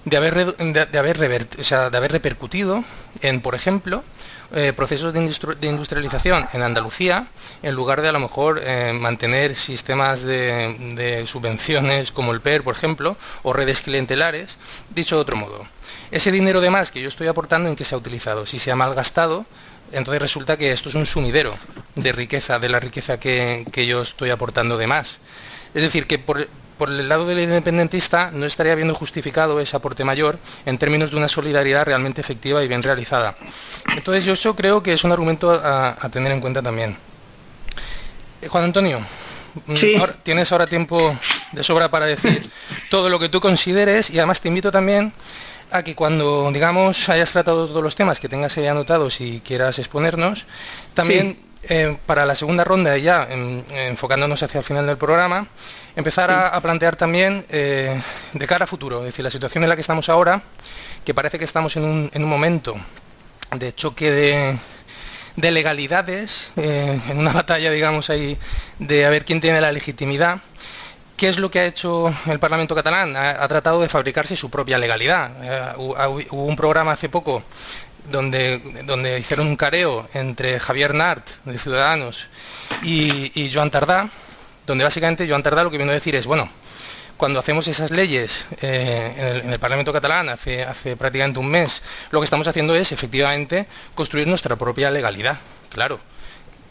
[0.09, 2.83] de haber, de, haber, repercutido
[3.21, 4.03] en, por ejemplo,
[4.55, 5.19] eh, procesos de,
[5.67, 7.27] industrialización en Andalucía,
[7.61, 12.75] en lugar de a lo mejor eh, mantener sistemas de, subvenciones como el PER, por
[12.75, 14.57] ejemplo, o redes clientelares,
[14.89, 15.65] dicho de otro modo.
[16.09, 18.45] Ese dinero de más que yo estoy aportando, ¿en qué se ha utilizado?
[18.45, 19.45] Si se ha malgastado,
[19.91, 21.53] entonces resulta que esto es un sumidero
[21.95, 25.19] de riqueza, de la riqueza que, que yo estoy aportando de más.
[25.73, 26.47] Es decir, que por,
[26.77, 31.17] por el lado del independentista no estaría viendo justificado ese aporte mayor en términos de
[31.17, 33.35] una solidaridad realmente efectiva y bien realizada.
[33.95, 36.95] Entonces yo eso creo que es un argumento a, tener en cuenta también.
[38.41, 38.99] Eh, Juan Antonio,
[39.65, 39.73] mm,
[40.23, 41.15] tienes ahora tiempo
[41.51, 42.49] de sobra para decir
[42.89, 45.13] todo lo que tú consideres y además te invito también
[45.71, 49.79] a que cuando, digamos, hayas tratado todos los temas que tengas ahí anotados y quieras
[49.79, 50.45] exponernos,
[50.93, 55.47] también eh, para la segunda ronda, ya enfocándonos hacia el final del programa,
[55.97, 57.99] empezar a, plantear también eh,
[58.31, 60.43] de cara a futuro, es decir, la situación en la que estamos ahora,
[61.03, 62.75] que parece que estamos en un, en un momento
[63.57, 64.11] de choque
[65.35, 68.37] de, legalidades, eh, en una batalla, digamos, ahí
[68.77, 70.39] de a ver quién tiene la legitimidad.
[71.17, 73.15] ¿Qué es lo que ha hecho el Parlamento catalán?
[73.17, 75.31] Ha, tratado de fabricarse su propia legalidad.
[75.41, 77.41] Eh, hubo un programa hace poco
[78.11, 82.27] donde, donde hicieron un careo entre Javier Nart, de Ciudadanos,
[82.83, 84.11] y, y Joan Tardá,
[84.67, 86.49] donde básicamente Joan Tardá lo que vino a decir es, bueno,
[87.15, 92.19] cuando hacemos esas leyes eh, en, el, Parlamento catalán hace, hace prácticamente un mes, lo
[92.19, 93.65] que estamos haciendo es efectivamente
[93.95, 95.39] construir nuestra propia legalidad,
[95.69, 95.99] claro.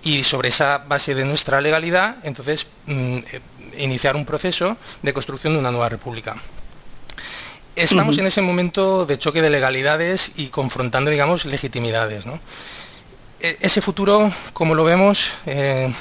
[0.05, 3.41] Y sobre esa base de nuestra legalidad, entonces, mm, eh,
[3.79, 6.37] iniciar un proceso de construcción de una nueva república.
[7.75, 12.25] Estamos en ese momento de choque de legalidades y confrontando, digamos, legitimidades.
[13.41, 15.93] E, ese futuro, como lo vemos, eh,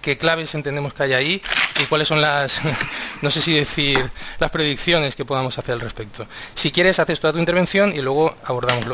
[0.00, 1.42] qué claves entendemos que hay ahí
[1.82, 2.60] y cuáles son las,
[3.22, 6.26] no sé si decir, las predicciones que podamos hacer al respecto.
[6.54, 8.86] Si quieres, haces toda tu intervención y luego abordamos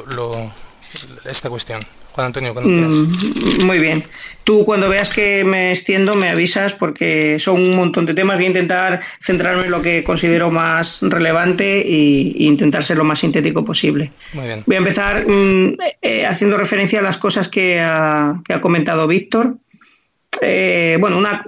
[1.24, 1.80] esta cuestión.
[2.12, 3.58] Juan Antonio, cuando quieras.
[3.58, 4.02] Mm, muy bien.
[4.44, 8.36] Tú cuando veas que me extiendo me avisas porque son un montón de temas.
[8.36, 13.18] Voy a intentar centrarme en lo que considero más relevante e, intentar ser lo más
[13.18, 14.12] sintético posible.
[14.32, 14.62] Muy bien.
[14.64, 19.58] Voy a empezar mm, eh, haciendo referencia a las cosas que ha comentado Víctor
[20.42, 21.44] eh, bueno, una,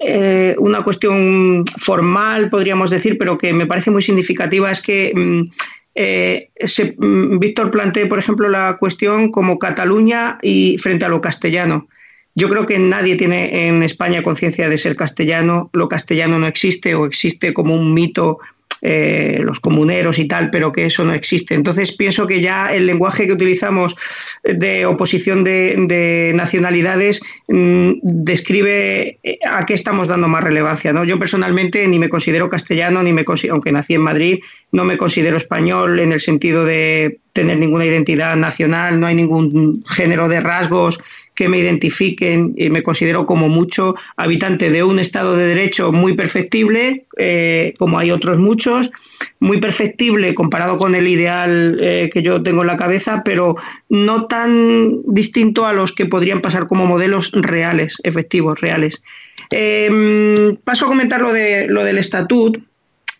[0.00, 5.50] eh, una cuestión formal, podríamos decir, pero que me parece muy significativa es que mm,
[5.94, 6.50] eh,
[6.98, 11.88] mm, Víctor plantea, por ejemplo, la cuestión como Cataluña y frente a lo castellano.
[12.34, 15.70] Yo creo que nadie tiene en España conciencia de ser castellano.
[15.72, 18.38] Lo castellano no existe o existe como un mito
[18.82, 21.54] eh, los comuneros y tal, pero que eso no existe.
[21.54, 23.94] Entonces pienso que ya el lenguaje que utilizamos
[24.42, 30.94] de oposición de, nacionalidades mm, describe eh, a qué estamos dando más relevancia.
[30.94, 31.04] ¿no?
[31.04, 34.38] Yo personalmente ni me considero castellano, ni me aunque nací en Madrid,
[34.72, 39.84] no me considero español en el sentido de tener ninguna identidad nacional, no hay ningún
[39.84, 41.00] género de rasgos
[41.40, 46.12] que me identifiquen y me considero como mucho habitante de un Estado de Derecho muy
[46.12, 48.90] perfectible, eh, como hay otros muchos,
[49.38, 53.56] muy perfectible comparado con el ideal eh, que yo tengo en la cabeza, pero
[53.88, 59.02] no tan distinto a los que podrían pasar como modelos reales, efectivos, reales.
[59.48, 62.58] Em, paso a comentar lo, de, lo del estatut,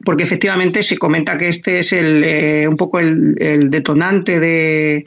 [0.04, 5.06] porque efectivamente se comenta que este es el, eh, un poco el detonante de,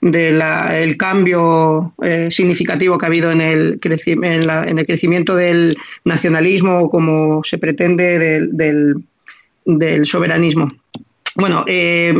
[0.00, 7.44] del cambio eh, significativo que ha habido en el, en, el crecimiento del nacionalismo, como
[7.44, 10.72] se pretende, del, soberanismo.
[11.36, 12.12] Bueno, eh,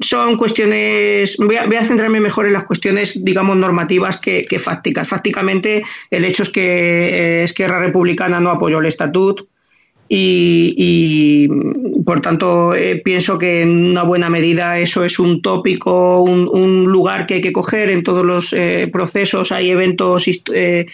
[0.00, 5.08] son cuestiones, voy a, centrarme mejor en las cuestiones, digamos, normativas que, fácticas.
[5.08, 9.48] Fácticamente, el hecho es que eh, Esquerra Republicana no apoyó el estatut,
[10.08, 11.48] y,
[12.04, 17.26] por tanto eh, pienso que en una buena medida eso es un tópico, un, lugar
[17.26, 19.52] que hay que coger en todos los eh, procesos.
[19.52, 20.86] Hay eventos eh,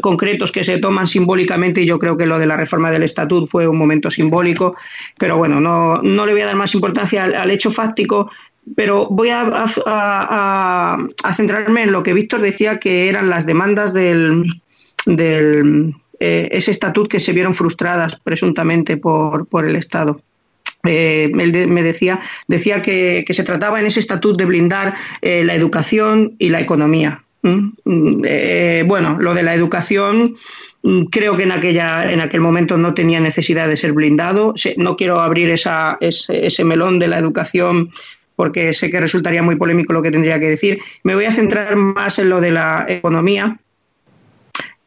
[0.00, 3.48] concretos que se toman simbólicamente y yo creo que lo de la reforma del estatut
[3.48, 4.74] fue un momento simbólico,
[5.18, 8.30] pero bueno, no, no le voy a dar más importancia al, hecho fáctico.
[8.74, 14.44] Pero voy a, a, centrarme en lo que Víctor decía que eran las demandas del,
[15.06, 20.20] del eh, ese estatut que se vieron frustradas presuntamente por, por el Estado.
[20.84, 26.34] Eh, me decía, decía que, se trataba en ese estatut de blindar eh, la educación
[26.38, 27.22] y la economía.
[27.42, 30.36] Mm, bueno, lo de la educación
[30.82, 34.54] mm, creo que en, aquella, en aquel momento no tenía necesidad de ser blindado.
[34.76, 37.90] No quiero abrir esa, ese, ese melón de la educación
[38.36, 40.78] porque sé que resultaría muy polémico lo que tendría que decir.
[41.02, 43.58] Me voy a centrar más en lo de la economía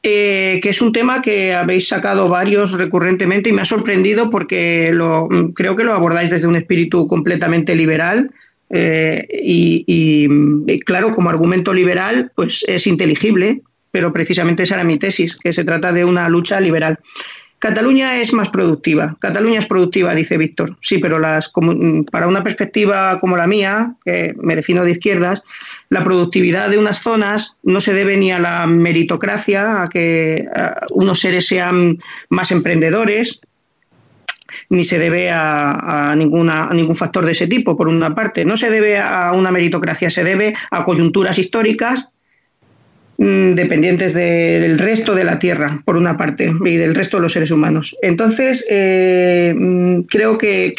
[0.01, 4.91] eh, que es un tema que habéis sacado varios recurrentemente y me ha sorprendido porque
[4.93, 8.31] lo, creo que lo abordáis desde un espíritu completamente liberal.
[8.69, 15.35] Eh, y, claro, como argumento liberal, pues es inteligible, pero precisamente esa era mi tesis,
[15.35, 16.99] que se trata de una lucha liberal.
[17.59, 19.17] Cataluña es más productiva.
[19.19, 20.77] Cataluña es productiva, dice Víctor.
[20.81, 21.51] Sí, pero las,
[22.09, 25.43] para una perspectiva como la mía, que me defino de izquierdas,
[25.89, 30.45] la productividad de unas zonas no se debe ni a la meritocracia, a que
[30.91, 31.99] unos seres sean
[32.29, 33.41] más emprendedores,
[34.69, 38.45] ni se debe a, ninguna, a ningún factor de ese tipo, por una parte.
[38.45, 42.09] No se debe a una meritocracia, se debe a coyunturas históricas
[43.19, 47.51] dependientes del resto de la Tierra, por una parte, y del resto de los seres
[47.51, 47.95] humanos.
[48.01, 50.73] Entonces, eh, mm, creo que,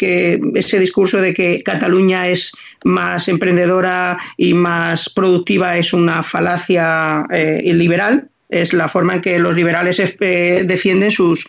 [0.55, 2.51] ese discurso de que Cataluña es
[2.83, 9.37] más emprendedora y más productiva es una falacia eh, liberal, es la forma en que
[9.39, 11.47] los liberales eh, defienden sus,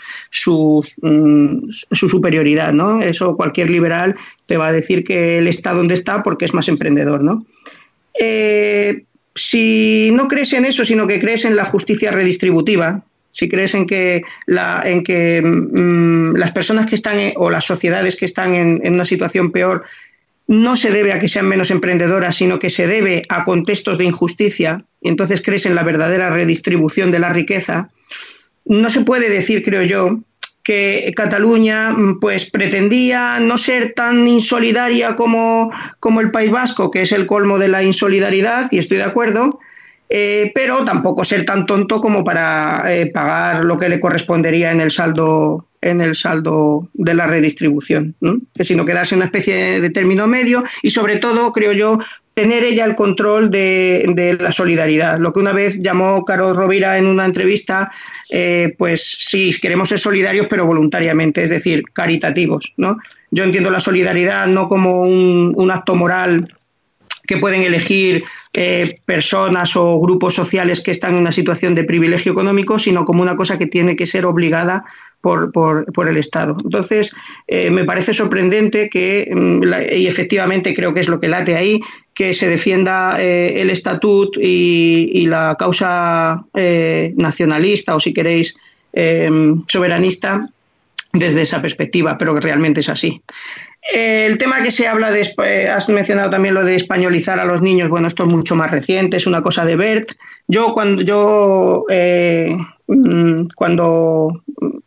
[1.01, 3.03] mm, su superioridad, ¿no?
[3.03, 4.14] Eso cualquier liberal
[4.45, 7.47] te va a decir que él está donde está porque es más emprendedor, ¿no?
[9.35, 13.87] Si no crees en eso, sino que crees en la justicia redistributiva, si crees en
[13.87, 19.51] que, en mm, las personas que están o las sociedades que están en, una situación
[19.51, 19.85] peor
[20.47, 24.05] no se debe a que sean menos emprendedoras, sino que se debe a contextos de
[24.05, 27.89] injusticia, y entonces crees en la verdadera redistribución de la riqueza,
[28.66, 30.20] no se puede decir, creo yo,
[30.62, 37.02] que Cataluña mm, pues pretendía no ser tan insolidaria como, como el País Vasco, que
[37.02, 39.60] es el colmo de la insolidaridad, y estoy de acuerdo,
[40.08, 44.80] eh, pero tampoco ser tan tonto como para eh, pagar lo que le correspondería en
[44.80, 48.14] el saldo en el saldo de la redistribución,
[48.59, 51.99] sino quedarse en una especie de término medio y sobre todo, creo yo,
[52.35, 55.18] tener ella el control de, la solidaridad.
[55.18, 57.91] Lo que una vez llamó Carlos Rovira en una entrevista,
[58.30, 62.72] eh, pues sí, queremos ser solidarios, pero voluntariamente, es decir, caritativos.
[62.76, 62.99] ¿no?
[63.30, 66.55] Yo entiendo la solidaridad no como un, acto moral
[67.26, 72.33] que pueden elegir eh, personas o grupos sociales que están en una situación de privilegio
[72.33, 74.85] económico, sino como una cosa que tiene que ser obligada
[75.22, 76.56] por, por, el Estado.
[76.62, 77.14] Entonces,
[77.46, 79.62] eh, me parece sorprendente que, mm,
[79.96, 81.80] y efectivamente creo que es lo que late ahí,
[82.12, 88.54] que se defienda eh, el estatut y, la causa eh, nacionalista o, si queréis,
[89.68, 90.40] soberanista
[91.14, 93.22] desde esa perspectiva, pero que realmente es así.
[93.94, 97.88] El tema que se habla de, has mencionado también lo de españolizar a los niños,
[97.88, 100.12] bueno, esto es mucho más reciente, es una cosa de Bert.
[100.46, 101.86] Yo cuando yo
[103.55, 104.43] cuando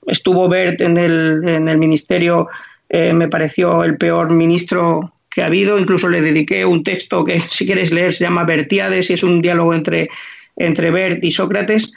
[0.08, 2.48] estuvo Bert en el, en el ministerio,
[2.90, 5.78] eh, me pareció el peor ministro que ha habido.
[5.78, 9.42] Incluso le dediqué un texto que, si quieres leer, se llama Bertiades y es un
[9.42, 10.10] diálogo entre,
[10.56, 11.94] entre Bert y Sócrates.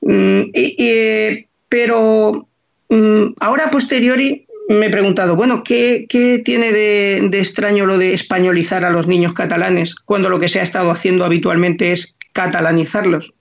[0.00, 2.46] Mm, y, pero
[2.88, 8.14] mm, ahora, a posteriori, me he preguntado, bueno, ¿qué, qué tiene de, extraño lo de
[8.14, 13.33] españolizar a los niños catalanes cuando lo que se ha estado haciendo habitualmente es catalanizarlos?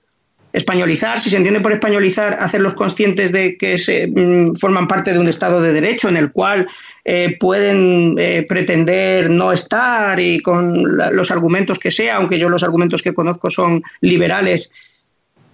[0.54, 5.18] Españolizar, si se entiende por españolizar, hacerlos conscientes de que se, mm, forman parte de
[5.18, 6.68] un Estado de Derecho en el cual
[7.04, 12.64] eh, pueden eh, pretender no estar y con los argumentos que sea, aunque yo los
[12.64, 14.72] argumentos que conozco son liberales,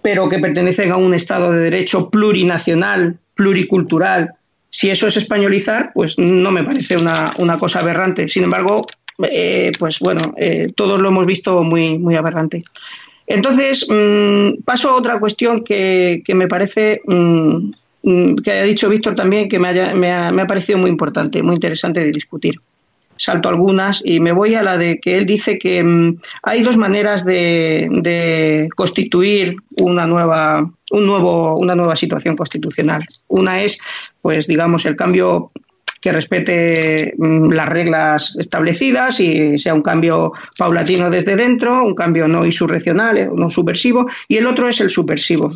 [0.02, 4.34] pero que pertenecen a un Estado de Derecho plurinacional, pluricultural.
[4.68, 8.28] Si eso es españolizar, pues no me parece una, una cosa aberrante.
[8.28, 8.86] Sin embargo,
[9.22, 10.34] eh, pues bueno,
[10.76, 12.62] todos lo hemos visto muy, muy aberrante.
[13.30, 17.70] Entonces, mm, paso a otra cuestión que, me parece, mm,
[18.02, 22.10] mm, que ha dicho Víctor también, que me, ha, parecido muy importante, muy interesante de
[22.10, 22.56] discutir.
[23.16, 27.24] Salto algunas y me voy a la de que él dice que hay dos maneras
[27.24, 33.06] de, constituir una nueva, un nuevo, una nueva situación constitucional.
[33.28, 33.78] Una es,
[34.22, 35.52] pues digamos, el cambio
[36.00, 42.26] que respete mm, las reglas establecidas y sea un cambio paulatino desde dentro, un cambio
[42.26, 45.52] no insurreccional, eh, no subversivo, y el otro es el subversivo.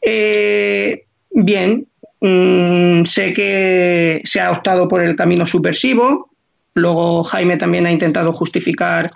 [0.00, 1.86] Eh, bien,
[2.20, 6.30] mm, sé que se ha optado por el camino subversivo,
[6.74, 9.10] luego Jaime también ha intentado justificar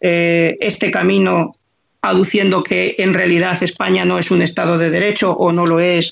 [0.00, 1.52] eh, este camino
[2.00, 6.10] aduciendo que en realidad España no es un Estado de Derecho o no lo es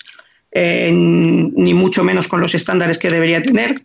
[0.52, 3.82] ni mucho menos con los estándares que debería tener.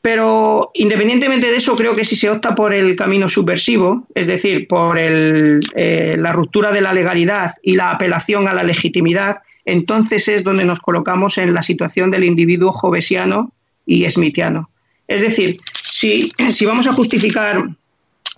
[0.00, 4.66] Pero independientemente de eso, creo que si se opta por el camino subversivo, es decir,
[4.66, 10.44] por eh, la ruptura de la legalidad y la apelación a la legitimidad, entonces es
[10.44, 13.52] donde nos colocamos en la situación del individuo jovesiano
[13.84, 14.70] y smithiano.
[15.06, 16.32] Es decir, si,
[16.64, 17.68] vamos a justificar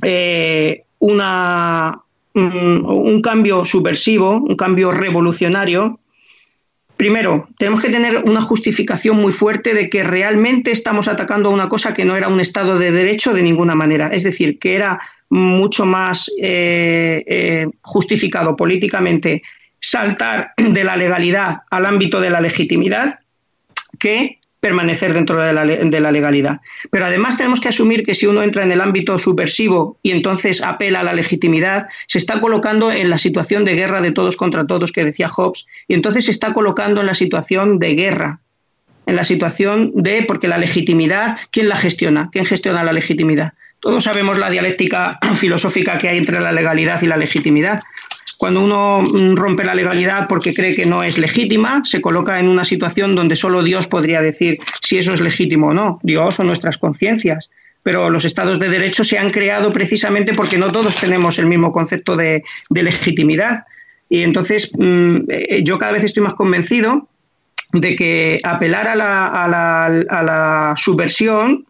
[0.03, 1.21] eh, un
[3.23, 6.00] cambio subversivo, un cambio revolucionario,
[7.01, 11.67] Primero, tenemos que tener una justificación muy fuerte de que realmente estamos atacando a una
[11.67, 14.09] cosa que no era un Estado de Derecho de ninguna manera.
[14.09, 19.41] Es decir, que era mucho más eh, eh, justificado políticamente
[19.81, 23.21] saltar de la legalidad al ámbito de la legitimidad
[23.99, 26.61] que permanecer dentro de la, de la, legalidad.
[26.91, 30.63] Pero además tenemos que asumir que si uno entra en el ámbito subversivo y entonces
[30.63, 34.67] apela a la legitimidad, se está colocando en la situación de guerra de todos contra
[34.67, 38.41] todos que decía Hobbes, y entonces se está colocando en la situación de guerra,
[39.07, 42.29] en la situación de, porque la legitimidad, ¿quién la gestiona?
[42.31, 43.55] ¿Quién gestiona la legitimidad?
[43.81, 47.81] Todos sabemos la dialéctica filosófica que hay entre la legalidad y la legitimidad.
[48.41, 52.49] Cuando uno mm, rompe la legalidad porque cree que no es legítima, se coloca en
[52.49, 56.01] una situación donde solo Dios podría decir si eso es legítimo o no.
[56.03, 57.51] Dios o nuestras conciencias.
[57.83, 61.71] Pero los estados de derecho se han creado precisamente porque no todos tenemos el mismo
[61.71, 63.65] concepto de, legitimidad.
[64.09, 67.09] Y entonces mm, eh, yo cada vez estoy más convencido
[67.75, 71.67] de que apelar a la, a la subversión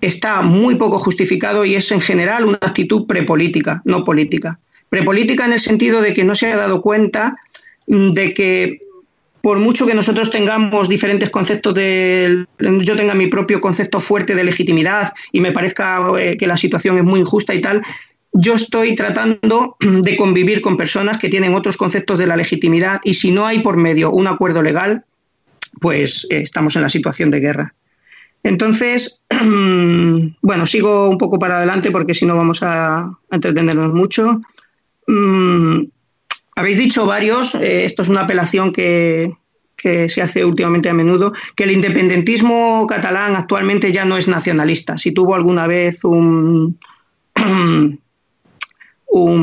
[0.00, 4.60] está muy poco justificado y es en general una actitud prepolítica, no política.
[4.92, 7.36] Prepolítica en el sentido de que no se ha dado cuenta
[7.86, 8.82] de que
[9.40, 14.44] por mucho que nosotros tengamos diferentes conceptos de yo tenga mi propio concepto fuerte de
[14.44, 17.80] legitimidad y me parezca eh, que la situación es muy injusta y tal,
[18.34, 23.14] yo estoy tratando de convivir con personas que tienen otros conceptos de la legitimidad y
[23.14, 25.06] si no hay por medio un acuerdo legal,
[25.80, 27.74] pues eh, estamos en la situación de guerra.
[28.42, 29.24] Entonces,
[30.42, 34.42] bueno, sigo un poco para adelante porque si no vamos a entretenernos mucho.
[35.12, 35.88] Mm,
[36.56, 39.36] habéis dicho varios, eh, esto es una apelación que,
[39.84, 44.96] se hace últimamente a menudo, que el independentismo catalán actualmente ya no es nacionalista.
[44.96, 46.78] Si tuvo alguna vez un,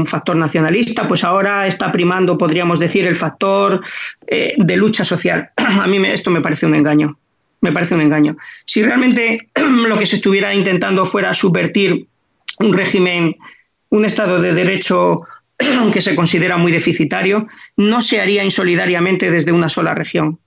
[0.06, 3.82] factor nacionalista, pues ahora está primando, podríamos decir, el factor
[4.28, 5.50] eh, de lucha social.
[5.58, 7.20] A mí esto me parece un engaño.
[7.60, 8.38] Me parece un engaño.
[8.66, 9.50] Si realmente
[9.90, 12.08] lo que se estuviera intentando fuera subvertir
[12.60, 13.36] un régimen,
[13.90, 15.26] un Estado de Derecho
[15.94, 17.48] que se considera muy deficitario,
[17.78, 20.40] no se haría insolidariamente desde una sola región.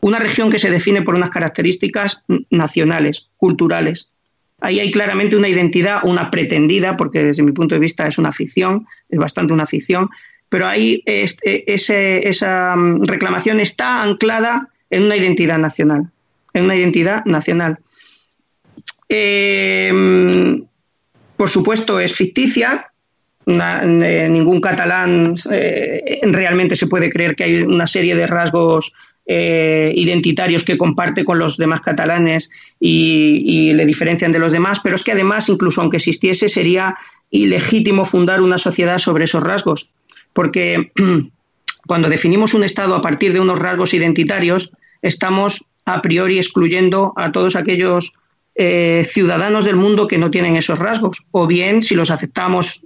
[0.00, 4.10] Una región que se define por unas características nacionales, culturales.
[4.60, 8.32] Ahí hay claramente una identidad, una pretendida, porque desde mi punto de vista es una
[8.32, 10.08] ficción, es bastante una ficción,
[10.48, 16.10] pero ahí este, esa mm, reclamación está anclada en una identidad nacional,
[16.54, 17.78] en una identidad nacional.
[19.08, 20.62] Eh, mm,
[21.36, 22.90] por supuesto, es ficticia,
[23.50, 28.92] eh, ningún catalán eh, realmente se puede creer que hay una serie de rasgos
[29.24, 34.96] eh, identitarios que comparte con los demás catalanes y, le diferencian de los demás, pero
[34.96, 36.96] es que además, incluso aunque existiese, sería
[37.30, 39.88] ilegítimo fundar una sociedad sobre esos rasgos,
[40.34, 40.92] porque
[41.86, 47.32] cuando definimos un Estado a partir de unos rasgos identitarios, estamos a priori excluyendo a
[47.32, 48.12] todos aquellos
[49.04, 52.82] ciudadanos del mundo que no tienen esos rasgos, o bien si los aceptamos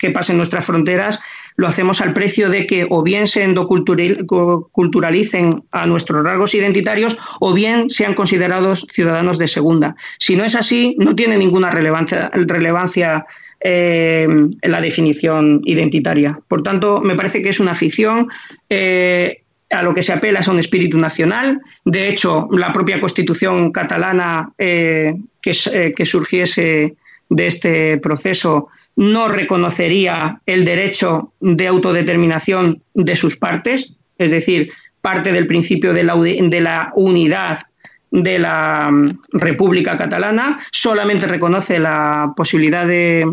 [0.00, 1.20] que pasen nuestras fronteras,
[1.56, 7.52] lo hacemos al precio de que o bien se endoculturalicen a nuestros rasgos identitarios o
[7.52, 9.94] bien sean considerados ciudadanos de segunda.
[10.18, 13.26] Si no es así, no tiene ninguna relevancia, relevancia
[13.60, 14.26] eh,
[14.62, 16.40] la definición identitaria.
[16.48, 18.28] Por tanto, me parece que es una ficción.
[18.70, 19.42] Eh,
[19.72, 21.60] a lo que se apela es a un espíritu nacional.
[21.84, 26.96] De hecho, la propia constitución catalana eh, que, que surgiese
[27.28, 28.66] de este proceso
[29.00, 36.04] no reconocería el derecho de autodeterminación de sus partes, es decir, parte del principio de
[36.04, 37.60] la, unidad
[38.10, 43.24] de la mm, República Catalana, solamente reconoce la posibilidad de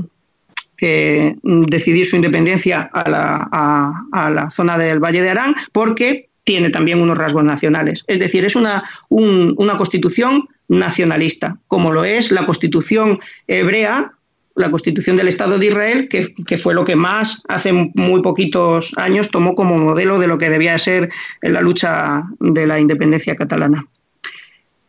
[0.80, 7.18] eh, decidir su independencia a la, zona del Valle de Arán, porque tiene también unos
[7.18, 8.06] rasgos nacionales.
[8.08, 14.14] Es decir, es una, una constitución nacionalista, como lo es la constitución hebrea
[14.58, 19.30] la constitución del Estado de Israel, que, fue lo que más hace muy poquitos años
[19.30, 21.10] tomó como modelo de lo que debía ser
[21.42, 23.86] la lucha de la independencia catalana.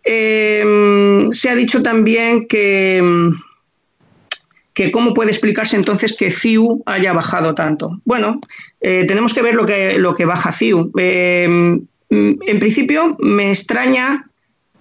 [0.02, 3.02] Em, se ha dicho también que,
[4.72, 8.00] que cómo puede explicarse entonces que CIU haya bajado tanto.
[8.04, 8.40] Bueno,
[8.80, 10.90] eh, tenemos que ver lo que, lo que baja CIU.
[10.97, 14.27] Em, en principio, me extraña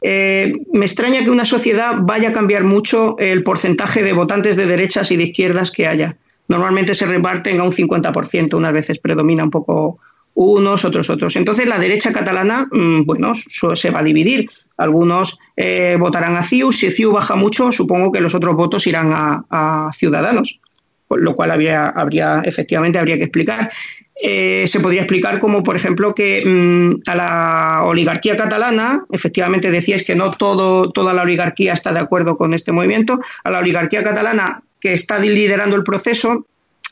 [0.02, 4.66] eh, me extraña que una sociedad vaya a cambiar mucho el porcentaje de votantes de
[4.66, 6.18] derechas y de izquierdas que haya.
[6.48, 10.00] Normalmente se reparten a un 50%, unas veces predomina un poco
[10.34, 11.36] unos, otros otros.
[11.36, 14.50] Entonces la derecha catalana, mm, bueno, se va a dividir.
[14.78, 16.72] Algunos eh, votarán a CIU.
[16.72, 20.60] Si CIU baja mucho, supongo que los otros votos irán a, Ciudadanos.
[21.10, 23.72] lo cual habría efectivamente habría que explicar.
[24.20, 30.04] Eh, se podría explicar como, por ejemplo, que mm, a la oligarquía catalana, efectivamente decíais
[30.04, 34.04] que no todo, toda la oligarquía está de acuerdo con este movimiento, a la oligarquía
[34.04, 36.46] catalana que está liderando el proceso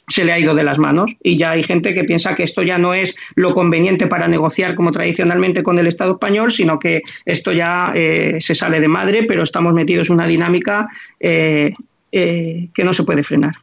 [0.08, 2.62] se le ha ido de las manos y ya hay gente que piensa que esto
[2.62, 7.02] ya no es lo conveniente para negociar como tradicionalmente con el Estado español, sino que
[7.26, 10.88] esto ya eh, se sale de madre, pero estamos metidos en una dinámica
[11.20, 11.74] eh,
[12.12, 13.56] que no se puede frenar.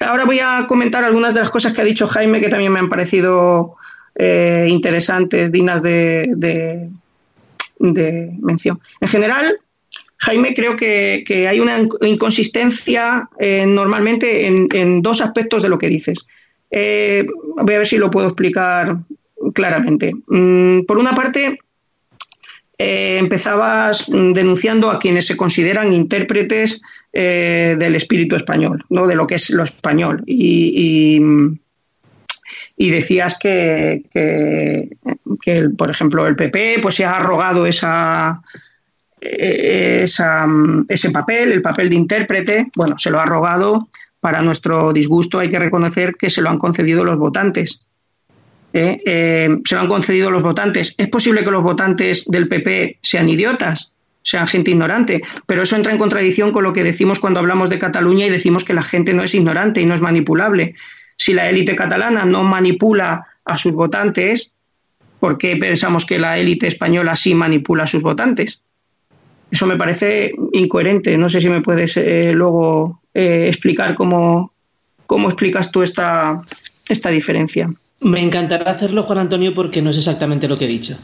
[0.00, 2.80] Ahora voy a comentar algunas de las cosas que ha dicho Jaime que también me
[2.80, 3.76] han parecido
[4.14, 6.90] eh, interesantes, dignas de,
[7.78, 8.80] mención.
[9.00, 9.58] En general,
[10.18, 16.26] Jaime, creo que, hay una inconsistencia eh, normalmente en, dos aspectos de lo que dices.
[16.70, 18.96] Eh, voy a ver si lo puedo explicar
[19.54, 20.14] claramente.
[20.26, 21.58] Mm, por una parte,
[22.78, 26.82] eh, empezabas denunciando a quienes se consideran intérpretes
[27.12, 29.06] eh, del espíritu español, ¿no?
[29.06, 30.22] de lo que es lo español.
[30.26, 31.18] Y,
[32.76, 34.02] decías que,
[35.78, 38.42] por ejemplo, el PP pues, se ha arrogado esa,
[39.20, 42.70] ese papel, el papel de intérprete.
[42.76, 43.88] Bueno, se lo ha arrogado.
[44.20, 47.85] Para nuestro disgusto hay que reconocer que se lo han concedido los votantes
[48.76, 49.02] ¿eh?
[49.06, 50.94] Eh, se lo han concedido los votantes.
[50.98, 53.92] Es posible que los votantes del PP sean idiotas,
[54.22, 57.78] sean gente ignorante, pero eso entra en contradicción con lo que decimos cuando hablamos de
[57.78, 60.74] Cataluña y decimos que la gente no es ignorante y no es manipulable.
[61.16, 64.52] Si la élite catalana no manipula a sus votantes,
[65.20, 68.60] ¿por qué pensamos que la élite española sí manipula a sus votantes?
[69.50, 71.16] Eso me parece incoherente.
[71.16, 74.52] No sé si me puedes eh, luego explicar cómo,
[75.06, 76.42] cómo explicas tú esta,
[76.86, 77.70] esta diferencia.
[78.00, 80.98] Me encantará hacerlo, Juan Antonio, porque no es exactamente lo que he dicho.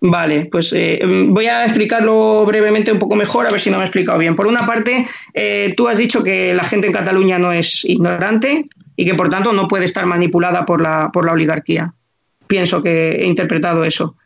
[0.00, 3.84] Vale, pues eh, voy a explicarlo brevemente un poco mejor, a ver si no me
[3.84, 4.36] he explicado bien.
[4.36, 8.66] Por una parte, eh, tú has dicho que la gente en Cataluña no es ignorante
[8.96, 11.94] y que por tanto no puede estar manipulada por la, por la oligarquía.
[12.46, 14.16] Pienso que he interpretado eso.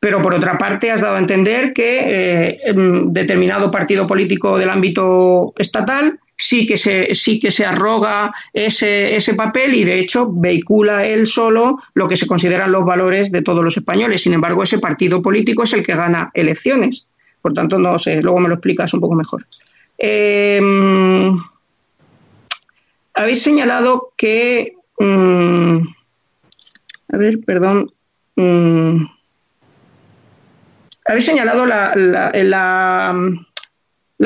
[0.00, 4.70] Pero por otra parte, has dado a entender que eh, em, determinado partido político del
[4.70, 10.32] ámbito estatal sí que se, sí que se arroga ese, ese papel y de hecho
[10.32, 14.22] vehicula él solo lo que se consideran los valores de todos los españoles.
[14.22, 17.06] Sin embargo, ese partido político es el que gana elecciones.
[17.42, 19.46] Por tanto, no sé, luego me lo explicas un poco mejor.
[19.98, 21.38] Em,
[23.14, 24.74] habéis señalado que...
[24.98, 25.78] Mm,
[27.12, 27.92] a ver, perdón.
[28.36, 29.04] Mm,
[31.06, 33.14] habéis señalado la, la la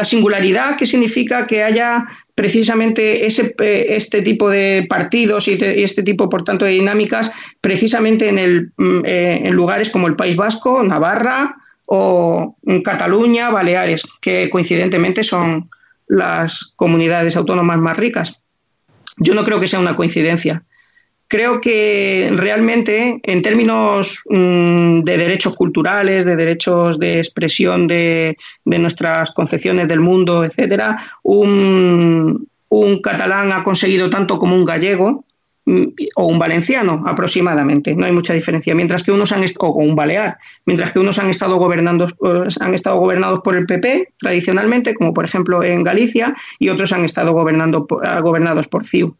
[0.03, 6.29] singularidad que significa que haya precisamente ese, eh, este tipo de partidos y, este tipo,
[6.29, 7.31] por tanto, de dinámicas
[7.61, 11.55] precisamente en, el, mm, eh, en lugares como el País Vasco, Navarra
[11.87, 15.71] o Cataluña, Baleares, que coincidentemente son
[16.09, 18.41] las comunidades autónomas más ricas.
[19.19, 20.65] Yo no creo que sea una coincidencia
[21.35, 29.33] creo que realmente, en términos mm, de derechos culturales, de derechos de expresión de, nuestras
[29.33, 32.47] concepciones del mundo, etcétera, un,
[33.03, 35.25] catalán ha conseguido tanto como un gallego
[35.67, 39.97] mm, o un valenciano aproximadamente, no hay mucha diferencia, mientras que unos han o un
[39.97, 42.07] balear, mientras que unos han estado gobernando
[42.61, 47.05] han estado gobernados por el PP tradicionalmente, como por ejemplo en Galicia, y otros han
[47.05, 47.89] estado gobernando
[48.23, 49.17] gobernados por CIU.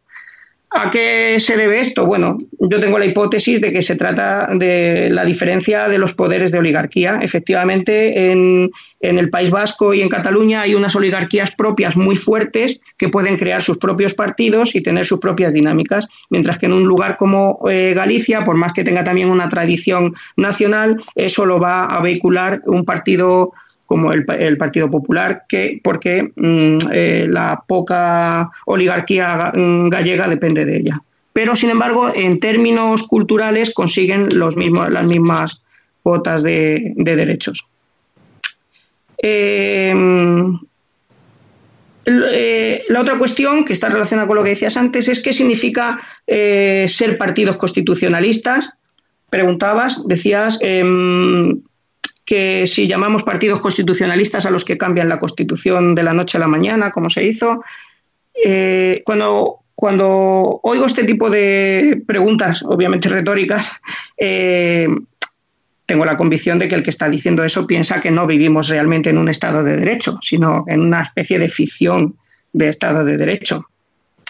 [0.77, 2.05] ¿A qué se debe esto?
[2.05, 6.51] Bueno, yo tengo la hipótesis de que se trata de la diferencia de los poderes
[6.51, 7.19] de oligarquía.
[7.21, 8.69] Efectivamente, en,
[8.99, 13.61] el País Vasco y en Cataluña hay unas oligarquías propias muy fuertes que pueden crear
[13.61, 17.93] sus propios partidos y tener sus propias dinámicas, mientras que en un lugar como eh,
[17.95, 22.83] Galicia, por más que tenga también una tradición nacional, eso lo va a vehicular un
[22.83, 23.53] partido
[23.85, 30.77] como el, Partido Popular, que porque mm, eh, la poca oligarquía mm, gallega depende de
[30.77, 31.01] ella.
[31.33, 35.61] Pero, sin embargo, en términos culturales consiguen los mismos, las mismas
[36.01, 37.67] cuotas de, derechos.
[39.17, 40.57] Em,
[42.05, 45.99] eh, la otra cuestión que está relacionada con lo que decías antes es qué significa
[46.25, 48.71] eh, ser partidos constitucionalistas.
[49.29, 51.61] Preguntabas, decías, em,
[52.25, 56.41] que si llamamos partidos constitucionalistas a los que cambian la constitución de la noche a
[56.41, 57.63] la mañana, como se hizo,
[58.43, 63.71] eh, cuando, cuando oigo este tipo de preguntas, obviamente retóricas,
[64.17, 64.87] eh,
[65.85, 69.11] tengo la convicción de que el que está diciendo eso piensa que no vivimos realmente
[69.11, 72.15] en un Estado de Derecho, sino en una especie de ficción
[72.53, 73.67] de Estado de Derecho.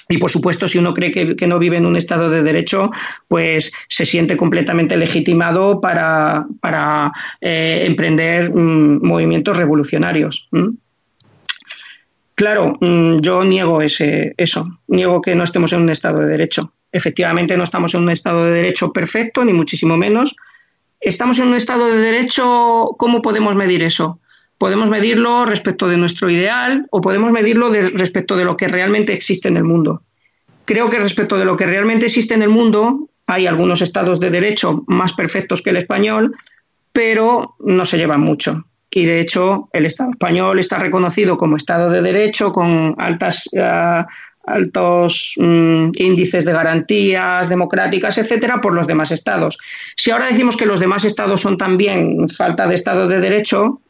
[0.08, 2.92] Y por supuesto, si uno cree que, no vive en un Estado de Derecho,
[3.28, 6.46] pues se siente completamente legitimado para,
[7.42, 10.48] eh, emprender mm, movimientos revolucionarios.
[12.36, 16.74] Claro, mm, yo niego ese, eso, niego que no estemos en un Estado de Derecho.
[16.92, 20.36] Efectivamente, no estamos en un Estado de Derecho perfecto, ni muchísimo menos.
[21.00, 22.96] ¿Estamos en un Estado de Derecho?
[22.98, 24.20] ¿Cómo podemos medir eso?
[24.58, 29.48] Podemos medirlo respecto de nuestro ideal o podemos medirlo respecto de lo que realmente existe
[29.48, 30.02] en el mundo.
[30.66, 34.30] Creo que respecto de lo que realmente existe en el mundo, hay algunos estados de
[34.30, 36.36] derecho más perfectos que el español,
[36.94, 38.66] pero no se llevan mucho
[38.96, 44.04] y de hecho el Estado español está reconocido como Estado de Derecho con altas, eh,
[44.46, 49.58] altos mm, índices de garantías democráticas, etcétera, por los demás estados.
[49.98, 53.82] Si ahora decimos que los demás estados son también falta de Estado de Derecho,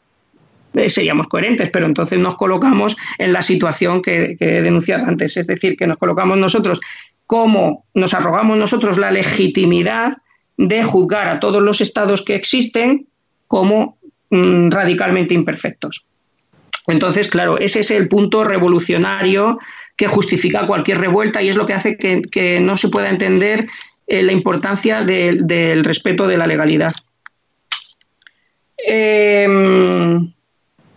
[0.76, 5.36] eh, seríamos coherentes, pero entonces nos colocamos en la situación que, que he denunciado antes,
[5.36, 6.80] es decir, que nos colocamos nosotros
[7.26, 10.18] como nos arrogamos nosotros la legitimidad
[10.56, 13.08] de juzgar a todos los estados que existen
[13.48, 13.96] como
[14.30, 16.04] Mm, radicalmente imperfectos.
[16.88, 19.58] Entonces, claro, ese es el punto revolucionario
[19.96, 23.68] que justifica cualquier revuelta y es lo que hace que, no se pueda entender
[24.06, 26.94] eh, la importancia del respeto de la legalidad.
[28.78, 30.32] Em,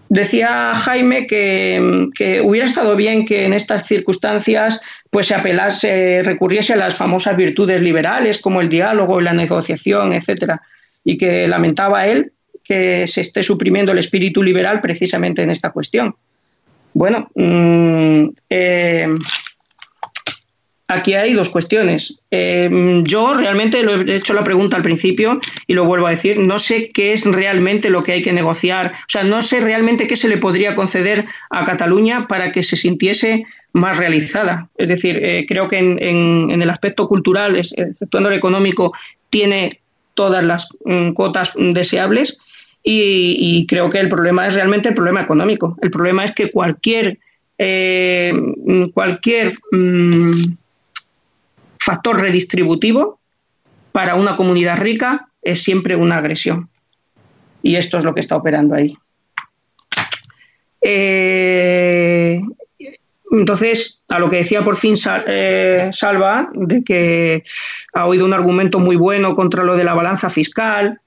[0.09, 6.77] decía Jaime que, hubiera estado bien que en estas circunstancias pues se apelase, recurriese a
[6.77, 10.61] las famosas virtudes liberales como el diálogo y la negociación, etcétera,
[11.03, 12.33] y que lamentaba él
[12.63, 16.15] que se esté suprimiendo el espíritu liberal precisamente en esta cuestión.
[16.93, 19.07] Bueno, mm, eh,
[20.89, 22.19] aquí hay dos cuestiones.
[22.31, 26.39] Eh, yo realmente lo he hecho la pregunta al principio y lo vuelvo a decir,
[26.39, 30.07] no sé qué es realmente lo que hay que negociar, o sea, no sé realmente
[30.07, 34.67] qué se le podría conceder a Cataluña para que se sintiese más realizada.
[34.77, 38.91] Es decir, eh, creo que en, el aspecto cultural, exceptuando el económico,
[39.29, 39.81] tiene
[40.15, 42.39] todas las mm, cuotas deseables
[42.83, 45.77] y, creo que el problema es realmente el problema económico.
[45.81, 47.19] El problema es que cualquier,
[47.59, 48.33] eh,
[48.93, 50.55] cualquier mm,
[51.89, 53.19] factor redistributivo
[53.91, 56.69] para una comunidad rica es siempre una agresión.
[57.63, 58.95] Y esto es lo que está operando ahí.
[60.81, 62.39] Eh,
[63.31, 64.93] entonces, a lo que decía por fin
[65.25, 67.43] eh, Salva, de que
[67.95, 71.01] ha oído un argumento muy bueno contra lo de la balanza fiscal,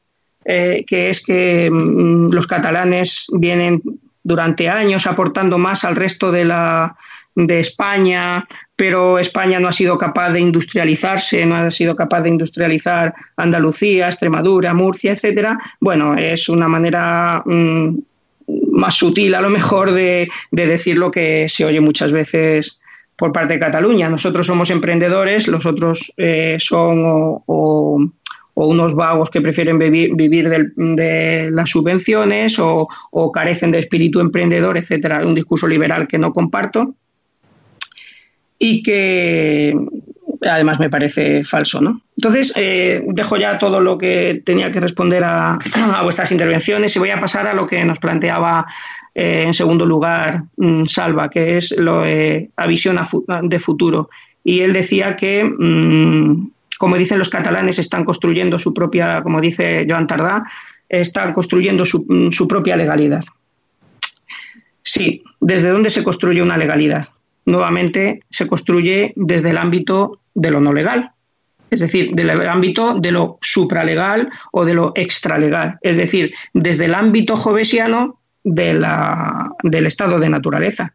[0.44, 3.80] eh, que es que mm, los catalanes vienen
[4.24, 6.96] durante años aportando más al resto de, la,
[7.34, 8.46] de España,
[8.76, 14.08] pero España no ha sido capaz de industrializarse, no ha sido capaz de industrializar Andalucía,
[14.08, 15.58] Extremadura, Murcia, etcétera.
[15.80, 17.98] Bueno, es una manera mm,
[18.72, 22.80] más sutil a lo mejor de, decir lo que se oye muchas veces
[23.16, 24.08] por parte de Cataluña.
[24.08, 27.98] Nosotros somos emprendedores, los otros eh, son o
[28.54, 32.88] o unos vagos que prefieren vivir, de las subvenciones o,
[33.32, 35.26] carecen de espíritu emprendedor, etcétera.
[35.26, 36.94] Un discurso liberal que no comparto
[38.64, 39.74] y que
[40.48, 42.00] además me parece falso, ¿no?
[42.16, 45.58] Entonces, eh, dejo ya todo lo que tenía que responder a,
[46.04, 48.64] vuestras intervenciones y voy a pasar a lo que nos planteaba
[49.16, 53.00] eh, en segundo lugar mm, Salva, que es lo de a visión
[53.42, 54.10] de futuro.
[54.44, 59.86] Y él decía que mm, como dicen los catalanes, están construyendo su propia, como dice
[59.88, 60.44] Joan Tardá,
[60.88, 63.24] están construyendo su, propia legalidad.
[64.82, 67.06] Sí, ¿desde dónde se construye una legalidad?
[67.44, 71.10] Nuevamente se construye desde el ámbito de lo no legal,
[71.70, 76.94] es decir, del ámbito de lo supralegal o de lo extralegal, es decir, desde el
[76.94, 78.84] ámbito jovesiano del
[79.86, 80.94] estado de naturaleza.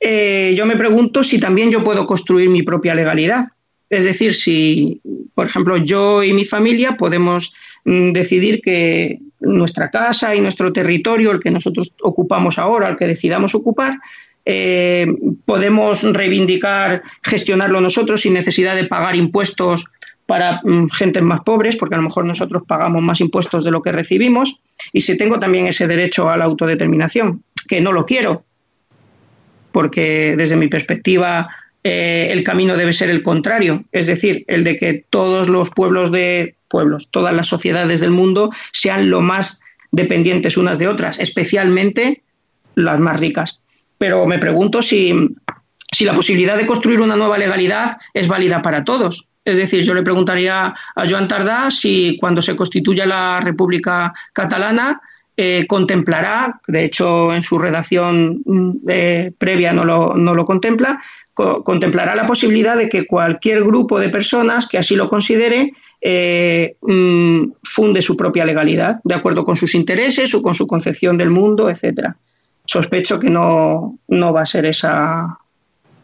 [0.00, 3.46] Eh, yo me pregunto si también yo puedo construir mi propia legalidad,
[3.88, 5.00] es decir, si,
[5.34, 7.54] por ejemplo, yo y mi familia podemos
[7.84, 13.06] mm, decidir que nuestra casa y nuestro territorio, el que nosotros ocupamos ahora, el que
[13.06, 13.98] decidamos ocupar,
[14.46, 15.06] eh,
[15.44, 19.84] podemos reivindicar, gestionarlo nosotros sin necesidad de pagar impuestos
[20.26, 23.82] para mm, gente más pobres, porque a lo mejor nosotros pagamos más impuestos de lo
[23.82, 24.60] que recibimos,
[24.92, 28.44] y si tengo también ese derecho a la autodeterminación, que no lo quiero,
[29.72, 31.48] porque desde mi perspectiva
[31.82, 36.12] eh, el camino debe ser el contrario, es decir, el de que todos los pueblos
[36.12, 39.60] de pueblos, todas las sociedades del mundo sean lo más
[39.92, 42.22] dependientes unas de otras, especialmente
[42.74, 43.60] las más ricas.
[43.98, 45.14] Pero me pregunto si,
[45.92, 49.28] si la posibilidad de construir una nueva legalidad es válida para todos.
[49.44, 55.00] Es decir, yo le preguntaría a Joan Tardá si cuando se constituya la República Catalana
[55.36, 61.02] eh, contemplará, de hecho en su redacción mm, eh, previa no lo, no lo contempla,
[61.34, 67.54] contemplará la posibilidad de que cualquier grupo de personas que así lo considere eh, mm,
[67.64, 71.68] funde su propia legalidad, de acuerdo con sus intereses o con su concepción del mundo,
[71.68, 72.16] etcétera.
[72.64, 75.38] Sospecho que no, no va a ser esa,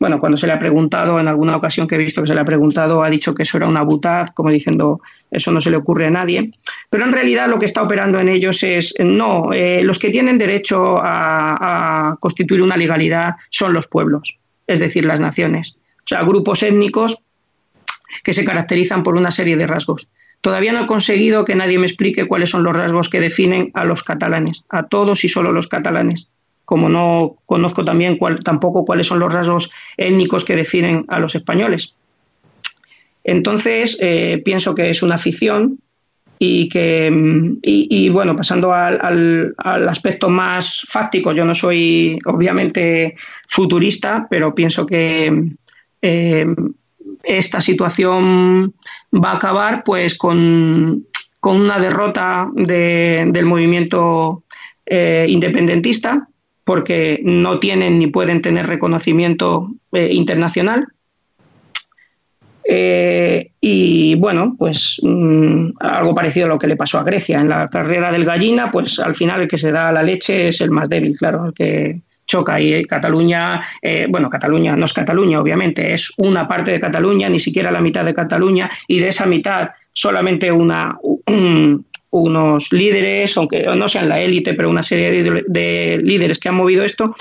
[0.01, 2.41] bueno, cuando se le ha preguntado, en alguna ocasión que he visto que se le
[2.41, 5.77] ha preguntado, ha dicho que eso era una butad, como diciendo, eso no se le
[5.77, 6.51] ocurre a nadie.
[6.89, 10.39] Pero en realidad lo que está operando en ellos es, no, eh, los que tienen
[10.39, 15.77] derecho a, constituir una legalidad son los pueblos, es decir, las naciones.
[15.99, 17.23] O sea, grupos étnicos
[18.25, 20.09] que se caracterizan por una serie de rasgos.
[20.41, 23.85] Todavía no he conseguido que nadie me explique cuáles son los rasgos que definen a
[23.85, 26.31] los catalanes, a todos y solo los catalanes
[26.71, 31.95] como no conozco también tampoco cuáles son los rasgos étnicos que definen a los españoles.
[33.25, 35.81] Entonces, eh, pienso que es una ficción
[36.39, 37.11] y que,
[37.63, 43.17] y, bueno, pasando al, aspecto más fáctico, yo no soy obviamente
[43.49, 45.51] futurista, pero pienso que
[46.01, 46.47] eh,
[47.25, 48.75] esta situación
[49.13, 51.05] va a acabar pues con,
[51.43, 54.45] una derrota del movimiento
[54.87, 56.29] eh, independentista
[56.71, 60.87] porque no tienen ni pueden tener reconocimiento eh, internacional.
[62.63, 67.41] Eh, y bueno, pues mm, algo parecido a lo que le pasó a Grecia.
[67.41, 70.61] En la carrera del gallina, pues al final el que se da la leche es
[70.61, 72.61] el más débil, claro, el que choca.
[72.61, 77.41] Y Cataluña, eh, bueno, Cataluña no es Cataluña, obviamente, es una parte de Cataluña, ni
[77.41, 80.97] siquiera la mitad de Cataluña, y de esa mitad solamente una,
[82.11, 86.85] unos líderes, aunque no sean la élite, pero una serie de, líderes que han movido
[86.85, 87.15] esto,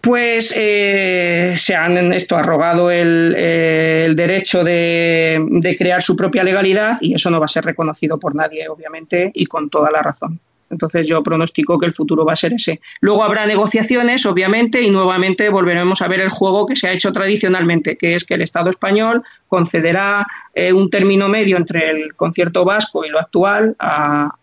[0.00, 7.14] pues eh, se han esto arrogado el, derecho de, de, crear su propia legalidad y
[7.14, 10.40] eso no va a ser reconocido por nadie, obviamente, y con toda la razón.
[10.72, 12.80] Entonces yo pronostico que el futuro va a ser ese.
[13.00, 17.12] Luego habrá negociaciones, obviamente, y nuevamente volveremos a ver el juego que se ha hecho
[17.12, 22.64] tradicionalmente, que es que el Estado español concederá eh, un término medio entre el concierto
[22.64, 24.34] vasco y lo actual a,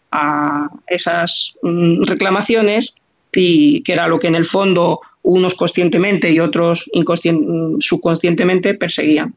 [0.87, 2.95] esas mm, reclamaciones
[3.31, 9.35] y que era lo que en el fondo unos conscientemente y otros mm, subconscientemente perseguían.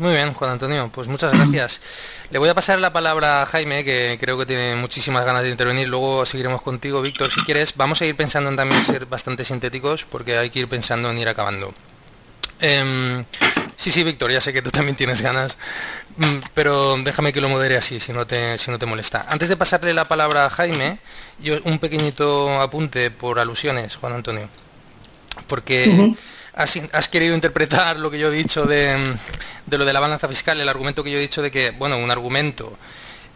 [0.00, 1.82] Muy bien, Juan Antonio, pues muchas gracias.
[2.30, 5.50] Le voy a pasar la palabra a Jaime, que creo que tiene muchísimas ganas de
[5.50, 5.88] intervenir.
[5.88, 7.76] Luego seguiremos contigo, Víctor, si quieres.
[7.76, 11.18] Vamos a ir pensando en también ser bastante sintéticos, porque hay que ir pensando en
[11.18, 11.74] ir acabando.
[12.60, 13.22] Em,
[13.76, 15.58] sí, sí, Víctor, ya sé que tú también tienes ganas,
[16.16, 19.26] mm, pero déjame que lo modere así, si no te, si no te molesta.
[19.28, 20.98] Antes de pasarle la palabra a Jaime,
[21.40, 24.48] yo un pequeñito apunte por alusiones, Juan Antonio.
[25.46, 26.14] Porque
[26.54, 29.16] has, querido interpretar lo que yo he dicho de,
[29.70, 32.10] lo de la balanza fiscal, el argumento que yo he dicho de que, bueno, un
[32.10, 32.76] argumento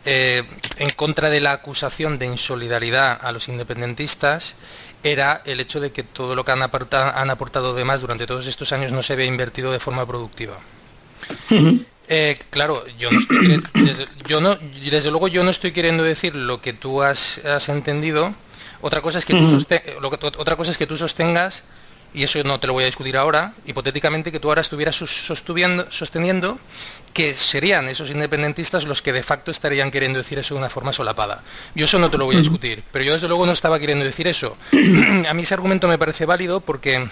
[0.04, 0.42] eh,
[0.78, 4.54] en contra de la acusación de insolidaridad a los independentistas
[5.02, 8.26] era el hecho de que todo lo que han aportado, han aportado de más durante
[8.26, 10.58] todos estos años no se ve invertido de forma productiva.
[12.08, 16.34] Eh, claro, yo no estoy, desde, yo no, desde luego yo no estoy queriendo decir
[16.34, 18.34] lo que tú has, entendido.
[18.82, 19.46] Otra cosa es que tú
[20.36, 21.64] otra cosa es que tú sostengas
[22.14, 26.58] y eso no te lo voy a discutir ahora, hipotéticamente que tú ahora estuvieras sosteniendo
[27.12, 30.92] que serían esos independentistas los que de facto estarían queriendo decir eso de una forma
[30.92, 31.42] solapada.
[31.74, 34.04] Yo eso no te lo voy a discutir, pero yo desde luego no estaba queriendo
[34.04, 34.56] decir eso.
[35.28, 37.08] a mí ese argumento me parece válido porque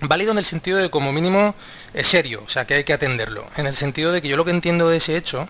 [0.00, 1.54] válido en el sentido de como mínimo
[1.94, 4.44] es serio, o sea que hay que atenderlo, en el sentido de que yo lo
[4.44, 5.48] que entiendo de ese hecho,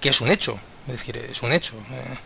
[0.00, 1.74] que es un hecho, es decir, es un hecho.
[1.90, 2.18] Eh,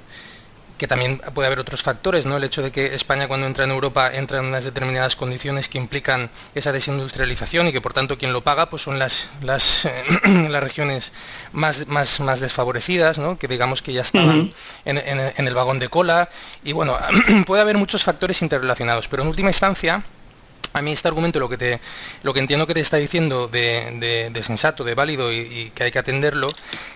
[0.78, 2.36] que también puede haber otros factores, ¿no?
[2.36, 5.76] El hecho de que España cuando entra en Europa entra en unas determinadas condiciones que
[5.76, 9.92] implican esa desindustrialización y que por tanto quien lo paga pues son las las, eh,
[10.48, 11.12] las regiones
[11.52, 13.38] más, más, más desfavorecidas, ¿no?
[13.38, 14.52] Que digamos que ya estaban
[14.84, 16.30] en, en, el vagón de cola
[16.62, 16.96] y bueno,
[17.46, 20.04] puede haber muchos factores interrelacionados, pero en última instancia
[20.74, 21.80] a mí este argumento lo que te
[22.22, 25.84] lo que entiendo que te está diciendo de, de, sensato, de válido y, y, que
[25.84, 26.52] hay que atenderlo,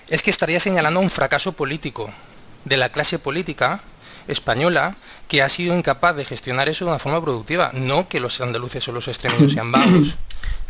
[0.09, 2.13] es que estaría señalando un fracaso político
[2.65, 3.81] de la clase política
[4.29, 4.97] española
[5.29, 8.87] que ha sido incapaz de gestionar eso de una forma productiva, no que los andaluces
[8.89, 10.17] o los extremeños sean vagos.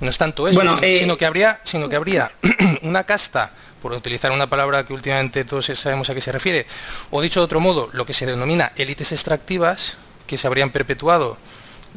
[0.00, 2.30] No es tanto eso, eh, sino, que habría, sino que habría
[2.82, 6.66] una casta, por utilizar una palabra que últimamente todos sabemos a qué se refiere,
[7.10, 9.94] o dicho de otro modo, lo que se denomina élites extractivas,
[10.26, 11.36] que se habrían perpetuado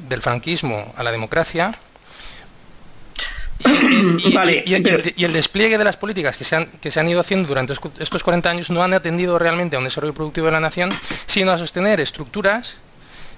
[0.09, 1.77] del franquismo a la democracia,
[4.65, 4.73] y,
[5.23, 8.23] el, despliegue de las políticas que se, han, que se han ido haciendo durante estos
[8.23, 10.93] 40 años no han atendido realmente a un desarrollo productivo de la nación,
[11.25, 12.77] sino a sostener estructuras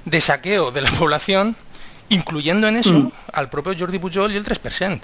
[0.06, 1.56] de saqueo de la población,
[2.10, 3.12] incluyendo en eso mm.
[3.34, 5.00] al propio Jordi Pujol y el 3%.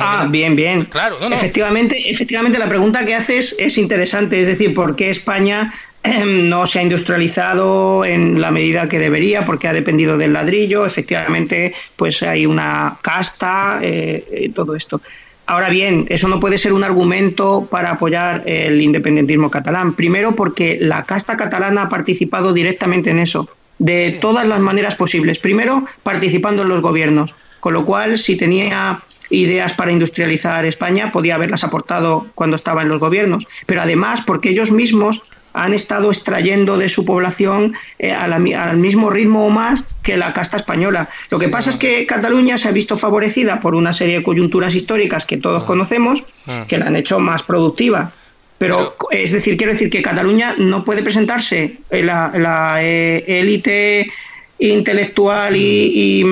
[0.00, 0.84] ah, bien, bien.
[0.86, 5.72] Claro, Efectivamente, efectivamente, la pregunta que haces es interesante, es decir, ¿por qué España
[6.26, 10.86] no se ha industrializado en la medida que debería porque ha dependido del ladrillo.
[10.86, 15.00] Efectivamente, pues hay una casta, eh, todo esto.
[15.46, 19.94] Ahora bien, eso no puede ser un argumento para apoyar el independentismo catalán.
[19.94, 23.48] Primero, porque la casta catalana ha participado directamente en eso,
[23.78, 25.38] de todas las maneras posibles.
[25.38, 31.34] Primero, participando en los gobiernos, con lo cual, si tenía ideas para industrializar España, podía
[31.34, 33.46] haberlas aportado cuando estaba en los gobiernos.
[33.66, 35.22] Pero además, porque ellos mismos
[35.54, 40.56] han estado extrayendo de su población eh, al, mismo ritmo o más que la casta
[40.56, 41.08] española.
[41.30, 44.74] Lo que pasa es que Cataluña se ha visto favorecida por una serie de coyunturas
[44.74, 45.66] históricas que todos ah.
[45.66, 46.64] conocemos, ah.
[46.68, 48.12] que la han hecho más productiva.
[48.58, 54.10] Pero, es decir, quiero decir que Cataluña no puede presentarse la, la eh, élite
[54.58, 56.24] intelectual mm, y,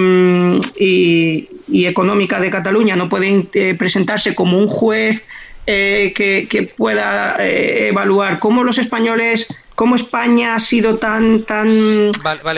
[0.78, 5.24] y, económica de Cataluña no puede eh, presentarse como un juez
[5.68, 12.12] eh, que, pueda eh, evaluar cómo los españoles, cómo España ha sido tan tan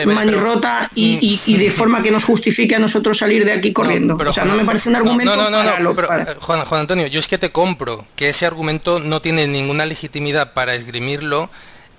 [0.05, 4.15] manirrota y, y, de forma que nos justifique a nosotros salir de aquí corriendo.
[4.15, 5.35] o sea, no me parece un argumento.
[5.35, 8.99] No, no, no, eh, Juan, Juan Antonio, yo es que te compro que ese argumento
[8.99, 11.49] no tiene ninguna legitimidad para esgrimirlo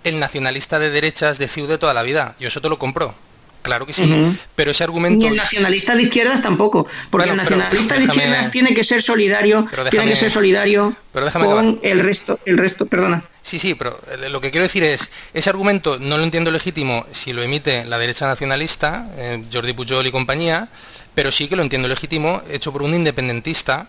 [0.05, 2.37] el nacionalista de derechas de CIU de toda la vida.
[2.39, 3.17] Yo eso te lo compro.
[3.63, 5.25] Claro que sí, pero ese argumento...
[5.25, 9.67] Ni el nacionalista de izquierdas tampoco, porque el nacionalista de izquierdas tiene que ser solidario,
[9.91, 13.25] tiene que ser solidario con el resto, el resto, perdona.
[13.43, 13.99] Sí, sí, pero
[14.31, 17.99] lo que quiero decir es, ese argumento no lo entiendo legítimo si lo emite la
[17.99, 20.69] derecha nacionalista, eh, Jordi Pujol y compañía,
[21.15, 23.89] pero sí que lo entiendo legítimo hecho por un independentista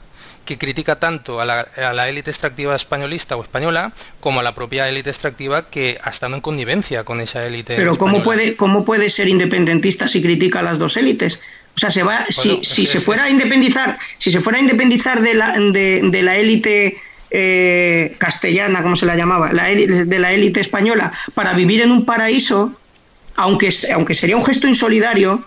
[0.51, 5.09] que critica tanto a la, élite extractiva españolista o española como a la propia élite
[5.09, 7.75] extractiva que ha estado en connivencia con esa élite.
[7.75, 11.39] Pero ¿cómo puede, ¿cómo puede ser independentista si critica a las dos élites?
[11.75, 15.21] O sea, se va, si, si se fuera a independizar, si se fuera a independizar
[15.21, 16.97] de la, de, la élite
[17.29, 22.03] eh, castellana, como se la llamaba, la de la élite española, para vivir en un
[22.03, 22.73] paraíso,
[23.37, 25.45] aunque, aunque sería un gesto insolidario,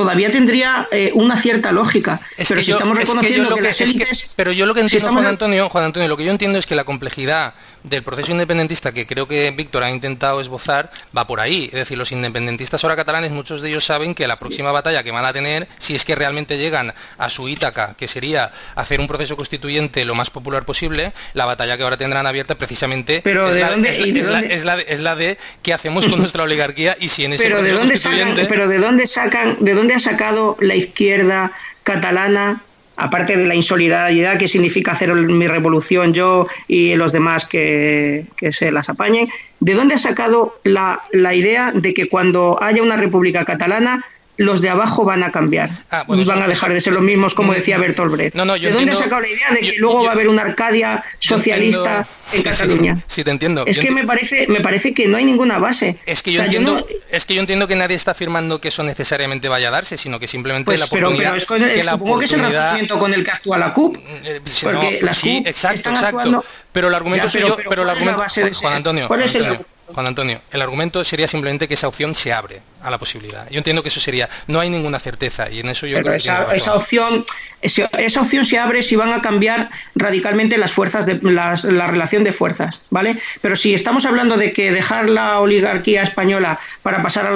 [0.00, 2.20] todavía tendría eh, una cierta lógica.
[2.48, 4.30] pero si estamos reconociendo que, las élites...
[4.34, 6.74] pero yo lo que entiendo, Juan Antonio, Juan Antonio, lo que yo entiendo es que
[6.74, 7.52] la complejidad
[7.82, 11.66] del proceso independentista que creo que Víctor ha intentado esbozar va por ahí.
[11.66, 15.10] Es decir, los independentistas ahora catalanes, muchos de ellos saben que la próxima batalla que
[15.10, 19.06] van a tener, si es que realmente llegan a su Ítaca, que sería hacer un
[19.06, 25.16] proceso constituyente lo más popular posible, la batalla que ahora tendrán abierta precisamente es, la,
[25.16, 28.78] de qué hacemos con nuestra oligarquía y si en ese pero de dónde pero de
[28.78, 31.52] dónde sacan, de dónde ha sacado la izquierda
[31.82, 32.62] catalana
[33.00, 38.70] aparte de la insolidaridad que significa hacer mi revolución yo y los demás que, se
[38.70, 39.28] las apañen,
[39.58, 44.04] ¿de dónde ha sacado la, la idea de que cuando haya una república catalana
[44.40, 45.70] los de abajo van a cambiar.
[45.90, 48.34] Ah, van a dejar de ser los mismos, como decía Bertolt Brecht.
[48.34, 52.06] ¿De dónde ha sacado la idea de que luego va a haber una Arcadia socialista
[52.32, 52.98] en Cataluña?
[53.06, 53.64] Sí, te entiendo.
[53.66, 55.98] Es que me parece, me parece que no hay ninguna base.
[56.06, 59.50] Es que yo, entiendo, es que yo entiendo que nadie está afirmando que eso necesariamente
[59.50, 61.36] vaya a darse, sino que simplemente pues, la oportunidad...
[61.46, 63.98] Pero, es supongo que es el razonamiento con el que actúa la CUP.
[64.24, 66.44] Eh, porque las sí, exacto, exacto.
[66.72, 67.28] Pero el argumento...
[67.30, 68.24] pero, pero, el argumento...
[68.54, 69.58] Juan Antonio, ¿Cuál es el
[69.94, 73.48] Juan Antonio, el argumento sería simplemente que esa opción se abre a la posibilidad.
[73.50, 76.46] Yo entiendo que eso sería, no hay ninguna certeza y en eso yo creo esa,
[76.46, 77.24] que esa opción,
[77.60, 82.32] esa opción se abre si van a cambiar radicalmente las fuerzas de la relación de
[82.32, 83.18] fuerzas, ¿vale?
[83.42, 87.30] Pero si estamos hablando de que dejar la oligarquía española para pasar a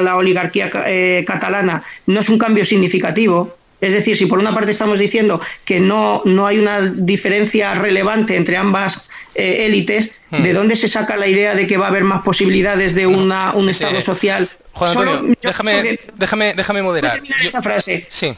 [0.00, 4.70] la, oligarquía, eh, catalana no es un cambio significativo, es decir, si por una parte
[4.70, 10.54] estamos diciendo que no, no hay una diferencia relevante entre ambas eh, élites, ¿de hmm.
[10.54, 13.68] dónde se saca la idea de que va a haber más posibilidades de una, un
[13.68, 14.48] Estado social?
[14.72, 17.22] Juan Antonio, déjame, déjame, déjame moderar.
[17.42, 18.06] esta frase.
[18.08, 18.34] Sí.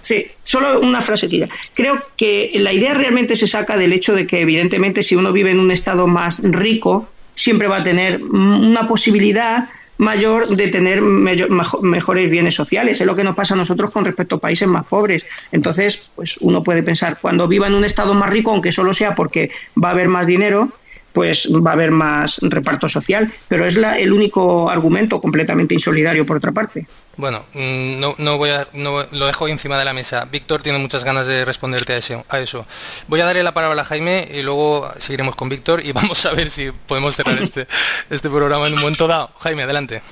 [0.00, 1.48] Sí, solo una frasetilla.
[1.74, 5.50] Creo que la idea realmente se saca del hecho de que, evidentemente, si uno vive
[5.50, 9.68] en un estado más rico, siempre va a tener una posibilidad
[9.98, 13.00] mayor de tener mejores bienes sociales.
[13.00, 15.24] Es lo que nos pasa a nosotros con respecto a países más pobres.
[15.52, 19.14] Entonces, pues uno puede pensar, cuando viva en un estado más rico, aunque solo sea
[19.14, 19.50] porque
[19.82, 20.70] va a haber más dinero,
[21.16, 23.32] pues va a haber más reparto social.
[23.48, 26.86] Pero es la, el único argumento completamente insolidario, por otra parte.
[27.16, 30.26] Bueno, mm, no, no voy a, no, lo dejo encima de la mesa.
[30.30, 32.66] Víctor tiene muchas ganas de responderte a eso, a eso.
[33.08, 36.34] Voy a darle la palabra a Jaime y luego seguiremos con Víctor y vamos a
[36.34, 37.66] ver si podemos cerrar este,
[38.10, 39.30] este programa en un momento dado.
[39.38, 40.02] Jaime, adelante.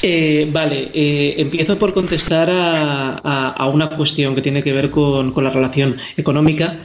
[0.00, 5.44] Eh, vale, eh, empiezo por contestar a, una cuestión que tiene que ver con, con
[5.44, 6.78] la relación económica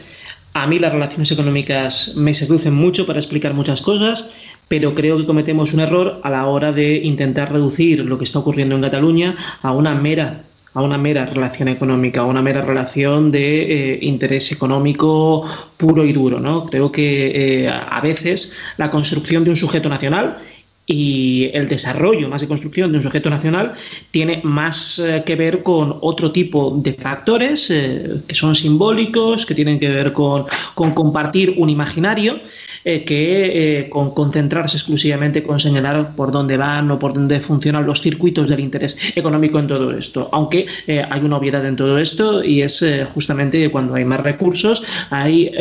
[0.54, 4.32] a mí las relaciones económicas me seducen mucho para explicar muchas cosas,
[4.68, 8.40] pero creo que cometemos un error a la hora de intentar reducir lo que está
[8.40, 13.30] ocurriendo en Cataluña a una mera a una mera relación económica, a una mera relación
[13.30, 15.46] de eh, interés económico
[15.76, 16.40] puro y duro.
[16.40, 16.66] ¿no?
[16.68, 20.38] Creo que eh, a veces la construcción de un sujeto nacional
[20.86, 23.74] y el desarrollo más de construcción de un sujeto nacional
[24.10, 29.54] tiene más eh, que ver con otro tipo de factores eh, que son simbólicos, que
[29.54, 32.40] tienen que ver con, con compartir un imaginario
[32.84, 38.02] eh, que con concentrarse exclusivamente con señalar por dónde van o por dónde funcionan los
[38.02, 40.30] circuitos del interés económico en todo esto.
[40.32, 42.84] Aunque hay una obviedad en todo esto y es
[43.14, 44.82] justamente cuando hay más recursos
[45.12, 45.52] hay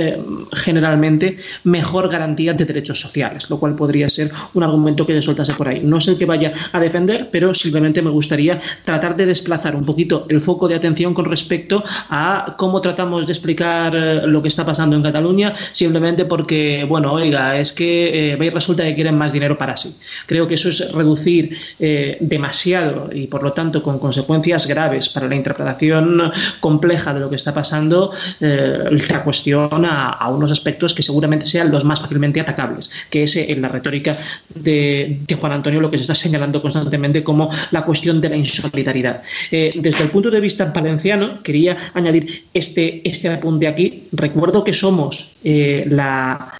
[0.52, 5.54] generalmente mejor garantía de derechos sociales, lo cual podría ser un argumento que se soltase
[5.54, 5.80] por ahí.
[5.82, 10.26] No el que vaya a defender, pero simplemente me gustaría tratar de desplazar un poquito
[10.28, 14.96] el foco de atención con respecto a cómo tratamos de explicar lo que está pasando
[14.96, 19.76] en Cataluña, simplemente porque, bueno, oiga, es que eh, resulta que quieren más dinero para
[19.76, 19.94] sí.
[20.26, 25.28] Creo que eso es reducir eh, demasiado y por lo tanto con consecuencias graves para
[25.28, 31.02] la interpretación compleja de lo que está pasando eh, la cuestión a, unos aspectos que
[31.02, 34.16] seguramente sean los más fácilmente atacables, que es en la retórica
[34.54, 34.99] de,
[35.40, 39.22] Juan Antonio lo que se está señalando constantemente como la cuestión de la insolidaridad.
[39.50, 44.08] desde el punto de vista valenciano, quería añadir este, este apunte aquí.
[44.12, 46.52] Recuerdo que somos la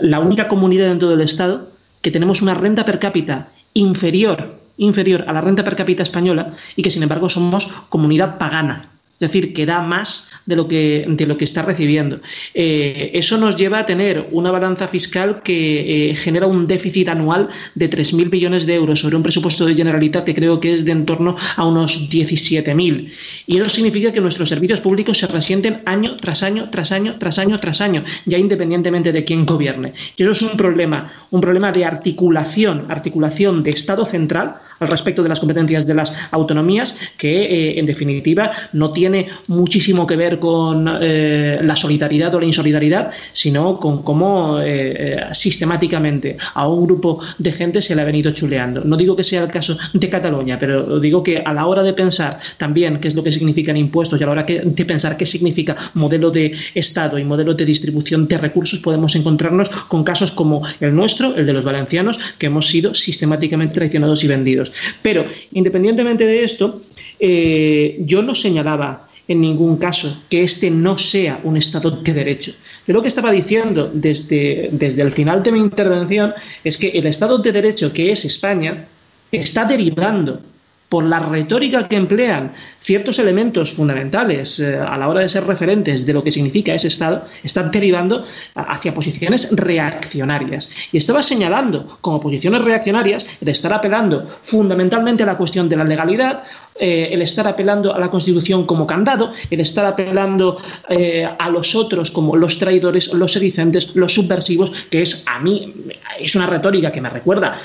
[0.00, 1.68] la única comunidad dentro del Estado
[2.02, 6.82] que tenemos una renta per cápita inferior, inferior a la renta per cápita española y
[6.82, 8.90] que sin embargo somos comunidad pagana.
[9.14, 12.20] Es decir, que da más de lo que, de lo que está recibiendo.
[12.52, 17.48] Eh, eso nos lleva a tener una balanza fiscal que eh, genera un déficit anual
[17.76, 20.90] de 3.000 millones de euros sobre un presupuesto de Generalitat que creo que es de
[20.90, 23.12] en torno a unos 17.000.
[23.46, 27.38] Y eso significa que nuestros servicios públicos se resienten año tras año, tras año, tras
[27.38, 29.92] año, tras año, ya independientemente de quién gobierne.
[30.16, 35.22] Y eso es un problema, un problema de articulación, articulación de Estado central al respecto
[35.22, 39.03] de las competencias de las autonomías, que eh, en definitiva no tiene
[39.48, 46.36] muchísimo que ver con eh, la solidaridad o la insolidaridad, sino con cómo eh, sistemáticamente
[46.54, 48.82] a un grupo de gente se le ha venido chuleando.
[48.84, 51.92] No digo que sea el caso de Cataluña, pero digo que a la hora de
[51.92, 55.26] pensar también qué es lo que significan impuestos y a la hora de pensar qué
[55.26, 60.62] significa modelo de Estado y modelo de distribución de recursos, podemos encontrarnos con casos como
[60.80, 64.72] el nuestro, el de los valencianos, que hemos sido sistemáticamente traicionados y vendidos.
[65.02, 66.82] Pero, independientemente de esto,
[67.18, 72.52] eh, yo no señalaba en ningún caso que este no sea un Estado de Derecho.
[72.86, 77.06] Yo lo que estaba diciendo desde, desde el final de mi intervención es que el
[77.06, 78.86] Estado de Derecho que es España
[79.32, 80.40] está derivando
[80.88, 86.04] por la retórica que emplean ciertos elementos fundamentales eh, a la hora de ser referentes
[86.04, 88.24] de lo que significa ese Estado, están derivando
[88.54, 90.70] hacia posiciones reaccionarias.
[90.92, 95.84] Y estaba señalando como posiciones reaccionarias el estar apelando fundamentalmente a la cuestión de la
[95.84, 96.44] legalidad,
[96.78, 100.58] eh, el estar apelando a la Constitución como candado, el estar apelando
[100.88, 105.72] eh, a los otros como los traidores, los sedicentes, los subversivos, que es a mí,
[106.18, 107.60] es una retórica que me recuerda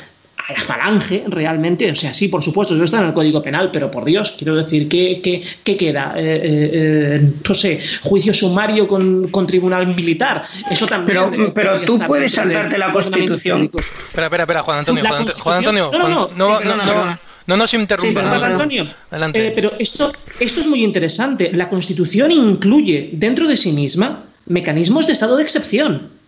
[0.47, 3.91] la falange realmente, o sea, sí, por supuesto, eso está en el Código Penal, pero
[3.91, 5.21] por Dios, quiero decir, ¿qué,
[5.63, 6.13] qué, queda?
[6.15, 11.29] Eh, eh, eh, no sé, juicio sumario con, con, tribunal militar, eso también...
[11.31, 13.69] Pero, pero tú puedes saltarte la Constitución.
[13.73, 15.03] Espera, espera, espera, Juan Antonio,
[15.39, 18.21] Juan, Antonio, no, no, no, no, no, nos interrumpa.
[18.21, 18.87] Juan Antonio,
[19.55, 21.51] pero esto, esto es muy interesante.
[21.53, 26.18] La Constitución incluye dentro de sí misma mecanismos de estado de excepción.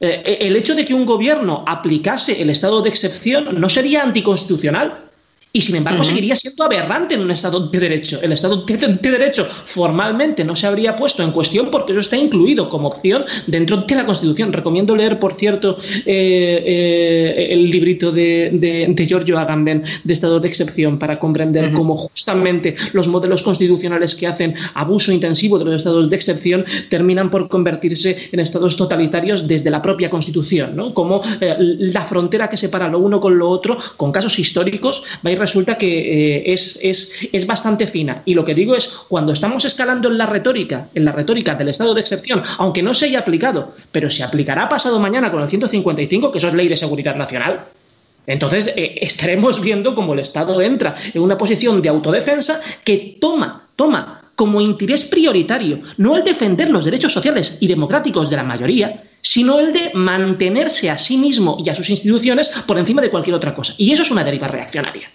[0.00, 5.09] Eh, el hecho de que un gobierno aplicase el estado de excepción no sería anticonstitucional.
[5.52, 8.20] Y sin embargo, seguiría siendo aberrante en un Estado de Derecho.
[8.22, 8.76] El Estado de,
[9.10, 13.78] Derecho formalmente no se habría puesto en cuestión porque eso está incluido como opción dentro
[13.78, 14.52] de la Constitución.
[14.52, 18.50] Recomiendo leer, por cierto, eh, eh, el librito de,
[18.94, 24.28] de, Giorgio Agamben de Estado de Excepción para comprender cómo justamente los modelos constitucionales que
[24.28, 29.70] hacen abuso intensivo de los estados de excepción terminan por convertirse en estados totalitarios desde
[29.70, 30.76] la propia Constitución.
[30.76, 30.94] ¿no?
[30.94, 35.30] Como eh, la frontera que separa lo uno con lo otro, con casos históricos, va
[35.30, 38.22] a ir resulta que eh, es, es, bastante fina.
[38.24, 41.70] Y lo que digo es, cuando estamos escalando en la retórica, en la retórica del
[41.70, 45.50] estado de excepción, aunque no se haya aplicado, pero se aplicará pasado mañana con el
[45.50, 47.66] 155, que eso es ley de seguridad nacional,
[48.26, 53.68] entonces eh, estaremos viendo cómo el Estado entra en una posición de autodefensa que toma,
[53.74, 59.04] toma como interés prioritario no el defender los derechos sociales y democráticos de la mayoría,
[59.20, 63.36] sino el de mantenerse a sí mismo y a sus instituciones por encima de cualquier
[63.36, 63.74] otra cosa.
[63.76, 65.10] Y eso es una deriva reaccionaria.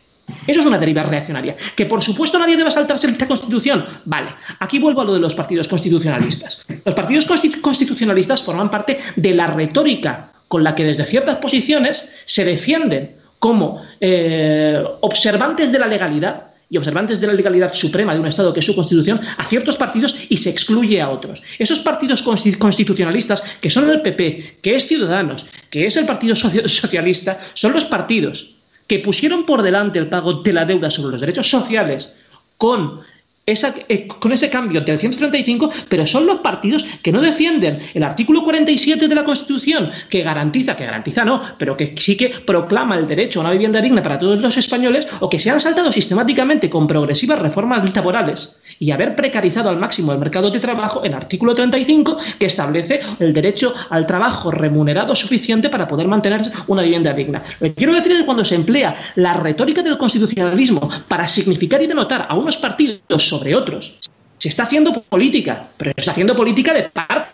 [0.48, 1.56] Eso es una deriva reaccionaria.
[1.76, 3.86] Que por supuesto nadie debe saltarse la Constitución.
[4.06, 4.30] Vale,
[4.60, 6.66] aquí vuelvo a lo de los partidos constitucionalistas.
[6.84, 12.46] Los partidos constitucionalistas forman parte de la retórica con la que desde ciertas posiciones se
[12.46, 18.28] defienden como eh, observantes de la legalidad y observantes de la legalidad suprema de un
[18.28, 21.42] Estado que es su Constitución a ciertos partidos y se excluye a otros.
[21.60, 27.40] Esos partidos constitucionalistas, que son el PP, que es Ciudadanos, que es el Partido Socialista,
[27.54, 28.55] son los partidos
[28.88, 32.12] que pusieron por delante el pago de la deuda sobre los derechos sociales
[32.58, 33.02] con
[33.48, 38.44] eh, con ese cambio del 135, pero son los partidos que no defienden el artículo
[38.44, 43.08] 47 de la Constitución, que garantiza, que garantiza no, pero que sí que proclama el
[43.08, 46.72] derecho a una vivienda digna para todos los españoles, o que se han saltado sistemáticamente
[46.72, 51.54] con progresivas reformas laborales y haber precarizado al máximo el mercado de trabajo, el artículo
[51.54, 57.44] 35, que establece el derecho al trabajo remunerado suficiente para poder mantener una vivienda digna.
[57.60, 61.84] Lo que quiero decir es que cuando se emplea la retórica del constitucionalismo para significar
[61.84, 63.98] y denotar a unos partidos sobre otros.
[64.38, 67.34] Se está haciendo política, pero se está haciendo política de parte.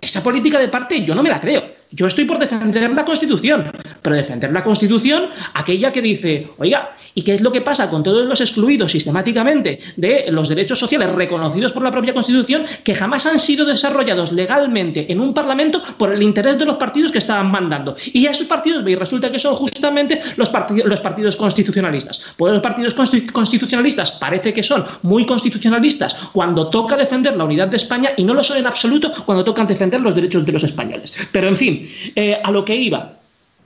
[0.00, 1.79] Esa política de parte yo no me la creo.
[1.92, 7.22] Yo estoy por defender la Constitución, pero defender la Constitución, aquella que dice, oiga, ¿y
[7.22, 11.72] qué es lo que pasa con todos los excluidos sistemáticamente de los derechos sociales reconocidos
[11.72, 16.22] por la propia Constitución que jamás han sido desarrollados legalmente en un Parlamento por el
[16.22, 17.96] interés de los partidos que estaban mandando?
[18.12, 22.22] Y a esos partidos, resulta que son justamente los, partidos, los partidos constitucionalistas.
[22.36, 27.78] Pues los partidos constitucionalistas parece que son muy constitucionalistas cuando toca defender la unidad de
[27.78, 31.12] España y no lo son en absoluto cuando tocan defender los derechos de los españoles.
[31.32, 31.79] Pero en fin,
[32.14, 33.18] eh, a lo que iba.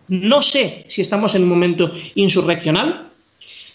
[0.09, 3.09] No sé si estamos en un momento insurreccional.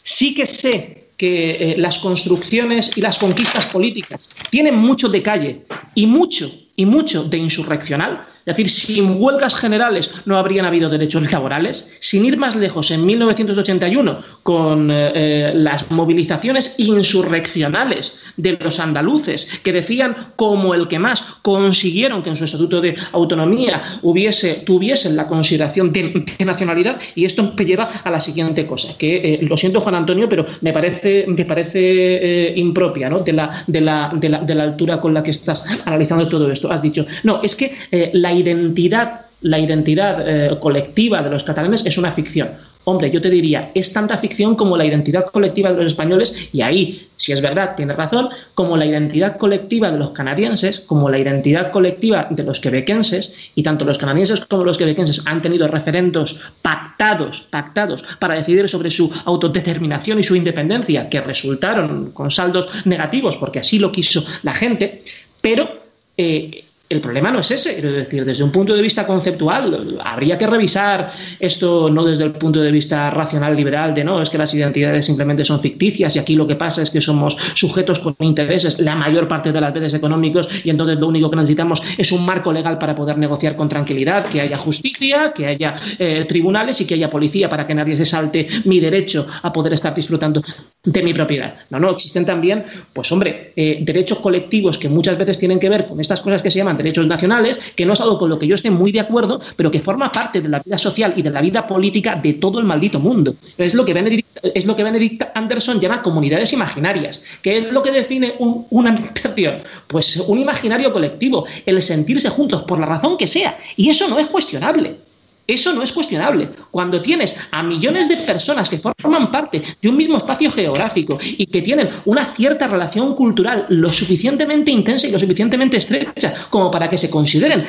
[0.03, 5.61] Sí que sé que eh, las construcciones y las conquistas políticas tienen mucho de calle
[5.93, 8.25] y mucho, y mucho de insurreccional.
[8.49, 11.87] Es decir, sin huelgas generales no habrían habido derechos laborales.
[11.99, 19.47] Sin ir más lejos, en 1981, con eh, eh, las movilizaciones insurreccionales de los andaluces,
[19.63, 25.15] que decían como el que más consiguieron que en su estatuto de autonomía hubiese, tuviesen
[25.15, 29.57] la consideración de, nacionalidad, y esto me lleva a la siguiente cosa, que eh, lo
[29.57, 33.19] siento Juan Antonio, pero me parece, me parece impropia ¿no?
[33.19, 36.71] de, la, de, la, de, la, altura con la que estás analizando todo esto.
[36.71, 37.73] Has dicho, no, es que
[38.13, 42.49] la identidad, la identidad eh, colectiva de los catalanes es una ficción.
[42.85, 46.61] Hombre, yo te diría, es tanta ficción como la identidad colectiva de los españoles, y
[46.61, 51.19] ahí, si es verdad, tienes razón, como la identidad colectiva de los canadienses, como la
[51.19, 56.39] identidad colectiva de los quebequenses, y tanto los canadienses como los quebequenses han tenido referendos
[56.61, 63.37] pactados, pactados, para decidir sobre su autodeterminación y su independencia, que resultaron con saldos negativos,
[63.37, 65.03] porque así lo quiso la gente,
[65.41, 65.69] pero
[66.17, 70.39] eh, el problema no es ese, es decir, desde un punto de vista conceptual, habría
[70.39, 74.39] que revisar esto no desde el punto de vista racional liberal de no, es que
[74.39, 78.15] las identidades simplemente son ficticias y aquí lo que pasa es que somos sujetos con
[78.21, 82.11] intereses la mayor parte de las veces económicos y entonces lo único que necesitamos es
[82.11, 86.81] un marco legal para poder negociar con tranquilidad, que haya justicia, que haya eh, tribunales
[86.81, 90.41] y que haya policía para que nadie se salte mi derecho a poder estar disfrutando
[90.83, 91.53] de mi propiedad.
[91.69, 95.85] No, no, existen también, pues hombre, eh, derechos colectivos que muchas veces tienen que ver
[95.85, 98.47] con estas cosas que se llaman derechos nacionales, que no es algo con lo que
[98.47, 101.29] yo esté muy de acuerdo, pero que forma parte de la vida social y de
[101.29, 103.35] la vida política de todo el maldito mundo.
[103.57, 107.21] Es lo que Benedict, es lo que Benedict Anderson llama comunidades imaginarias.
[107.41, 109.61] ¿Qué es lo que define una nación?
[109.87, 113.57] Pues un imaginario colectivo, el sentirse juntos por la razón que sea.
[113.75, 115.08] Y eso no es cuestionable.
[115.49, 116.47] Eso no es cuestionable.
[116.69, 121.47] Cuando tienes a millones de personas que forman parte de un mismo espacio geográfico y
[121.47, 126.87] que tienen una cierta relación cultural lo suficientemente intensa y lo suficientemente estrecha como para
[126.87, 127.65] que se consideren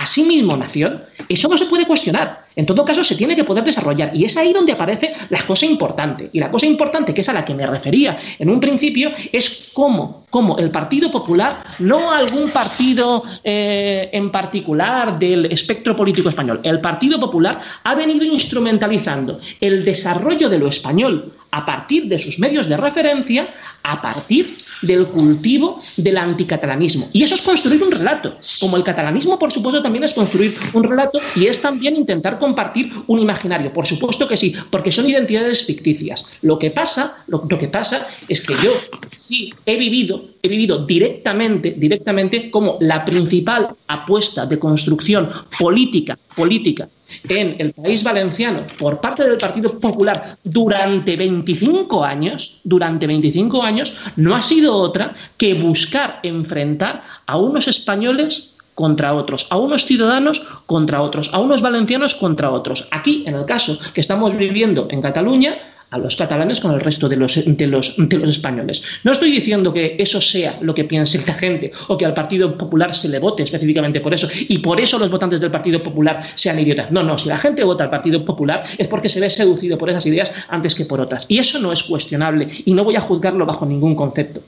[0.00, 2.46] a sí mismo nación, eso no se puede cuestionar.
[2.56, 4.16] En todo caso, se tiene que poder desarrollar.
[4.16, 6.30] Y es ahí donde aparece la cosa importante.
[6.32, 9.70] Y la cosa importante, que es a la que me refería en un principio, es
[9.74, 16.60] cómo, cómo el Partido Popular, no algún partido eh, en particular del espectro político español,
[16.62, 22.38] el Partido Popular ha venido instrumentalizando el desarrollo de lo español a partir de sus
[22.38, 23.48] medios de referencia,
[23.82, 27.08] a partir del cultivo del anticatalanismo.
[27.12, 28.36] Y eso es construir un relato.
[28.60, 32.92] Como el catalanismo, por supuesto, también es construir un relato y es también intentar compartir
[33.08, 33.72] un imaginario.
[33.72, 36.24] Por supuesto que sí, porque son identidades ficticias.
[36.42, 38.70] Lo que pasa, lo, que pasa es que yo
[39.16, 46.88] sí he vivido, he vivido directamente, directamente como la principal apuesta de construcción política, política
[47.28, 53.92] en el país valenciano por parte del Partido Popular durante 25 años, durante 25 años,
[54.14, 58.50] no ha sido otra que buscar enfrentar a unos españoles
[58.80, 62.88] contra otros, a unos ciudadanos contra otros, a unos valencianos contra otros.
[62.90, 65.58] Aquí, en el caso que estamos viviendo en Cataluña,
[65.90, 68.82] a los catalanes con el resto de los, de, los, de los españoles.
[69.04, 72.56] No estoy diciendo que eso sea lo que piense la gente o que al Partido
[72.56, 76.22] Popular se le vote específicamente por eso y por eso los votantes del Partido Popular
[76.36, 76.90] sean idiotas.
[76.90, 79.90] No, no, si la gente vota al Partido Popular es porque se ve seducido por
[79.90, 81.26] esas ideas antes que por otras.
[81.28, 84.40] Y eso no es cuestionable y no voy a juzgarlo bajo ningún concepto.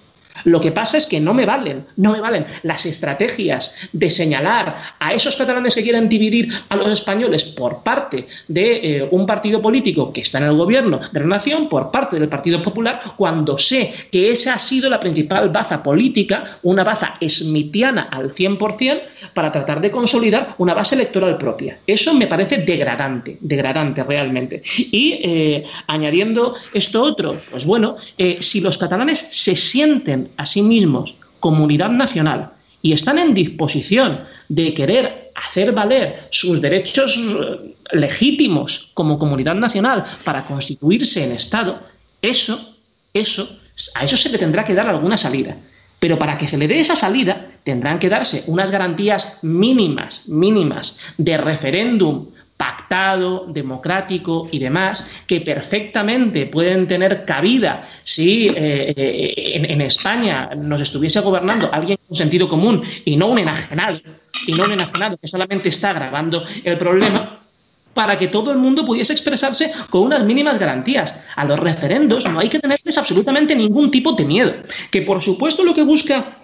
[0.45, 4.77] Lo que pasa es que no me valen, no me valen las estrategias de señalar
[4.99, 9.61] a esos catalanes que quieren dividir a los españoles por parte de eh, un partido
[9.61, 13.59] político que está en el gobierno de la nación, por parte del Partido Popular, cuando
[13.59, 19.03] sé que esa ha sido la principal baza política, una baza smithiana al 100%,
[19.35, 21.79] para tratar de consolidar una base electoral propia.
[21.87, 24.63] Eso me parece degradante, degradante realmente.
[24.77, 30.63] Y eh, añadiendo esto otro, pues bueno, eh, si los catalanes se sienten a sí
[30.63, 32.51] mismos comunidad nacional
[32.83, 40.05] y están en disposición de querer hacer valer sus derechos eh, legítimos como comunidad nacional
[40.25, 41.81] para constituirse en Estado,
[42.21, 42.77] eso,
[43.15, 43.49] eso,
[43.95, 45.57] a eso se le tendrá que dar alguna salida.
[45.99, 50.99] Pero para que se le dé esa salida, tendrán que darse unas garantías mínimas, mínimas,
[51.17, 52.27] de referéndum
[52.63, 60.81] pactado, democrático y demás, que perfectamente pueden tener cabida si eh, eh, en, España nos
[60.81, 64.01] estuviese gobernando alguien con sentido común y no un enajenado,
[64.47, 67.41] y no un enajenado que solamente está agravando el problema,
[67.95, 71.17] para que todo el mundo pudiese expresarse con unas mínimas garantías.
[71.35, 74.55] A los referendos no hay que tenerles absolutamente ningún tipo de miedo.
[74.93, 76.42] Que por supuesto lo que busca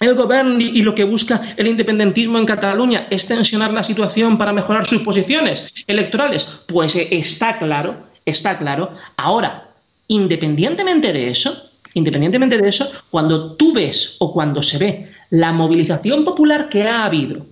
[0.00, 4.52] el gobierno y lo que busca el independentismo en Cataluña es tensionar la situación para
[4.52, 6.48] mejorar sus posiciones electorales.
[6.66, 8.90] Pues eh, está claro, está claro.
[9.16, 9.68] Ahora,
[10.06, 16.24] independientemente de eso, independientemente de eso, cuando tú ves o cuando se ve la movilización
[16.24, 17.44] popular que ha habido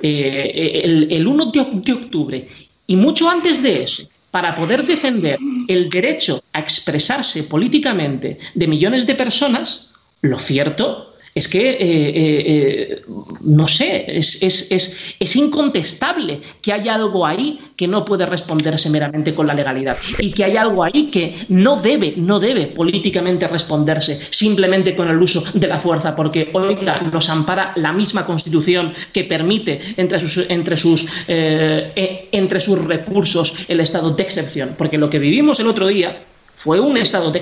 [0.00, 2.48] eh, el, el 1 de octubre
[2.86, 9.06] y mucho antes de eso, para poder defender el derecho a expresarse políticamente de millones
[9.06, 9.90] de personas,
[10.22, 12.12] lo cierto es que, eh, eh,
[12.46, 13.02] eh,
[13.42, 19.46] no sé, es, es, incontestable que hay algo ahí que no puede responderse meramente con
[19.46, 24.96] la legalidad y que hay algo ahí que no debe, no debe políticamente responderse simplemente
[24.96, 29.80] con el uso de la fuerza, porque, oiga, nos ampara la misma Constitución que permite
[29.96, 35.60] entre sus, entre sus, entre sus recursos el estado de excepción, porque lo que vivimos
[35.60, 36.16] el otro día
[36.60, 37.38] fue un estado de,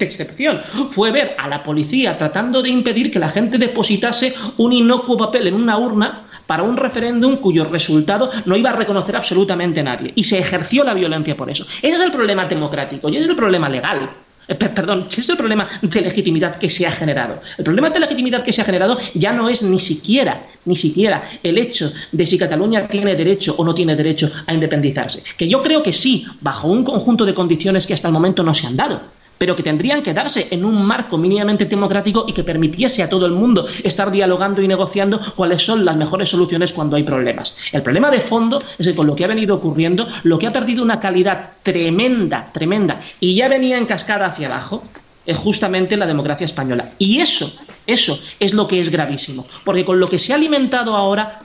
[0.00, 0.62] excepción.
[0.92, 5.48] Fue ver a la policía tratando de impedir que la gente depositase un inocuo papel
[5.48, 10.12] en una urna para un referéndum cuyo resultado no iba a reconocer absolutamente nadie.
[10.14, 11.64] Y se ejerció la violencia por eso.
[11.82, 14.08] Ese es el problema democrático y ese es el problema legal.
[14.48, 17.40] Eh, perdón, es el problema de legitimidad que se ha generado.
[17.58, 21.22] El problema de legitimidad que se ha generado ya no es ni siquiera, ni siquiera
[21.42, 25.22] el hecho de si Cataluña tiene derecho o no tiene derecho a independizarse.
[25.36, 28.52] Que yo creo que sí, bajo un conjunto de condiciones que hasta el momento no
[28.54, 32.44] se han dado pero que tendrían que darse en un marco mínimamente democrático y que
[32.44, 36.94] permitiese a todo el mundo estar dialogando y negociando cuáles son las mejores soluciones cuando
[36.94, 37.56] hay problemas.
[37.72, 40.52] El problema de fondo es que con lo que ha venido ocurriendo, lo que ha
[40.52, 44.84] perdido una calidad tremenda, tremenda, y ya venía en cascada hacia abajo,
[45.26, 46.90] es justamente la democracia española.
[47.00, 47.52] Y eso,
[47.84, 51.40] eso es lo que es gravísimo, porque con lo que se ha alimentado ahora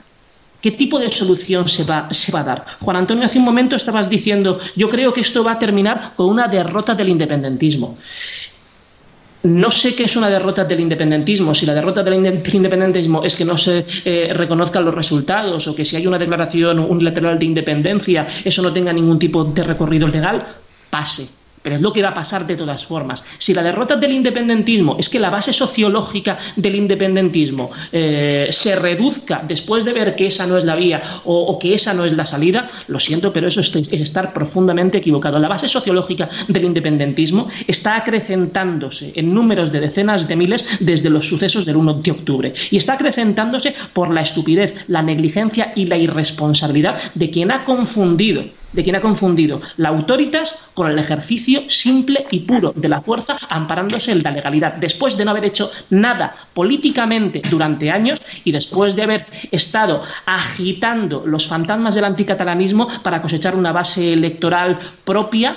[0.60, 2.64] ¿Qué tipo de solución se va, se va a dar?
[2.80, 6.28] Juan Antonio, hace un momento estabas diciendo, yo creo que esto va a terminar con
[6.28, 7.96] una derrota del independentismo.
[9.44, 11.54] No sé qué es una derrota del independentismo.
[11.54, 15.84] Si la derrota del independentismo es que no se eh, reconozcan los resultados o que
[15.84, 20.44] si hay una declaración unilateral de independencia, eso no tenga ningún tipo de recorrido legal,
[20.90, 21.28] pase
[21.62, 23.22] pero es lo que va a pasar de todas formas.
[23.38, 29.42] Si la derrota del independentismo es que la base sociológica del independentismo eh, se reduzca
[29.46, 32.26] después de ver que esa no es la vía o, que esa no es la
[32.26, 35.38] salida, lo siento, pero eso es, estar profundamente equivocado.
[35.38, 41.26] La base sociológica del independentismo está acrecentándose en números de decenas de miles desde los
[41.26, 45.96] sucesos del 1 de octubre y está acrecentándose por la estupidez, la negligencia y la
[45.96, 52.26] irresponsabilidad de quien ha confundido de quien ha confundido la autoritas con el ejercicio simple
[52.30, 56.34] y puro de la fuerza amparándose en la legalidad, después de no haber hecho nada
[56.54, 63.56] políticamente durante años y después de haber estado agitando los fantasmas del anticatalanismo para cosechar
[63.56, 65.56] una base electoral propia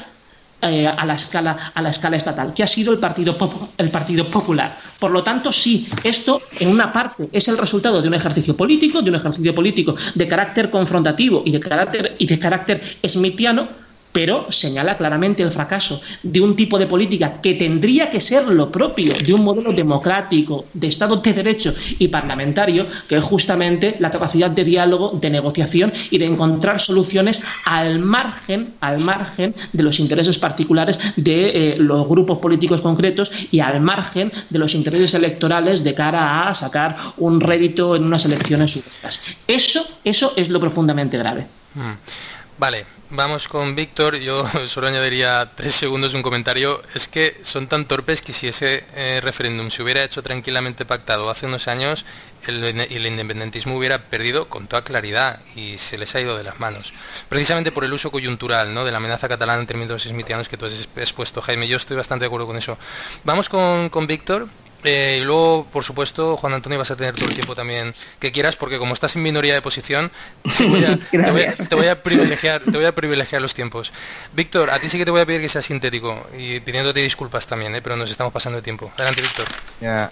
[0.61, 3.35] eh, a, la escala, a la escala estatal, que ha sido el Partido,
[3.77, 4.77] el Partido Popular.
[4.99, 9.01] Por lo tanto, sí, esto en una parte es el resultado de un ejercicio político,
[9.01, 13.67] de un ejercicio político de carácter confrontativo y de carácter, y de carácter smithiano,
[14.11, 18.71] pero señala claramente el fracaso de un tipo de política que tendría que ser lo
[18.71, 24.11] propio de un modelo democrático, de Estado de Derecho y parlamentario, que es justamente la
[24.11, 29.99] capacidad de diálogo, de negociación y de encontrar soluciones al margen, al margen de los
[29.99, 35.83] intereses particulares de eh, los grupos políticos concretos y al margen de los intereses electorales
[35.83, 39.21] de cara a sacar un rédito en unas elecciones supuestas.
[39.47, 41.47] Eso, eso es lo profundamente grave.
[41.75, 42.40] Mm.
[42.61, 44.17] Vale, vamos con Víctor.
[44.17, 46.79] Yo solo añadiría tres segundos un comentario.
[46.93, 51.31] Es que son tan torpes que si ese eh, referéndum se hubiera hecho tranquilamente pactado
[51.31, 52.05] hace unos años,
[52.45, 56.59] el, el, independentismo hubiera perdido con toda claridad y se les ha ido de las
[56.59, 56.93] manos.
[57.29, 58.85] Precisamente por el uso coyuntural ¿no?
[58.85, 61.67] de la amenaza catalana en términos smitianos que tú has expuesto, Jaime.
[61.67, 62.77] Yo estoy bastante de acuerdo con eso.
[63.23, 64.47] Vamos con, con Víctor.
[64.83, 68.31] Eh, y luego, por supuesto, Juan Antonio, vas a tener todo el tiempo también que
[68.31, 70.11] quieras, porque como estás en minoría de posición,
[70.57, 73.91] te voy a, privilegiar, te voy a privilegiar los tiempos.
[74.33, 77.45] Víctor, a ti sí que te voy a pedir que seas sintético y pidiéndote disculpas
[77.45, 77.81] también, ¿eh?
[77.81, 78.91] pero nos estamos pasando de tiempo.
[78.95, 79.47] Adelante, Víctor.
[79.79, 80.11] Ya,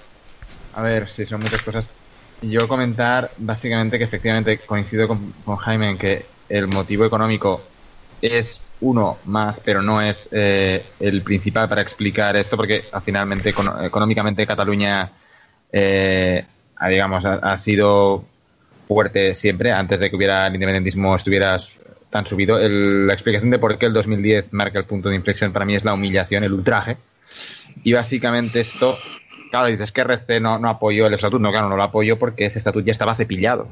[0.73, 1.89] a ver, sí, son muchas cosas.
[2.41, 7.61] Yo comentar básicamente que efectivamente coincido con, con Jaime en que el motivo económico
[8.21, 14.47] es uno más, pero no es eh, el principal para explicar esto, porque finalmente económicamente
[14.47, 15.11] Cataluña,
[15.71, 16.45] eh,
[16.89, 18.25] digamos, ha, sido
[18.87, 21.57] fuerte siempre, antes de que hubiera el independentismo estuviera
[22.09, 22.57] tan subido.
[22.57, 25.83] la explicación de por qué el 2010 marca el punto de inflexión para mí es
[25.83, 26.97] la humillación, el ultraje.
[27.83, 28.97] Y básicamente esto,
[29.51, 32.45] claro, dices que RC no, no apoyó el estatuto, no, claro, no lo apoyó porque
[32.45, 33.67] ese estatuto ya estaba cepillado.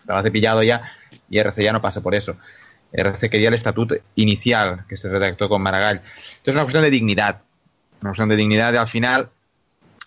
[0.00, 0.92] Estaba cepillado ya
[1.30, 2.36] y RC ya no pasa por eso.
[2.92, 5.98] RC quería el estatuto inicial que se redactó con Maragall.
[5.98, 7.40] Entonces es una cuestión de dignidad.
[8.00, 9.28] Una cuestión de dignidad y al final,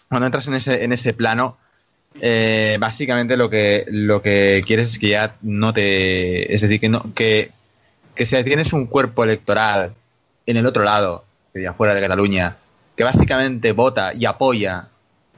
[0.10, 1.58] cuando entras en ese, en ese plano,
[2.20, 6.54] eh, básicamente lo que, lo que quieres es que ya no te.
[6.54, 7.52] Es decir, que, no, que,
[8.16, 9.94] que si tienes un cuerpo electoral
[10.46, 12.58] en el otro lado, que fuera de Cataluña,
[12.96, 14.88] que básicamente vota y apoya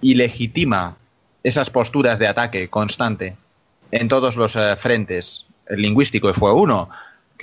[0.01, 0.97] y legitima
[1.43, 3.35] esas posturas de ataque constante
[3.91, 6.89] en todos los eh, frentes, el lingüístico fue uno,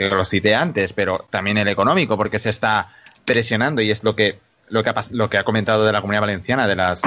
[0.09, 2.93] que lo cité antes, pero también el económico, porque se está
[3.24, 4.82] presionando y es lo que lo
[5.28, 7.02] que ha, comentado de la comunidad valenciana, de las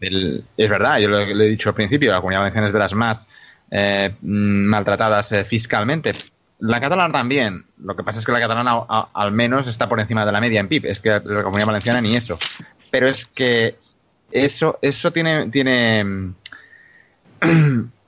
[0.00, 3.26] es verdad, yo lo, he dicho al principio, la comunidad valenciana es de las más
[3.70, 6.14] eh, maltratadas eh, fiscalmente.
[6.60, 7.64] La catalana también.
[7.82, 10.60] Lo que pasa es que la catalana al menos está por encima de la media
[10.60, 10.86] en PIB.
[10.86, 12.38] Es que la comunidad valenciana ni eso.
[12.90, 13.76] Pero es que
[14.30, 16.32] eso, eso tiene, tiene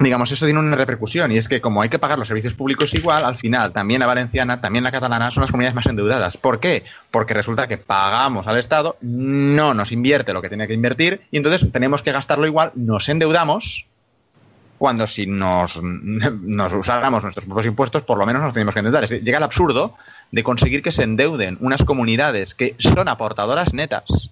[0.00, 2.94] digamos, eso tiene una repercusión y es que como hay que pagar los servicios públicos
[2.94, 6.38] igual, al final también la valenciana, también la catalana son las comunidades más endeudadas.
[6.38, 6.84] ¿Por qué?
[7.10, 11.36] Porque resulta que pagamos al Estado, no nos invierte lo que tiene que invertir y
[11.36, 13.86] entonces tenemos que gastarlo igual, nos endeudamos
[14.78, 19.06] cuando si nos, nos usáramos nuestros propios impuestos, por lo menos nos tenemos que endeudar.
[19.06, 19.94] llega el absurdo
[20.32, 24.30] de conseguir que se endeuden unas comunidades que son aportadoras netas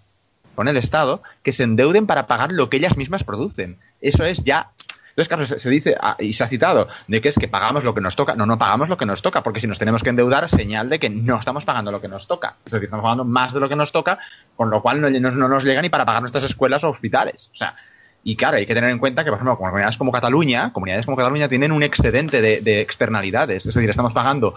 [0.55, 3.77] con el Estado, que se endeuden para pagar lo que ellas mismas producen.
[4.01, 4.71] Eso es ya
[5.19, 7.93] entonces, claro, se, dice, ah, y se ha citado, de que es que pagamos lo
[7.93, 8.37] que nos toca.
[8.37, 11.01] No, no pagamos lo que nos toca, porque si nos tenemos que endeudar, señal de
[11.01, 12.55] que no estamos pagando lo que nos toca.
[12.65, 14.21] Es decir, estamos pagando más de lo que nos toca,
[14.55, 17.51] con lo cual no, nos llega ni para pagar nuestras escuelas o hospitales.
[17.53, 17.75] O sea,
[18.23, 21.17] y claro, hay que tener en cuenta que, por ejemplo, comunidades como Cataluña, comunidades como
[21.17, 23.67] Cataluña tienen un excedente de, externalidades.
[23.67, 24.55] Es decir, estamos pagando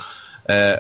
[0.47, 0.77] eh,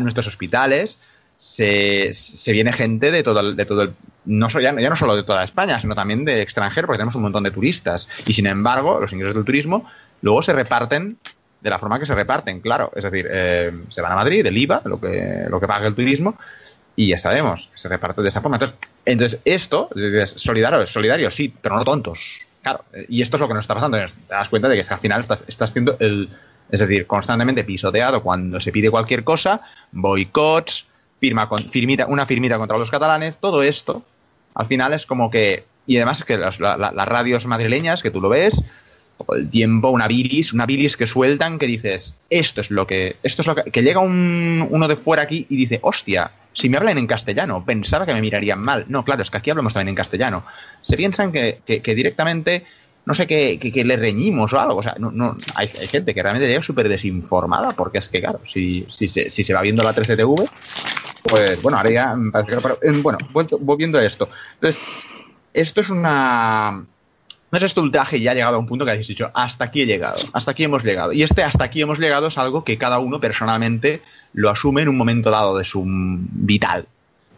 [0.00, 0.98] nuestros hospitales,
[1.42, 3.94] se, se, viene gente de todo, de todo el,
[4.26, 7.22] no, ya, ya, no solo de toda España, sino también de extranjero, porque tenemos un
[7.22, 8.08] montón de turistas.
[8.28, 9.84] Y sin embargo, los ingresos del turismo
[10.20, 11.18] luego se reparten
[11.60, 12.92] de la forma que se reparten, claro.
[12.94, 15.96] Es decir, eh, se van a Madrid, del IVA, lo que, lo que paga el
[15.96, 16.38] turismo,
[16.94, 18.58] y ya sabemos, se reparte de esa forma.
[18.58, 22.38] Entonces, entonces esto, es solidario, solidario, sí, pero no tontos.
[22.62, 23.98] Claro, y esto es lo que nos está pasando.
[23.98, 26.28] Te das cuenta de que al final estás, estás siendo el,
[26.70, 29.60] es decir, constantemente pisoteado cuando se pide cualquier cosa,
[29.90, 30.86] boicots,
[31.22, 34.02] firma con, firmita, una firmita contra los catalanes, todo esto,
[34.56, 38.28] al final es como que, y además es que las, radios madrileñas, que tú lo
[38.28, 38.60] ves,
[39.28, 43.42] el tiempo una bilis, una bilis que sueltan que dices, esto es lo que, esto
[43.42, 46.76] es lo que, que llega un, uno de fuera aquí y dice, hostia, si me
[46.76, 48.86] hablan en castellano, pensaba que me mirarían mal.
[48.88, 50.44] No, claro, es que aquí hablamos también en castellano.
[50.80, 52.66] Se piensan que, que directamente
[53.04, 54.76] no sé, qué que, le reñimos o algo.
[54.76, 58.40] O sea, no, no, hay, gente que realmente llega súper desinformada, porque es que, claro,
[58.46, 60.48] si, si, se, si se va viendo la 3TV,
[61.24, 62.90] pues bueno, ahora ya me parece que.
[63.00, 63.18] Bueno,
[63.60, 64.28] volviendo a esto.
[64.54, 64.80] Entonces,
[65.52, 66.84] esto es una.
[67.50, 69.82] No es este ultraje ya ha llegado a un punto que habéis dicho, hasta aquí
[69.82, 71.12] he llegado, hasta aquí hemos llegado.
[71.12, 74.00] Y este hasta aquí hemos llegado es algo que cada uno personalmente
[74.32, 76.86] lo asume en un momento dado de su vital.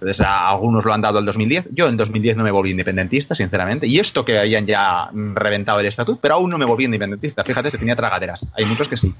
[0.05, 1.68] Entonces, algunos lo han dado el 2010.
[1.72, 3.86] Yo en 2010 no me volví independentista, sinceramente.
[3.86, 7.43] Y esto que hayan ya reventado el estatuto, pero aún no me volví independentista.
[7.43, 8.47] Fíjate, se tenía tragaderas.
[8.55, 9.14] Hay muchos que sí.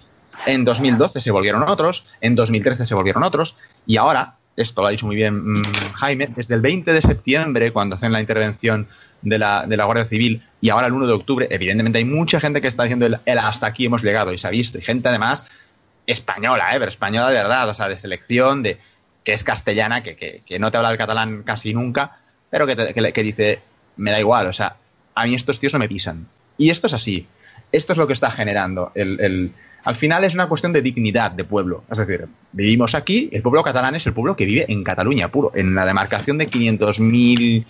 [0.47, 3.57] En 2012 se volvieron otros, en 2013 se volvieron otros,
[3.87, 7.73] y ahora, esto lo ha dicho muy bien mm, Jaime, desde el 20 de septiembre,
[7.73, 8.87] cuando hacen la intervención
[9.23, 12.41] de la, de la, Guardia Civil, y ahora el 1 de octubre, evidentemente hay mucha
[12.41, 15.09] gente que está diciendo el, hasta aquí hemos llegado, y se ha visto, y gente
[15.09, 15.47] además
[16.07, 16.79] española, ¿eh?
[16.79, 18.79] pero española de verdad, o sea, de selección, de
[19.25, 22.19] que es castellana, que, que, no te habla el catalán casi nunca,
[22.51, 23.61] pero que, que dice,
[23.97, 24.77] me da igual, o sea,
[25.15, 26.29] a mí estos tíos no me pisan.
[26.59, 27.27] Y esto es así.
[27.73, 29.53] Esto es lo que está generando el,
[29.85, 31.85] al final es una cuestión de dignidad de pueblo.
[31.91, 35.53] Es decir, vivimos aquí, el pueblo catalán es el pueblo que vive en Cataluña, puro,
[35.55, 37.65] en la demarcación de 500.000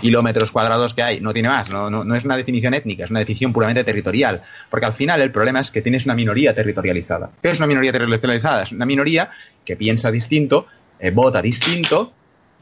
[0.00, 3.18] kilómetros cuadrados que hay, no tiene más, no, no, es una definición étnica, es una
[3.20, 7.30] definición puramente territorial, porque al final el problema es que tienes una minoría territorializada.
[7.42, 8.62] ¿Qué es una minoría territorializada?
[8.62, 9.30] Es una minoría
[9.64, 10.66] que piensa distinto,
[11.00, 12.12] eh, vota distinto,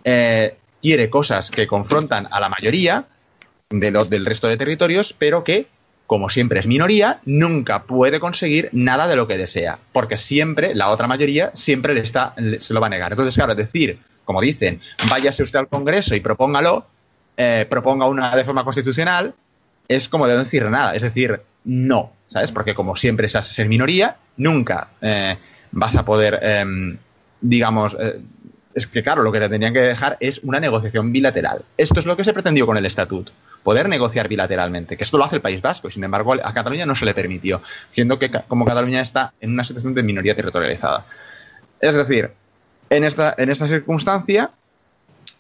[0.05, 3.05] eh, quiere cosas que confrontan a la mayoría
[3.71, 5.67] de del resto de territorios, pero que
[6.09, 10.89] como siempre es minoría, nunca puede conseguir nada de lo que desea, porque siempre, la
[10.89, 13.13] otra mayoría, siempre le está, se lo va a negar.
[13.13, 16.87] Entonces, claro, decir, como dicen, váyase usted al Congreso y propóngalo,
[17.37, 19.35] eh, proponga una de forma constitucional,
[19.87, 22.53] es como de no decir nada, es decir, no, ¿sabes?
[22.53, 25.37] Porque como siempre se hace ser minoría, nunca eh,
[25.73, 26.97] vas a poder, em,
[27.41, 28.21] digamos, eh,
[28.75, 31.65] es que claro, lo que te tendrían que dejar es una negociación bilateral.
[31.77, 33.33] Esto es lo que se pretendió con el estatuto
[33.63, 36.87] poder negociar bilateralmente, que esto lo hace el País Vasco y sin embargo a Cataluña
[36.87, 37.61] no se le permitió,
[37.93, 41.05] siendo que como Cataluña está en una situación de minoría territorializada.
[41.79, 42.31] Es decir,
[42.89, 44.51] en esta, en esta circunstancia,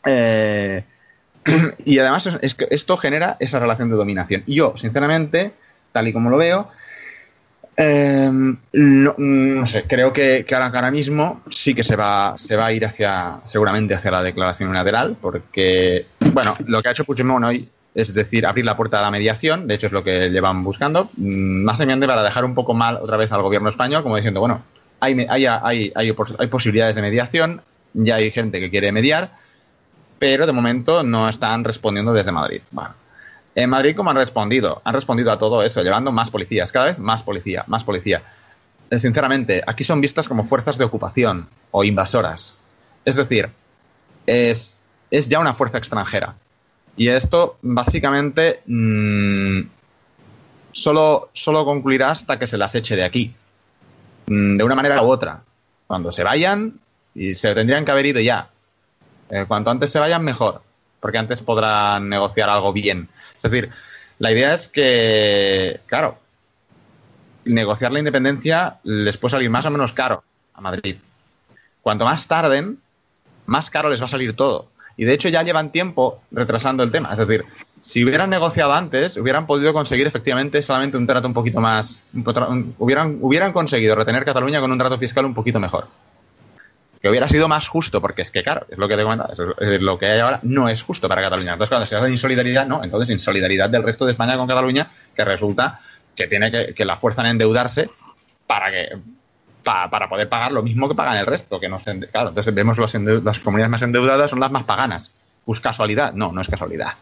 [0.05, 0.85] eh,
[1.87, 4.43] y además es, que esto genera esa relación de dominación.
[4.47, 5.53] Y yo, sinceramente,
[5.93, 6.69] tal y como lo veo,
[7.81, 8.29] eh,
[8.73, 12.85] no, sé, creo que, que, ahora, mismo sí que se va, se va a ir
[12.85, 18.15] hacia, seguramente hacia la declaración unilateral, porque, bueno, lo que ha hecho Puigdemont hoy es
[18.15, 21.65] decir, abrir la puerta a la mediación, de hecho es lo que llevan buscando, mm,
[21.65, 24.63] más bien para dejar un poco mal otra vez al gobierno español, como diciendo, bueno,
[25.01, 26.13] hay, hay, hay, hay,
[26.49, 27.63] posibilidades de mediación,
[27.95, 29.31] ya hay gente que quiere mediar,
[30.19, 32.61] pero de momento no están respondiendo desde Madrid.
[33.63, 34.81] En Madrid, ¿cómo han respondido?
[34.85, 38.23] Han respondido a todo eso, llevando más policías, cada vez más policía, más policía.
[38.89, 42.55] Eh, sinceramente, aquí son vistas como fuerzas de ocupación o invasoras.
[43.05, 43.51] Es decir,
[44.27, 44.77] es,
[45.11, 46.37] es ya una fuerza extranjera.
[46.97, 49.63] Y esto básicamente mm,
[50.71, 53.35] solo, solo concluirá hasta que se las eche de aquí,
[54.27, 55.43] mm, de una manera u otra.
[55.89, 56.79] Cuando se vayan,
[57.13, 58.51] y se tendrían que haber ido ya.
[59.31, 60.63] Eh, cuanto antes se vayan, mejor,
[61.01, 63.09] porque antes podrán negociar algo bien.
[63.39, 63.71] Es decir,
[64.19, 66.19] la idea es que, claro,
[67.45, 70.23] negociar la independencia les puede salir más o menos caro
[70.55, 70.97] a Madrid.
[71.83, 72.79] Cuanto más tarden,
[73.47, 74.69] más caro les va a salir todo.
[74.97, 77.13] Y de hecho ya llevan tiempo retrasando el tema.
[77.13, 77.45] Es decir,
[77.81, 82.03] si hubieran negociado antes, hubieran podido conseguir efectivamente solamente un trato un poquito más.
[82.79, 85.87] hubieran, hubieran conseguido retener Cataluña con un trato fiscal un poquito mejor.
[87.01, 89.99] Que hubiera sido más justo, porque es que, claro, es lo que te comentaba, lo
[89.99, 91.53] que hay ahora no es justo para Cataluña.
[91.53, 95.25] Entonces, cuando se hace insolidaridad, no, entonces insolidaridad del resto de España con Cataluña, que
[95.25, 95.81] resulta
[96.17, 97.89] que tiene que, que la fuerzan a endeudarse
[98.47, 98.99] para que
[99.63, 101.61] para poder pagar lo mismo que pagan el resto.
[101.61, 105.13] Que no claro, entonces vemos las comunidades más endeudadas son las más paganas.
[105.47, 106.13] ¿Es casualidad?
[106.13, 106.95] No, no es casualidad.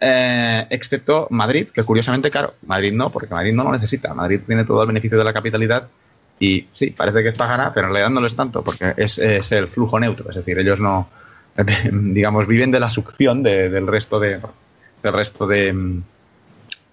[0.00, 4.14] Eh, excepto Madrid, que curiosamente, claro, Madrid no, porque Madrid no lo necesita.
[4.14, 5.88] Madrid tiene todo el beneficio de la capitalidad
[6.38, 9.18] y sí, parece que es pagana, pero en realidad no lo es tanto, porque es,
[9.18, 10.28] el flujo neutro.
[10.30, 11.08] Es decir, ellos no,
[11.90, 14.40] digamos, viven de la succión del resto de,
[15.02, 16.00] del resto de,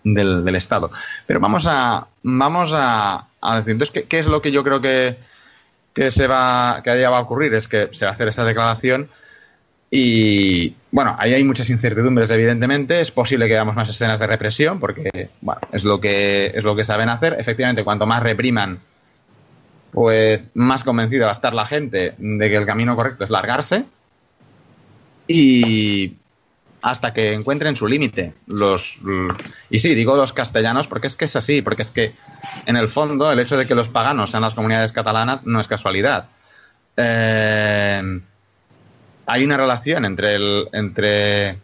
[0.04, 0.92] del, Estado.
[1.26, 5.18] Pero vamos a, vamos a, decir, entonces, ¿qué, es lo que yo creo que,
[5.94, 7.54] que se va, que allá va a ocurrir?
[7.54, 9.10] Es que se va a hacer esa declaración
[9.94, 13.02] y, bueno, ahí hay muchas incertidumbres, evidentemente.
[13.02, 16.78] Es posible que veamos más escenas de represión, porque, bueno, es lo que, es lo
[16.78, 17.36] que saben hacer.
[17.38, 18.80] Efectivamente, cuanto más repriman,
[19.92, 23.86] pues más convencida va a estar la gente de que el camino correcto es largarse.
[25.28, 26.18] Y
[26.82, 28.34] hasta que encuentren su límite.
[28.48, 29.00] Los
[29.70, 32.14] y sí, digo los castellanos porque es que es así, porque es que
[32.66, 35.68] en el fondo el hecho de que los paganos sean las comunidades catalanas no es
[35.68, 36.30] casualidad.
[36.98, 38.22] Eh,
[39.26, 41.60] hay una relación entre el entre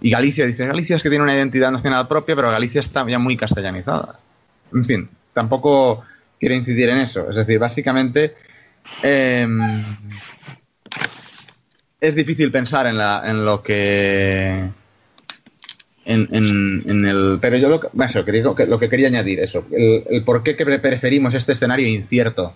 [0.00, 3.18] y Galicia dice Galicia es que tiene una identidad nacional propia, pero Galicia está ya
[3.18, 4.18] muy castellanizada.
[4.72, 6.02] En fin, tampoco
[6.38, 7.28] quiero incidir en eso.
[7.30, 8.34] Es decir, básicamente
[9.02, 9.46] eh,
[12.00, 14.68] es difícil pensar en, la, en lo que.
[16.04, 20.64] En, el, pero yo lo que, lo que quería añadir, eso, el, por qué que
[20.64, 22.54] preferimos este escenario incierto,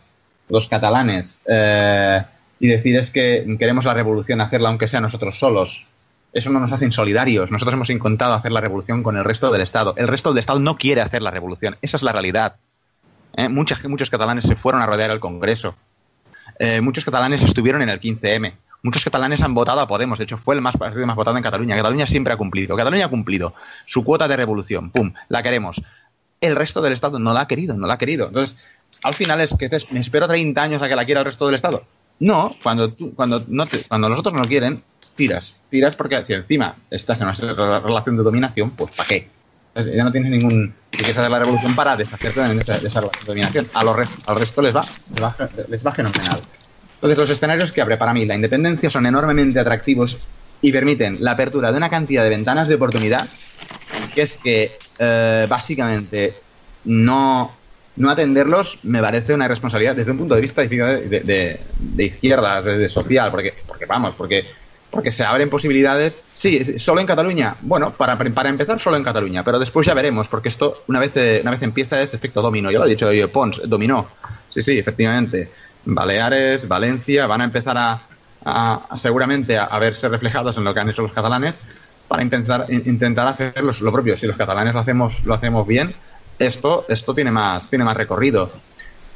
[0.49, 2.23] los catalanes, eh,
[2.61, 5.85] y decir es que queremos la revolución hacerla aunque sea nosotros solos.
[6.33, 7.51] Eso no nos hace insolidarios.
[7.51, 9.95] Nosotros hemos intentado hacer la revolución con el resto del Estado.
[9.97, 11.77] El resto del Estado no quiere hacer la revolución.
[11.83, 12.55] Esa es la realidad.
[13.37, 13.49] ¿Eh?
[13.49, 15.75] Muchos, muchos catalanes se fueron a rodear el Congreso.
[16.59, 18.53] Eh, muchos catalanes estuvieron en el 15M.
[18.83, 20.19] Muchos catalanes han votado a Podemos.
[20.19, 21.77] De hecho, fue el más partido más votado en Cataluña.
[21.77, 22.77] Cataluña siempre ha cumplido.
[22.77, 23.55] Cataluña ha cumplido
[23.87, 24.91] su cuota de revolución.
[24.91, 25.13] ¡Pum!
[25.29, 25.83] La queremos.
[26.41, 28.29] El resto del Estado no la ha querido, no la ha querido.
[28.29, 28.57] Entonces,
[29.03, 31.47] al final es que dices, me espero 30 años a que la quiera el resto
[31.47, 31.85] del Estado.
[32.19, 34.83] No, cuando, cuando, no cuando los otros no quieren,
[35.17, 35.55] tiras.
[35.71, 39.29] Tiras porque si encima estás en una relación de dominación, pues ¿para qué?
[39.75, 40.75] Ya no tienes ningún.
[40.91, 43.69] Si quieres hacer la revolución para deshacerte de esa, dominación.
[43.73, 44.83] A los al resto les va,
[45.15, 45.37] les va,
[45.69, 46.41] les va fenomenal.
[46.95, 50.19] Entonces, los escenarios que abre para mí la independencia son enormemente atractivos
[50.61, 53.29] y permiten la apertura de una cantidad de ventanas de oportunidad
[54.15, 56.35] que es que eh, básicamente
[56.85, 57.57] no,
[57.97, 62.63] no atenderlos me parece una responsabilidad desde un punto de vista de, de, de izquierda,
[62.63, 64.45] de, social, porque, porque vamos, porque,
[64.91, 66.21] porque se abren posibilidades.
[66.35, 67.57] Sí, solo en Cataluña.
[67.63, 71.13] Bueno, para, para empezar, solo en Cataluña, pero después ya veremos, porque esto, una vez,
[71.43, 72.71] una vez empieza, es efecto domino.
[72.71, 74.09] Ya lo he dicho yo, Pons, dominó.
[74.49, 75.51] Sí, sí, efectivamente.
[75.85, 81.03] Baleares, Valencia, van a empezar a, seguramente a, verse reflejados en lo que han hecho
[81.03, 81.61] los catalanes
[82.09, 84.17] para intentar, intentar hacer lo propio.
[84.17, 85.95] Si los catalanes lo hacemos, lo hacemos bien,
[86.39, 88.51] esto, esto tiene, más, tiene más recorrido.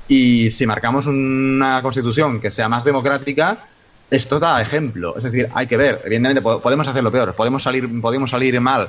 [0.07, 3.67] Y si marcamos una constitución que sea más democrática,
[4.11, 5.17] esto da ejemplo.
[5.17, 6.03] Es decir, hay que ver.
[6.05, 8.89] Evidentemente podemos hacerlo peor, podemos salir, podemos salir mal.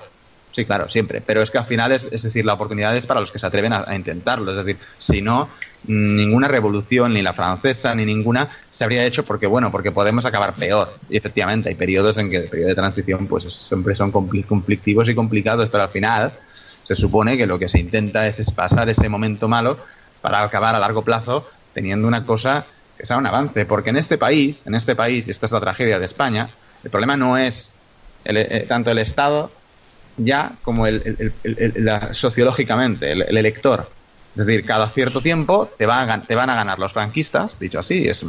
[0.52, 1.22] Sí, claro, siempre.
[1.22, 3.46] Pero es que al final es, es decir, la oportunidad es para los que se
[3.46, 4.52] atreven a intentarlo.
[4.52, 5.50] Es decir, si no,
[5.88, 10.54] ninguna revolución, ni la francesa, ni ninguna, se habría hecho porque, bueno, porque podemos acabar
[10.54, 10.94] peor.
[11.10, 15.16] Y efectivamente, hay periodos en que el periodo de transición, pues siempre son conflictivos y
[15.16, 16.34] complicados, pero al final
[16.84, 19.78] se supone que lo que se intenta es, pasar ese momento malo
[20.22, 22.66] para acabar a largo plazo teniendo una cosa
[22.98, 23.66] que sea un avance.
[23.66, 26.50] Porque en este país, en este país, y esta es la tragedia de España,
[26.84, 27.74] el problema no es
[28.26, 29.52] eh, tanto el Estado
[30.18, 31.34] ya como el,
[32.12, 33.90] sociológicamente, el elector
[34.36, 38.22] es decir, cada cierto tiempo te, te van a ganar los franquistas, dicho así, es,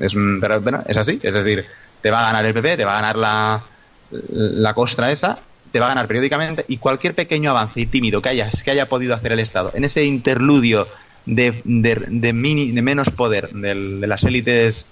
[0.00, 1.20] es, pero, es así.
[1.22, 1.64] Es decir,
[2.02, 3.62] te va a ganar el PP, te va a ganar la,
[4.10, 5.38] la costra esa,
[5.70, 8.88] te va a ganar periódicamente y cualquier pequeño avance y tímido que, hayas, que haya
[8.88, 10.88] podido hacer el Estado en ese interludio
[11.26, 13.74] de, de, de menos poder de,
[14.06, 14.86] las élites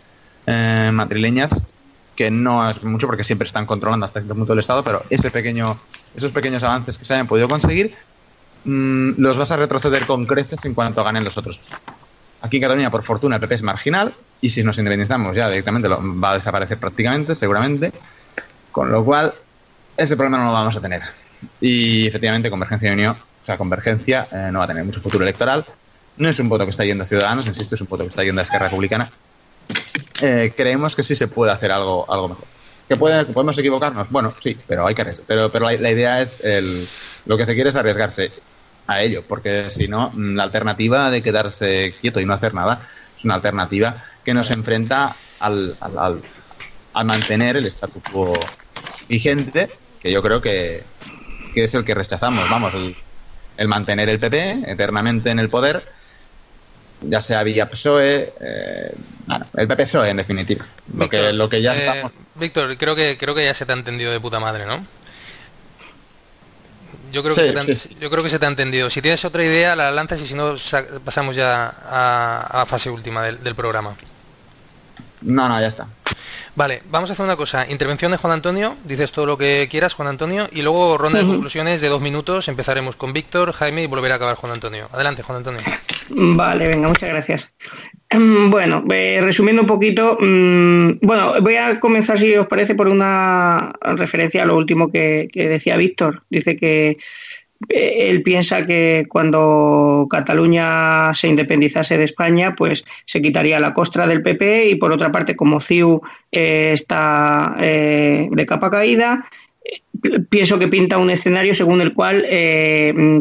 [0.47, 1.51] eh, madrileñas,
[2.17, 5.31] que no es mucho porque siempre están controlando hasta cierto punto el Estado, pero ese
[5.31, 5.79] pequeño,
[6.15, 7.95] esos pequeños avances que se hayan podido conseguir
[8.65, 11.61] Mm, los vas a retroceder con creces en cuanto ganen los otros.
[12.41, 15.89] Aquí en Cataluña, por fortuna, el PP es marginal y si nos independizamos ya directamente
[15.89, 17.93] lo, va a desaparecer prácticamente, seguramente.
[18.73, 19.33] Con lo cual,
[19.97, 21.03] ese problema no lo vamos a tener.
[21.61, 25.25] Y efectivamente, Convergencia y Unión, o sea, Convergencia eh, no va a tener mucho futuro
[25.25, 25.65] electoral.
[26.17, 28.23] No es un voto que está yendo a Ciudadanos, insisto, es un voto que está
[28.23, 29.11] yendo a Esquerra Republicana.
[30.21, 32.45] Eh, creemos que sí se puede hacer algo, algo mejor.
[32.89, 34.11] ¿Que, puede, podemos equivocarnos?
[34.11, 36.87] Bueno, sí, pero hay que Pero, pero la, idea es el,
[37.25, 38.31] lo que se quiere es arriesgarse
[38.87, 42.89] a ello, porque si no, mm, la alternativa de quedarse quieto y no hacer nada
[43.19, 46.23] es una alternativa que nos enfrenta al, al,
[46.93, 48.35] al, mantener el statu quo
[49.09, 49.71] vigente,
[50.01, 50.83] que yo creo que,
[51.55, 52.97] que es el que rechazamos, vamos, el,
[53.57, 55.83] el, mantener el PP eternamente en el poder,
[57.09, 58.95] ya sea vía PSOE, eh,
[59.27, 62.05] bueno, el PP-PSOE en definitiva, lo que, lo que ya eh,
[62.35, 64.85] Víctor, creo que, creo que ya se te ha entendido de puta madre, ¿no?
[67.13, 68.91] Yo creo, que se te yo creo que se te ha entendido.
[68.91, 70.57] Si tienes otra idea, la lanzas y si no,
[71.05, 73.95] pasamos ya a, a fase última del, programa.
[75.21, 75.87] No, no, ya está.
[76.57, 77.67] Vale, vamos a hacer una cosa.
[77.71, 81.27] Intervención de Juan Antonio, dices todo lo que quieras, Juan Antonio, y luego ronda de
[81.27, 82.49] conclusiones de dos minutos.
[82.49, 84.89] Empezaremos con Víctor, Jaime y volverá a acabar Juan Antonio.
[84.93, 85.61] Adelante, Juan Antonio.
[86.11, 87.51] Vale, venga, muchas gracias.
[88.51, 93.73] Bueno, eh, resumiendo un poquito, mm, bueno, voy a comenzar, si os parece, por una
[93.81, 96.23] referencia a lo último que, decía Víctor.
[96.31, 96.99] Dice que
[97.69, 104.23] él piensa que cuando Cataluña se independizase de España, pues se quitaría la costra del
[104.23, 106.01] PP y por otra parte, como CIU
[106.33, 109.25] eh, está de capa caída,
[110.29, 112.27] pienso que pinta un escenario según el cual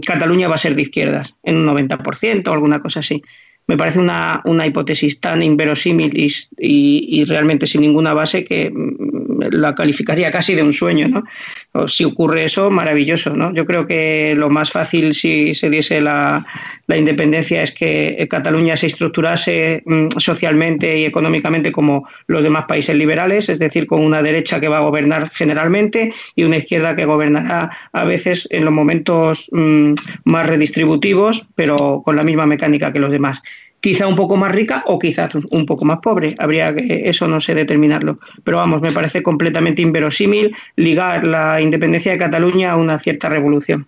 [0.05, 3.23] Cataluña va a ser de izquierdas, en un 90% o alguna cosa así.
[3.65, 9.32] Me parece una, una hipótesis tan inverosímil y, y, realmente sin ninguna base que mm,
[9.51, 11.23] la calificaría casi de un sueño, ¿no?
[11.71, 13.53] O si ocurre eso, maravilloso, ¿no?
[13.53, 16.45] Yo creo que lo más fácil si se diese la,
[16.87, 23.49] independencia es que Cataluña se estructurase mm, socialmente y económicamente como los demás países liberales,
[23.49, 27.71] es decir, con una derecha que va a gobernar generalmente y una izquierda que gobernará
[27.91, 29.93] a veces en los momentos mm,
[30.25, 33.41] más redistributivos, pero con la misma mecánica que los demás
[33.83, 36.35] quizá un poco más rica o quizás un poco más pobre.
[36.37, 38.17] Habría que, eso no sé determinarlo.
[38.45, 43.85] Pero vamos, me parece completamente inverosímil ligar la independencia de Cataluña a una cierta revolución.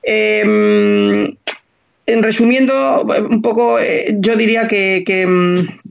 [0.00, 1.34] Em,
[2.06, 5.88] en resumiendo, un poco, yo diría que, mm,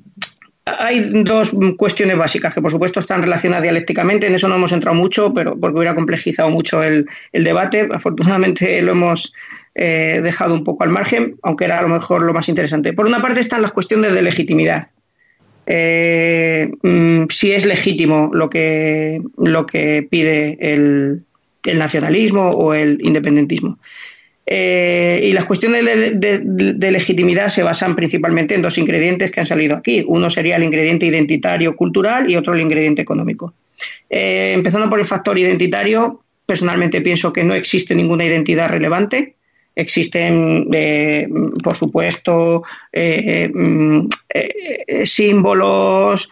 [0.66, 4.28] hay dos cuestiones básicas que, por supuesto, están relacionadas dialécticamente.
[4.28, 7.90] En eso no hemos entrado mucho, pero porque hubiera complejizado mucho el, debate.
[7.92, 9.34] Afortunadamente lo hemos
[9.76, 12.94] eh, dejado un poco al margen, aunque era a lo mejor lo más interesante.
[12.94, 14.90] Por una parte están las cuestiones de legitimidad.
[15.68, 21.24] Eh, mm, si es legítimo lo que, lo que pide el,
[21.74, 23.80] nacionalismo o el independentismo.
[24.48, 29.76] Eh, y las cuestiones de, legitimidad se basan principalmente en dos ingredientes que han salido
[29.76, 30.06] aquí.
[30.08, 33.56] Uno sería el ingrediente identitario cultural y otro el ingrediente económico.
[34.10, 39.36] Eh, empezando por el factor identitario, personalmente pienso que no existe ninguna identidad relevante.
[39.76, 41.28] Existen, eh,
[41.64, 44.08] por supuesto, mm,
[45.04, 46.30] símbolos,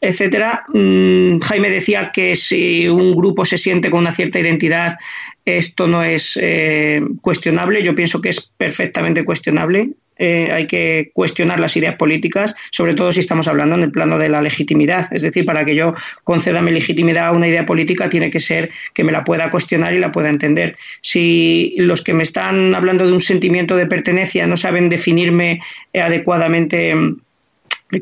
[0.00, 0.64] etcétera.
[0.72, 4.96] Mm, Jaime decía que si un grupo se siente con una cierta identidad,
[5.44, 7.82] esto no es eh, cuestionable.
[7.82, 9.90] Yo pienso que es perfectamente cuestionable.
[10.22, 14.18] Eh, hay que cuestionar las ideas políticas, sobre todo si estamos hablando en el plano
[14.18, 15.08] de la legitimidad.
[15.12, 15.94] Es decir, para que yo
[16.24, 19.94] conceda mi legitimidad a una idea política, tiene que ser que me la pueda cuestionar
[19.94, 20.76] y la pueda entender.
[21.00, 25.62] Si los que me están hablando de un sentimiento de pertenencia no saben definirme
[25.94, 26.94] adecuadamente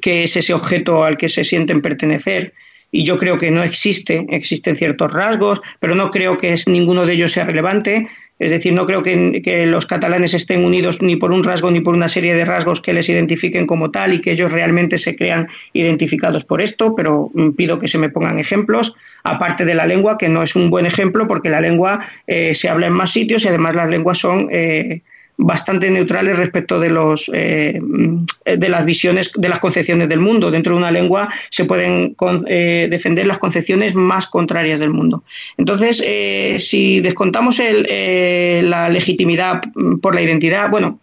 [0.02, 2.52] qué es ese objeto al que se sienten pertenecer.
[2.90, 7.14] Y yo creo que no existe, existen ciertos rasgos, pero no creo que ninguno de
[7.14, 8.08] ellos sea relevante.
[8.38, 11.80] Es decir, no creo que, que, los catalanes estén unidos ni por un rasgo ni
[11.80, 15.16] por una serie de rasgos que les identifiquen como tal y que ellos realmente se
[15.16, 18.94] crean identificados por esto, pero mm, pido que se me pongan ejemplos,
[19.24, 22.68] aparte de la lengua, que no es un buen ejemplo porque la lengua eh, se
[22.68, 24.48] habla en más sitios y además las lenguas son...
[24.52, 25.02] Eh,
[25.38, 30.50] bastante neutrales respecto de los eh, de las visiones de las concepciones del mundo.
[30.50, 32.16] Dentro de una lengua se pueden
[32.48, 35.22] eh, defender las concepciones más contrarias del mundo.
[35.56, 39.62] Entonces eh, si descontamos la legitimidad
[40.02, 41.00] por la identidad bueno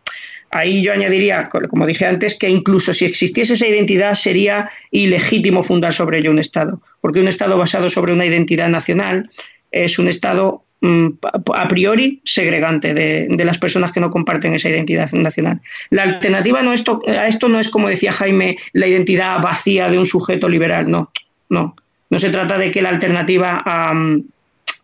[0.52, 5.94] ahí yo añadiría como dije antes que incluso si existiese esa identidad sería ilegítimo fundar
[5.94, 9.30] sobre ello un estado porque un estado basado sobre una identidad nacional
[9.72, 15.61] es un estado a priori segregante de, las personas que no comparten esa identidad nacional.
[15.89, 19.97] La alternativa no esto, a esto no es, como decía Jaime, la identidad vacía de
[19.97, 21.11] un sujeto liberal, no,
[21.49, 21.76] no.
[22.10, 23.93] No se trata de que la alternativa a,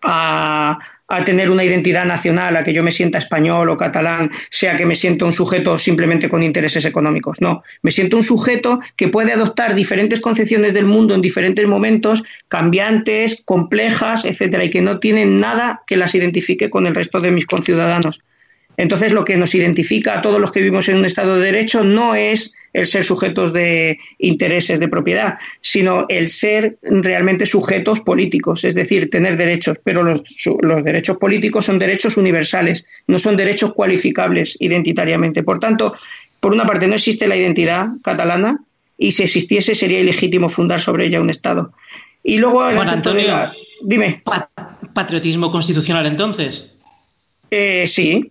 [0.01, 0.79] a
[1.23, 4.95] tener una identidad nacional, a que yo me sienta español o catalán, sea que me
[4.95, 7.41] siento un sujeto simplemente con intereses económicos.
[7.41, 12.23] No, me siento un sujeto que puede adoptar diferentes concepciones del mundo en diferentes momentos,
[12.47, 17.31] cambiantes, complejas, etcétera, y que no tienen nada que las identifique con el resto de
[17.31, 18.21] mis conciudadanos.
[18.77, 21.83] Entonces, lo que nos identifica a todos los que vivimos en un Estado de Derecho
[21.83, 28.63] no es el ser sujetos de intereses de propiedad, sino el ser realmente sujetos políticos,
[28.63, 29.77] es decir, tener derechos.
[29.83, 30.23] Pero los,
[30.83, 35.43] derechos políticos son derechos universales, no son derechos cualificables identitariamente.
[35.43, 35.95] Por tanto,
[36.39, 38.61] por una parte, no existe la identidad catalana
[38.97, 41.73] y si existiese sería ilegítimo fundar sobre ella un Estado.
[42.23, 43.51] Y luego, Antonio,
[43.83, 44.23] dime.
[44.93, 46.65] ¿Patriotismo constitucional entonces?
[47.49, 48.29] Eh, sí,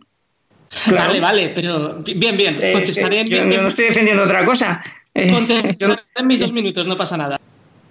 [0.87, 2.59] Vale, vale, pero bien, bien.
[2.63, 4.83] Eh, contestaré yo no estoy defendiendo otra cosa.
[5.15, 7.41] Eh, contestaré en mis dos minutos, no pasa nada.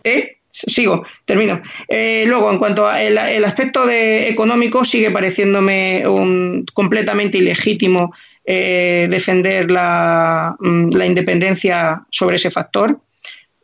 [0.04, 0.38] ¿Eh?
[0.50, 1.62] Sigo, termino.
[1.90, 8.14] luego, en cuanto al aspecto de económico, sigue pareciéndome un, completamente ilegítimo
[8.46, 13.00] defender la, mm, la independencia sobre ese factor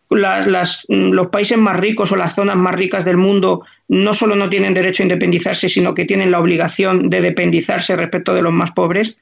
[0.10, 4.50] las, los países más ricos o las zonas más ricas del mundo no solo no
[4.50, 8.72] tienen derecho a independizarse, sino que tienen la obligación de dependizarse respecto de los más
[8.72, 9.18] pobres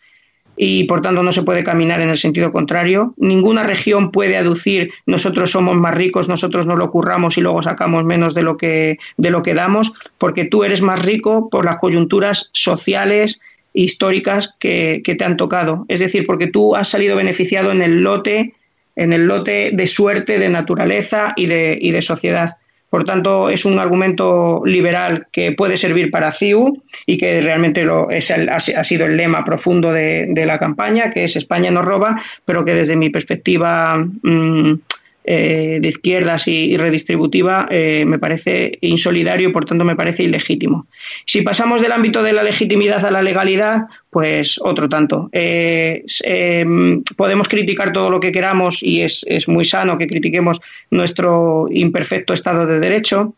[0.55, 3.13] y por tanto no se puede caminar en el sentido contrario.
[3.17, 8.03] Ninguna región puede aducir nosotros somos más ricos, nosotros no lo curramos y luego sacamos
[8.03, 11.77] menos de lo que, de lo que damos, porque tú eres más rico por las
[11.77, 13.39] coyunturas sociales
[13.73, 15.85] históricas que, que te han tocado.
[15.87, 18.53] Es decir, porque tú has salido beneficiado en el lote
[18.95, 22.57] en el lote de suerte, de naturaleza y de, y de sociedad.
[22.93, 28.11] Por tanto, es un argumento liberal que puede servir para CIU y que realmente lo,
[28.11, 32.63] es ha, sido el lema profundo de, la campaña, que es España no roba, pero
[32.63, 34.73] que desde mi perspectiva mm,
[35.25, 40.87] eh, de izquierdas y, redistributiva eh, me parece insolidario y por tanto me parece ilegítimo.
[41.25, 45.29] Si pasamos del ámbito de la legitimidad a la legalidad, pues otro tanto.
[45.31, 46.03] Eh,
[47.15, 50.59] podemos criticar todo lo que queramos y es, muy sano que critiquemos
[50.91, 53.33] nuestro imperfecto Estado de Derecho,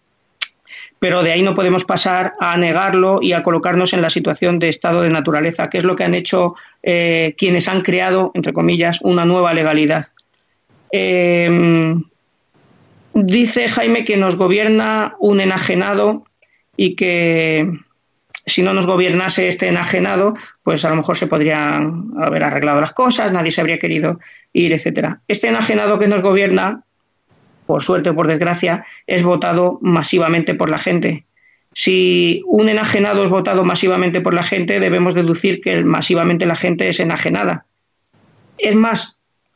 [0.97, 4.69] pero de ahí no podemos pasar a negarlo y a colocarnos en la situación de
[4.69, 9.25] estado de naturaleza, que es lo que han hecho quienes han creado, entre comillas, una
[9.25, 10.07] nueva legalidad.
[10.91, 12.03] Em,
[13.13, 16.25] dice Jaime que nos gobierna un enajenado
[16.77, 17.69] y que,
[18.45, 22.93] si no nos gobernase este enajenado, pues a lo mejor se podrían haber arreglado las
[22.93, 24.19] cosas, nadie se habría querido
[24.53, 25.21] ir, etcétera.
[25.27, 26.83] Este enajenado que nos gobierna,
[27.65, 31.25] por suerte o por desgracia, es votado masivamente por la gente.
[31.73, 36.87] Si un enajenado es votado masivamente por la gente, debemos deducir que masivamente la gente
[36.87, 37.65] es enajenada.
[38.57, 39.14] Es más,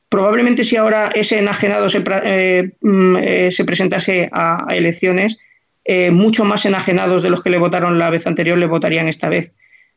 [0.09, 5.37] probablemente si ahora ese enajenado se, eh, mm, eh, se presentase a elecciones,
[5.85, 9.29] eh, mucho más enajenados de los que le votaron la vez anterior le votarían esta
[9.29, 9.53] vez.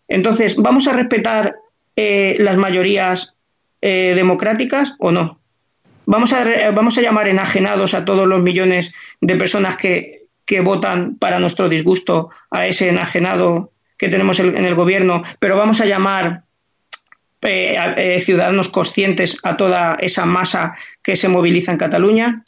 [0.08, 1.56] Entonces, ¿vamos a respetar
[1.94, 3.36] las mayorías
[3.80, 5.38] democráticas o no?
[6.06, 11.16] ¿Vamos a, ¿Vamos a llamar enajenados a todos los millones de personas que, que votan
[11.16, 16.42] para nuestro disgusto a ese enajenado que tenemos en el gobierno, pero vamos a llamar
[17.42, 22.44] ciudadanos conscientes a toda esa masa que se moviliza en Cataluña?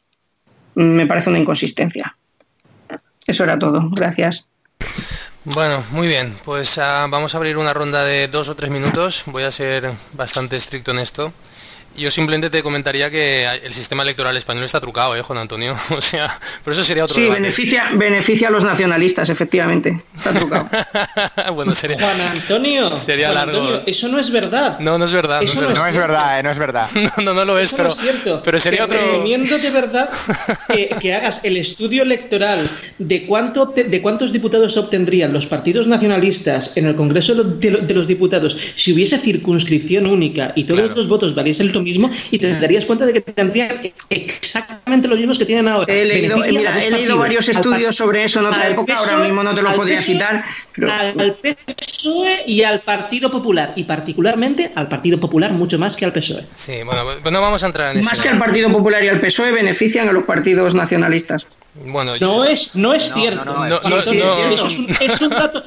[0.75, 2.17] Me parece una inconsistencia.
[3.27, 3.89] Eso era todo.
[3.91, 4.47] Gracias.
[5.45, 6.35] Bueno, muy bien.
[6.45, 9.25] Pues uh, vamos a abrir una ronda de dos o tres minutos.
[9.27, 11.33] Voy a ser bastante estricto en esto.
[11.97, 15.77] Yo simplemente te comentaría que el sistema electoral español está trucado, ¿eh, Juan Antonio?
[15.97, 20.03] O sea, pero eso sería otro Sí, beneficia, beneficia a los nacionalistas, efectivamente.
[20.15, 20.69] Está trucado.
[21.55, 21.99] bueno, sería...
[21.99, 23.83] Juan Antonio, sería largo.
[23.87, 24.79] eso no es verdad.
[24.81, 25.41] No, no es verdad.
[25.41, 25.75] no, es, verdad.
[25.75, 26.89] no es verdad, eh, no es verdad.
[26.95, 27.97] no, no, no lo es, pero,
[28.45, 28.99] pero sería otro...
[28.99, 30.11] Recomiendo de verdad
[31.01, 32.59] que, hagas el estudio electoral
[32.99, 38.57] de, cuánto de cuántos diputados obtendrían los partidos nacionalistas en el Congreso de, los Diputados
[38.77, 43.07] si hubiese circunscripción única y todos los votos valiesen el mismo y te darías cuenta
[43.07, 43.81] de que tendrían
[44.11, 45.93] exactamente los mismos que tienen ahora.
[45.93, 49.63] He leído, he leído varios estudios sobre eso en otra época, ahora mismo no te
[49.63, 50.45] lo podría citar.
[50.91, 56.13] Al PSOE y al Partido Popular, y particularmente al Partido Popular mucho más que al
[56.13, 56.45] PSOE.
[56.57, 58.11] Sí, bueno, no vamos a entrar en eso.
[58.11, 61.47] Más que al Partido Popular y al PSOE benefician a los partidos nacionalistas.
[61.75, 63.65] Bueno, no es no es cierto.
[63.67, 65.65] es, un, dato,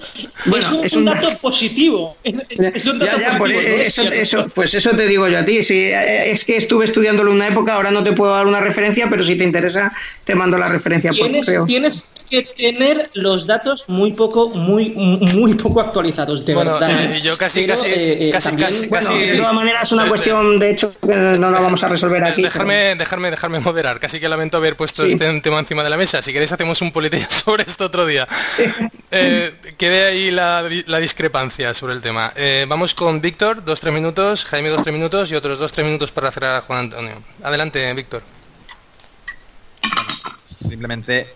[0.84, 2.16] es un, dato positivo.
[2.24, 5.62] Es, un dato positivo, eso, pues eso te digo yo a ti.
[5.64, 8.62] Si, eh, es que estuve estudiándolo en una época, ahora no te puedo dar una
[8.62, 9.92] referencia, pero si te interesa,
[10.24, 11.66] te mando la referencia por correo.
[11.66, 17.16] Tienes que tener los datos muy poco, muy, muy poco actualizados, de verdad.
[17.16, 20.92] Eh, yo casi, casi, eh, casi, bueno, de todas maneras es una cuestión, de hecho,
[21.02, 22.42] que no la vamos a resolver aquí.
[22.44, 24.00] Dejarme, dejarme, dejarme moderar.
[24.00, 26.22] Casi que lamento haber puesto este tema encima de la mesa.
[26.22, 28.28] Si queréis hacemos un politella sobre esto otro día.
[29.12, 32.32] Eh, quede ahí la, la, discrepancia sobre el tema.
[32.36, 35.86] Eh, vamos con Víctor, dos, tres minutos, Jaime, dos, tres minutos y otros dos, tres
[35.86, 37.22] minutos para cerrar a Juan Antonio.
[37.44, 38.22] Adelante, Víctor.
[40.68, 41.28] simplemente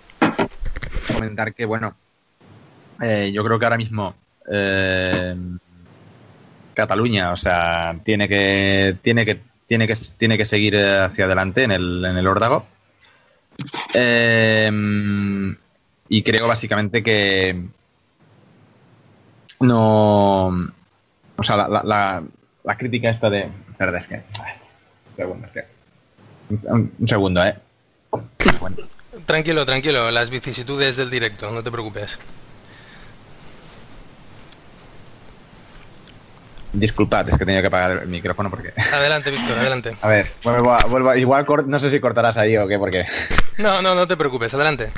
[1.13, 1.95] comentar que, bueno,
[3.01, 4.15] eh, yo creo que ahora mismo
[4.51, 5.35] eh,
[6.73, 11.71] Cataluña, o sea, tiene que, tiene que, tiene que, tiene que seguir hacia adelante en
[11.71, 12.65] el, en el órdago.
[13.93, 14.71] Eh,
[16.09, 17.69] y creo básicamente que
[19.61, 20.47] no.
[21.37, 22.23] O sea, la, la,
[22.63, 23.49] la crítica esta de.
[23.69, 24.15] Espera, es que.
[24.15, 25.65] Un segundo, es que.
[26.69, 27.55] Un, segundo, ¿eh?
[29.25, 32.17] Tranquilo, tranquilo, las vicisitudes del directo, no te preocupes.
[36.73, 38.73] Disculpad, es que tenía que apagar el micrófono porque.
[38.93, 39.95] Adelante, Víctor, adelante.
[40.01, 43.05] A ver, vuelvo igual no sé si cortarás ahí o qué, porque.
[43.57, 44.89] No, no, no te preocupes, adelante.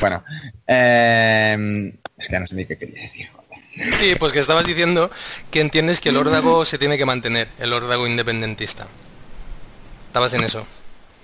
[0.00, 0.22] Bueno,
[0.66, 1.92] eh...
[2.18, 3.28] es que no sé ni qué quería decir.
[3.92, 5.10] Sí, pues que estabas diciendo
[5.50, 8.86] que entiendes que el órdago se tiene que mantener, el órdago independentista.
[10.08, 10.62] Estabas en eso.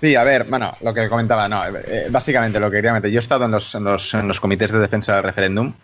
[0.00, 3.18] Sí, a ver, bueno, lo que comentaba, no, eh, básicamente lo que quería meter, yo
[3.18, 5.74] he estado en los, en los, en los comités de defensa del referéndum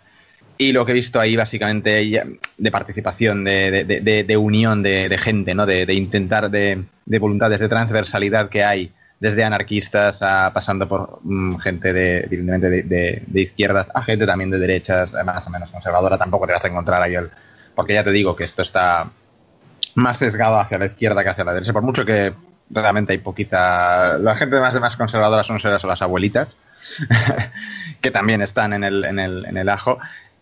[0.59, 5.55] y lo que he visto ahí básicamente de participación, de, de, de unión de, gente,
[5.55, 5.65] ¿no?
[5.65, 6.85] de, intentar, de,
[7.19, 13.41] voluntades, de transversalidad que hay desde anarquistas a pasando por mm, gente de, evidentemente de,
[13.41, 17.03] izquierdas a gente también de derechas, más o menos conservadora, tampoco te vas a encontrar
[17.03, 17.31] ahí el...
[17.77, 19.11] Porque ya te digo que esto está
[19.95, 22.35] más sesgado hacia la izquierda que hacia la derecha, por mucho que
[22.71, 24.19] realmente hay poquita...
[24.19, 26.57] La gente más, más conservadora son las abuelitas,
[28.01, 29.99] que también están en el, en el, en el ajo.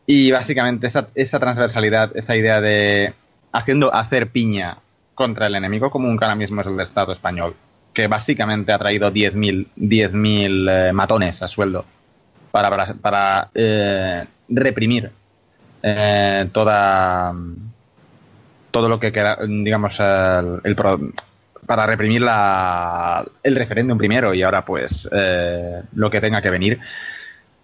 [0.07, 3.15] Y básicamente esa, esa transversalidad, esa idea de
[3.53, 4.79] haciendo hacer piña
[5.15, 7.57] contra el enemigo común que ahora mismo es el Estado español,
[7.93, 11.85] que básicamente ha traído 10.000 10 eh, matones a sueldo
[12.53, 15.11] para, para, eh, reprimir
[15.83, 17.35] eh, toda
[18.71, 20.77] todo lo que queda, digamos, el, el,
[21.67, 26.79] para reprimir la, el referéndum primero y ahora pues eh, lo que tenga que venir.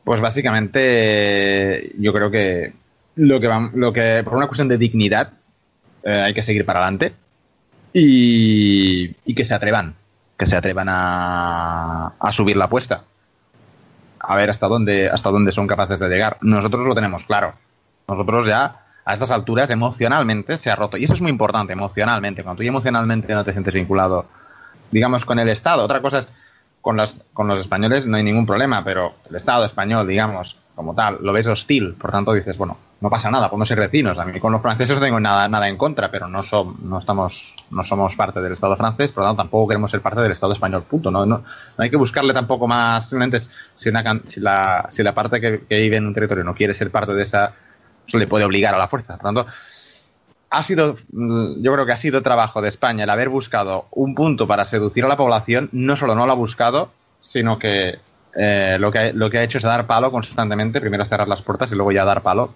[0.05, 2.73] Pues básicamente yo creo que
[3.16, 5.33] lo que, lo que por una cuestión de dignidad
[6.03, 7.12] eh, hay que seguir para adelante
[7.93, 9.95] y, y, que se atrevan,
[10.37, 13.05] que se atrevan a, a subir la apuesta.
[14.19, 16.39] A ver hasta dónde, hasta dónde son capaces de llegar.
[16.41, 17.55] Nosotros lo tenemos claro.
[18.09, 20.97] Nosotros ya a estas alturas emocionalmente se ha roto.
[20.97, 22.43] Y eso es muy importante, emocionalmente.
[22.43, 24.27] Cuando tú emocionalmente no te sientes vinculado,
[24.91, 25.85] digamos, con el Estado.
[25.85, 26.33] Otra cosa es,
[26.83, 30.95] con, las, con los españoles no hay ningún problema, pero el Estado español, digamos, como
[30.95, 31.95] tal, lo ves hostil.
[31.95, 34.19] Por tanto, dices, bueno, no pasa nada, podemos ser vecinos.
[34.19, 36.41] A mí con los franceses no tengo nada, nada en contra, pero no,
[36.83, 40.33] no, estamos, no somos parte del Estado francés, por tanto tampoco queremos ser parte del
[40.33, 41.11] Estado español, punto.
[41.11, 41.45] No, no,
[41.79, 43.51] hay que buscarle tampoco más, simplemente si,
[44.27, 47.23] si, la, si la parte que, vive en un territorio no quiere ser parte de
[47.23, 47.53] esa,
[48.07, 49.17] eso le puede obligar a la fuerza.
[49.17, 49.47] Por tanto,
[50.53, 54.47] ha sido, yo creo que ha sido trabajo de España el haber buscado un punto
[54.47, 56.91] para seducir a la población, no solo no lo ha buscado,
[57.23, 57.99] sino que
[58.37, 61.73] eh, lo, que, lo que ha hecho es dar palo constantemente, primero cerrar las puertas
[61.73, 62.53] y luego ya dar palo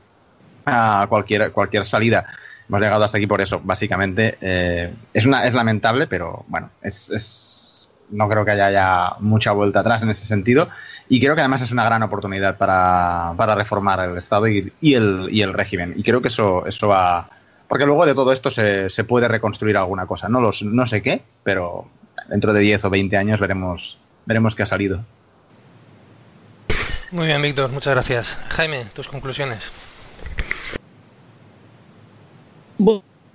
[0.67, 2.27] a cualquier, cualquier salida.
[2.69, 4.37] Hemos llegado hasta aquí por eso, básicamente.
[4.43, 9.53] Eh, es, una, es lamentable, pero bueno, es, es, no creo que haya ya mucha
[9.53, 10.69] vuelta atrás en ese sentido.
[11.09, 14.93] Y creo que además es una gran oportunidad para, para reformar el Estado y, y,
[14.93, 15.95] el, y el régimen.
[15.97, 17.31] Y creo que eso, eso va.
[17.69, 20.29] Porque luego de todo esto se, se puede reconstruir alguna cosa.
[20.29, 21.87] No, los, no sé qué, pero
[22.29, 25.05] dentro de 10 o 20 años veremos, veremos qué ha salido.
[27.11, 28.37] Muy bien, Víctor, muchas gracias.
[28.49, 29.71] Jaime, tus conclusiones.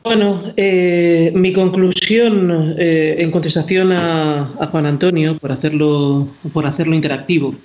[0.04, 7.56] Bueno, eh, mi conclusión eh, en contestación a, Juan Antonio, por hacerlo, por hacerlo interactivo,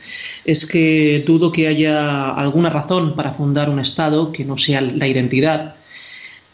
[0.45, 5.07] es que dudo que haya alguna razón para fundar un Estado que no sea la
[5.07, 5.77] identidad,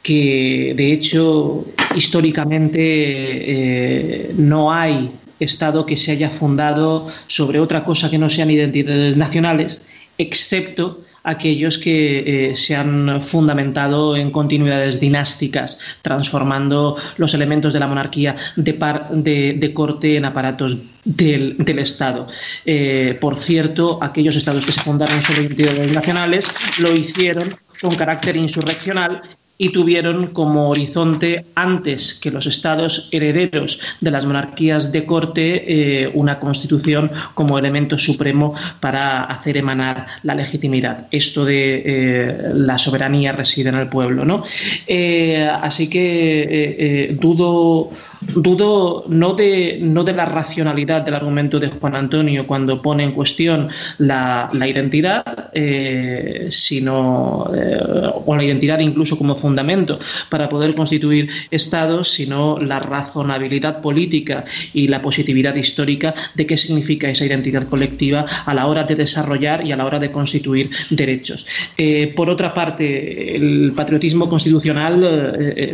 [0.03, 1.65] que de hecho
[1.95, 8.51] históricamente eh, no hay Estado que se haya fundado sobre otra cosa que no sean
[8.51, 9.85] identidades nacionales,
[10.17, 17.87] excepto aquellos que eh, se han fundamentado en continuidades dinásticas, transformando los elementos de la
[17.87, 22.29] monarquía de, corte en aparatos del, Estado.
[22.65, 26.47] Eh, por cierto, aquellos estados que se fundaron sobre identidades nacionales
[26.79, 29.23] lo hicieron con carácter insurreccional
[29.63, 36.11] y tuvieron como horizonte, antes que los estados herederos de las monarquías de corte, eh,
[36.15, 41.07] una constitución como elemento supremo para hacer emanar la legitimidad.
[41.13, 44.25] Esto de eh, la soberanía reside en el pueblo.
[44.25, 44.43] ¿no?
[44.85, 47.93] Eh, así que dudo
[48.35, 53.13] dudo no de, no de la racionalidad del argumento de Juan Antonio cuando pone en
[53.13, 53.69] cuestión
[53.99, 57.81] la, identidad, eh, sino, eh,
[58.25, 64.89] o la identidad incluso como fundamento para poder constituir estados, sino la razonabilidad política y
[64.89, 69.73] la positividad histórica de qué significa esa identidad colectiva a la hora de desarrollar y
[69.73, 71.47] a la hora de constituir derechos.
[71.77, 74.93] Eh, por otra parte, el patriotismo constitucional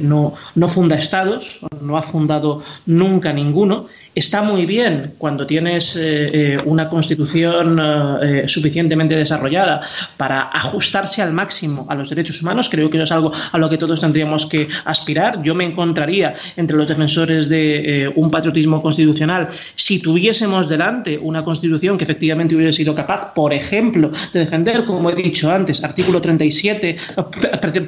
[0.02, 2.37] no, no funda estados, no ha fundado
[2.86, 3.86] nunca ninguno
[4.18, 7.80] está muy bien cuando tienes eh, eh, una constitución
[8.22, 9.82] eh, suficientemente desarrollada
[10.16, 12.68] para ajustarse al máximo a los derechos humanos.
[12.68, 15.42] Creo que eso es algo a lo que todos tendríamos que aspirar.
[15.42, 21.96] Yo me encontraría entre los defensores de un patriotismo constitucional si tuviésemos delante una constitución
[21.96, 26.96] que efectivamente hubiera sido capaz, por ejemplo, de defender, como he dicho antes, artículo 37,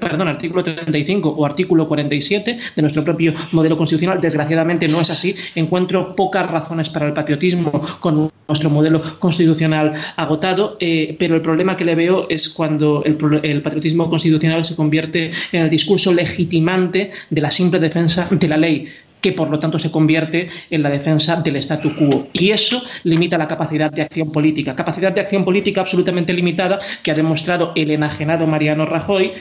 [0.00, 4.20] perdón, artículo 35 o artículo 47 de nuestro propio modelo constitucional.
[4.20, 4.39] Desgraciadamente
[4.88, 5.34] no es así.
[5.54, 11.76] Encuentro pocas razones para el patriotismo con nuestro modelo constitucional agotado, eh, pero el problema
[11.76, 17.40] que le veo es cuando el, patriotismo constitucional se convierte en el discurso legitimante de
[17.40, 18.88] la simple defensa de la ley
[19.20, 22.28] que por lo tanto se convierte en la defensa del statu quo.
[22.32, 24.74] Y eso limita la capacidad de acción política.
[24.74, 29.32] Capacidad de acción política absolutamente limitada que ha demostrado el enajenado Mariano Rajoy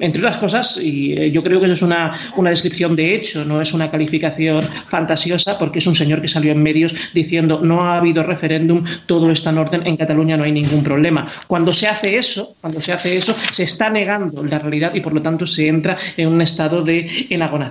[0.00, 3.44] entre otras cosas, y eh, yo creo que eso es una, una, descripción de hecho,
[3.44, 7.84] no es una calificación fantasiosa, porque es un señor que salió en medios diciendo no
[7.84, 11.24] ha habido referéndum, todo está en orden, en Cataluña no hay ningún problema.
[11.46, 15.14] Cuando se hace eso, cuando se hace eso, se está negando la realidad y por
[15.14, 17.08] lo tanto se entra en un estado de,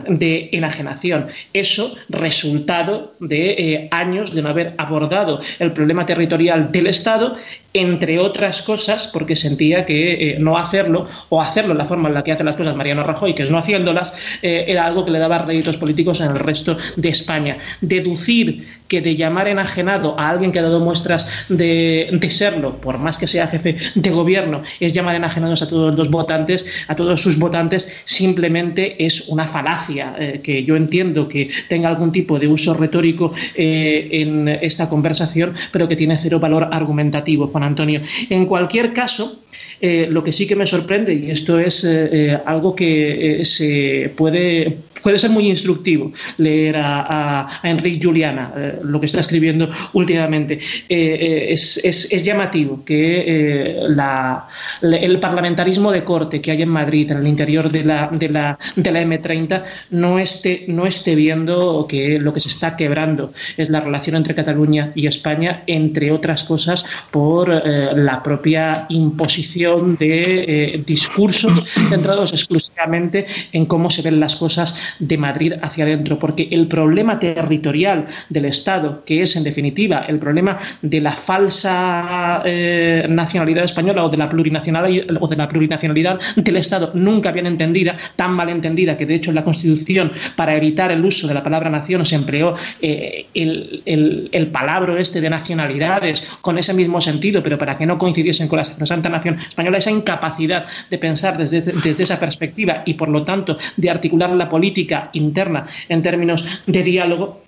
[0.08, 1.28] de enajenación.
[1.54, 7.36] Eso resultado de eh, años de no haber abordado el problema territorial del Estado
[7.74, 12.14] entre otras cosas, porque sentía que eh, no hacerlo, o hacerlo en la forma en
[12.14, 14.14] la que hace las cosas Mariano Rajoy, que es no haciéndolas,
[14.44, 17.58] eh, era algo que le daba réditos políticos en el resto de España.
[17.82, 23.18] Deducir que de llamar enajenado a alguien que ha dado muestras de, serlo, por más
[23.18, 27.40] que sea jefe de gobierno, es llamar enajenados a todos los votantes, a todos sus
[27.40, 32.74] votantes, simplemente es una falacia eh, que yo entiendo que tenga algún tipo de uso
[32.74, 37.52] retórico en esta conversación, pero que tiene cero valor argumentativo.
[37.66, 38.02] Antonio.
[38.30, 39.43] En cualquier caso,
[39.82, 44.78] Eh, lo que sí que me sorprende, y esto es eh, algo que se puede
[45.04, 50.60] puede ser muy instructivo leer a, Enrique Juliana, eh, lo que está escribiendo últimamente.
[50.90, 53.86] Eh, eh, es, llamativo que
[54.82, 58.58] el parlamentarismo de corte que hay en Madrid, en el interior de la, de la,
[58.78, 63.70] de la M30, no esté, no esté viendo que lo que se está quebrando es
[63.70, 69.43] la relación entre Cataluña y España, entre otras cosas, por la propia imposición
[69.98, 76.48] de discursos centrados exclusivamente en cómo se ven las cosas de Madrid hacia adentro, porque
[76.52, 83.06] el problema territorial del Estado, que es en definitiva el problema de la falsa eh,
[83.10, 87.96] nacionalidad española o de la plurinacionalidad o de la plurinacionalidad del Estado nunca bien entendida,
[88.16, 91.44] tan mal entendida que de hecho en la Constitución para evitar el uso de la
[91.44, 97.42] palabra nación se empleó eh, el, el, palabra este de nacionalidades con ese mismo sentido,
[97.42, 101.62] pero para que no coincidiesen con la Santa Nación española, esa incapacidad de pensar desde,
[101.62, 106.84] desde esa perspectiva y por lo tanto de articular la política interna en términos de
[106.84, 107.44] diálogo,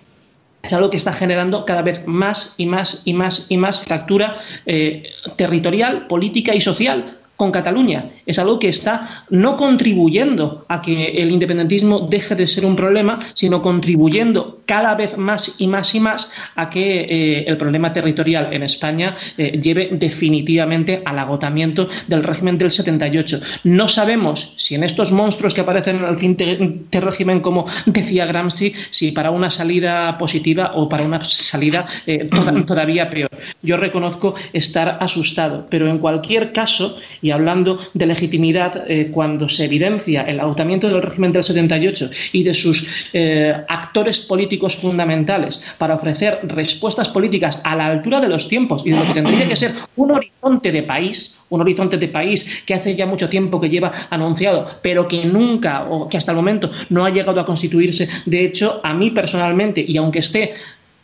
[0.62, 4.36] es algo que está generando cada vez más y más y más y más fractura
[4.66, 5.04] eh,
[5.36, 8.10] territorial, política y social con Cataluña.
[8.24, 13.18] Es algo que está no contribuyendo a que el independentismo deje de ser un problema,
[13.34, 18.48] sino contribuyendo cada vez más y más y más a que eh, el problema territorial
[18.52, 23.40] en España eh, lleve definitivamente al agotamiento del régimen del 78.
[23.64, 28.72] No sabemos si en estos monstruos que aparecen al fin de, régimen, como decía Gramsci,
[28.90, 32.28] si para una salida positiva o para una salida eh,
[32.66, 33.30] todavía peor.
[33.62, 36.96] Yo reconozco estar asustado, pero en cualquier caso,
[37.26, 42.44] y hablando de legitimidad, eh, cuando se evidencia el agotamiento del régimen del 78 y
[42.44, 48.48] de sus eh, actores políticos fundamentales para ofrecer respuestas políticas a la altura de los
[48.48, 52.06] tiempos y de lo que tendría que ser un horizonte de país, un horizonte de
[52.06, 56.30] país que hace ya mucho tiempo que lleva anunciado, pero que nunca o que hasta
[56.30, 58.08] el momento no ha llegado a constituirse.
[58.24, 60.52] De hecho, a mí personalmente, y aunque esté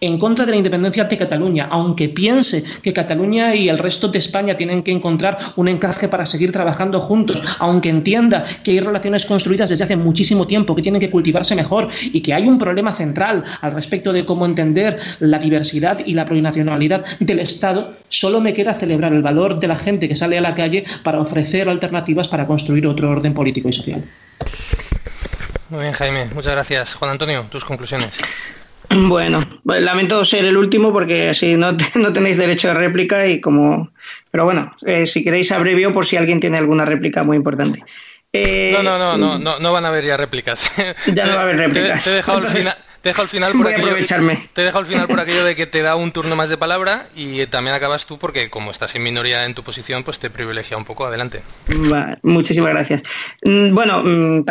[0.02, 4.18] en contra de la independencia de Cataluña, aunque piense que Cataluña y el resto de
[4.18, 9.24] España tienen que encontrar un encaje para seguir trabajando juntos, aunque entienda que hay relaciones
[9.24, 12.92] construidas desde hace muchísimo tiempo, que tienen que cultivarse mejor y que hay un problema
[12.94, 18.54] central al respecto de cómo entender la diversidad y la plurinacionalidad del Estado, solo me
[18.54, 22.26] queda celebrar el valor de la gente que sale a la calle para ofrecer alternativas
[22.26, 24.02] para construir otro orden político y social.
[25.70, 26.26] Muy bien, Jaime.
[26.34, 26.94] Muchas gracias.
[26.94, 28.18] Juan Antonio, tus conclusiones.
[29.08, 33.90] Bueno, lamento ser el último porque así no, no tenéis derecho de réplica y como...
[34.30, 37.82] Pero bueno, eh, si queréis abrevio por si alguien tiene alguna réplica muy importante.
[38.32, 40.70] Eh, no, no, no, no, no, no van a haber ya réplicas.
[41.12, 42.04] Ya no va a haber réplicas.
[42.04, 43.96] te he dejado al final te dejo al final por aquello,
[44.52, 47.06] te dejo al final por aquello de que te da un turno más de palabra
[47.16, 50.76] y también acabas tú porque como estás en minoría en tu posición, pues te privilegia
[50.76, 51.04] un poco.
[51.04, 51.42] Adelante.
[52.22, 53.02] muchísimas gracias.
[53.42, 54.44] Mm, bueno, mm,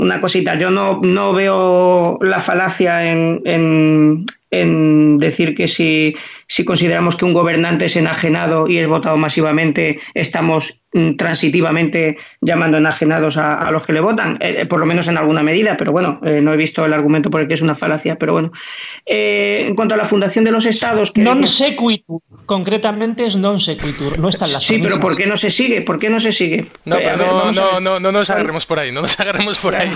[0.00, 0.54] una cosita.
[0.54, 6.14] Yo no, no veo la falacia en, en, en decir que si,
[6.46, 12.76] si consideramos que un gobernante es enajenado y es votado masivamente, estamos Mm, transitivamente llamando
[12.76, 15.92] enajenados a, los que le votan, eh, eh, por lo menos en alguna medida, pero
[15.92, 18.50] bueno, eh, no he visto el argumento por el que es una falacia, pero bueno.
[19.06, 21.12] en cuanto a la fundación de los estados...
[21.12, 25.30] Que non sequitur, concretamente es non sequitur, no está en la Sí, pero ¿por qué
[25.30, 25.78] no se sigue?
[25.86, 26.66] ¿Por qué no se sigue?
[26.82, 29.94] No, no, no, no, no, nos agarremos por ahí, no nos agarremos por ahí.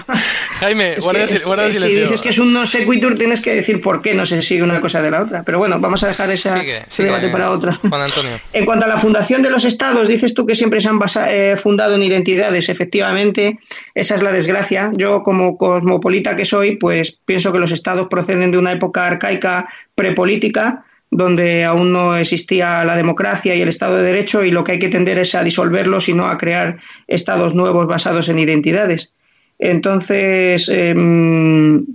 [0.62, 4.14] Jaime, guarda, guarda Si dices que es un non sequitur, tienes que decir por qué
[4.14, 5.42] no se sigue una cosa de la otra.
[5.42, 7.74] Pero bueno, vamos a dejar ese debate para otra.
[7.74, 8.38] Juan Antonio.
[8.52, 11.56] En cuanto a la fundación de los estados, dices tú que siempre se han eh,
[11.56, 12.68] fundado en identidades.
[12.68, 13.58] Efectivamente,
[13.94, 14.90] esa es la desgracia.
[14.94, 19.68] Yo, como cosmopolita que soy, pues pienso que los estados proceden de una época arcaica
[19.94, 24.72] prepolítica donde aún no existía la democracia y el Estado de Derecho y lo que
[24.72, 29.12] hay que tender es a disolverlos y no a crear estados nuevos basados en identidades.
[29.60, 31.86] Entonces, em,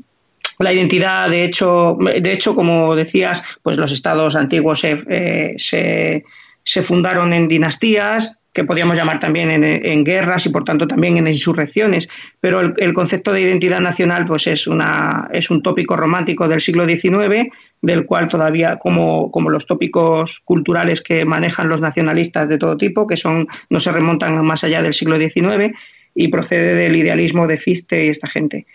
[0.59, 6.23] la identidad, de hecho, de hecho, como decías, pues los estados antiguos se, eh,
[6.63, 11.27] se fundaron en dinastías, que podríamos llamar también en, guerras y por tanto también en
[11.27, 12.09] insurrecciones,
[12.41, 16.87] pero el, concepto de identidad nacional pues es, una, es un tópico romántico del siglo
[16.87, 17.47] XIX,
[17.81, 23.05] del cual todavía, como, como los tópicos culturales que manejan los nacionalistas de todo tipo,
[23.05, 25.73] que son no se remontan más allá del siglo XIX,
[26.15, 28.65] y procede del idealismo de Fichte y esta gente.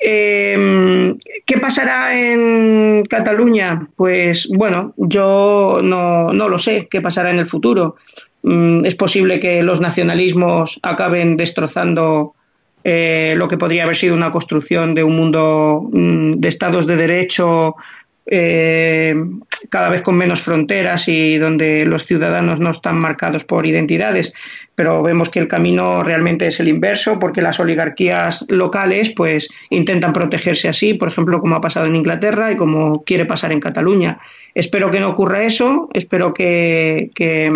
[0.00, 3.86] Em, ¿Qué pasará en Cataluña?
[3.96, 7.96] Pues bueno, yo no, no, lo sé qué pasará en el futuro.
[8.42, 12.34] Mm, es posible que los nacionalismos acaben destrozando
[12.82, 16.96] eh, lo que podría haber sido una construcción de un mundo mm, de estados de
[16.96, 17.76] derecho
[18.26, 19.14] eh,
[19.70, 24.32] cada vez con menos fronteras y donde los ciudadanos no están marcados por identidades,
[24.74, 30.12] pero vemos que el camino realmente es el inverso porque las oligarquías locales pues intentan
[30.12, 34.18] protegerse así, por ejemplo, como ha pasado en Inglaterra y como quiere pasar en Cataluña.
[34.54, 37.52] Espero que no ocurra eso, espero que, que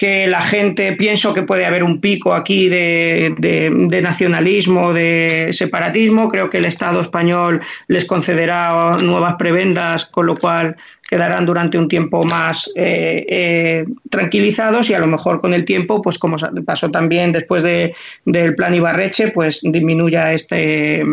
[0.00, 6.30] que la gente, pienso que puede haber un pico aquí de, de, nacionalismo, de separatismo.
[6.30, 10.74] Creo que el Estado español les concederá nuevas prebendas, con lo cual
[11.06, 16.00] quedarán durante un tiempo más eh, eh, tranquilizados y a lo mejor con el tiempo,
[16.00, 21.04] pues como pasó también después de, del plan Ibarreche, pues disminuya este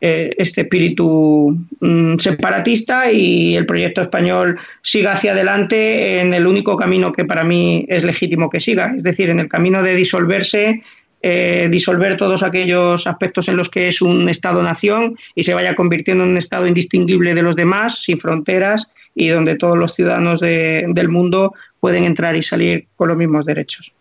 [0.00, 6.76] eh, este espíritu mm, separatista y el proyecto español siga hacia adelante en el único
[6.76, 10.82] camino que para mí es legítimo que siga, es decir, en el camino de disolverse,
[11.22, 16.24] eh, disolver todos aquellos aspectos en los que es un Estado-nación y se vaya convirtiendo
[16.24, 21.08] en un Estado indistinguible de los demás, sin fronteras y donde todos los ciudadanos del
[21.08, 23.92] mundo pueden entrar y salir con los mismos derechos.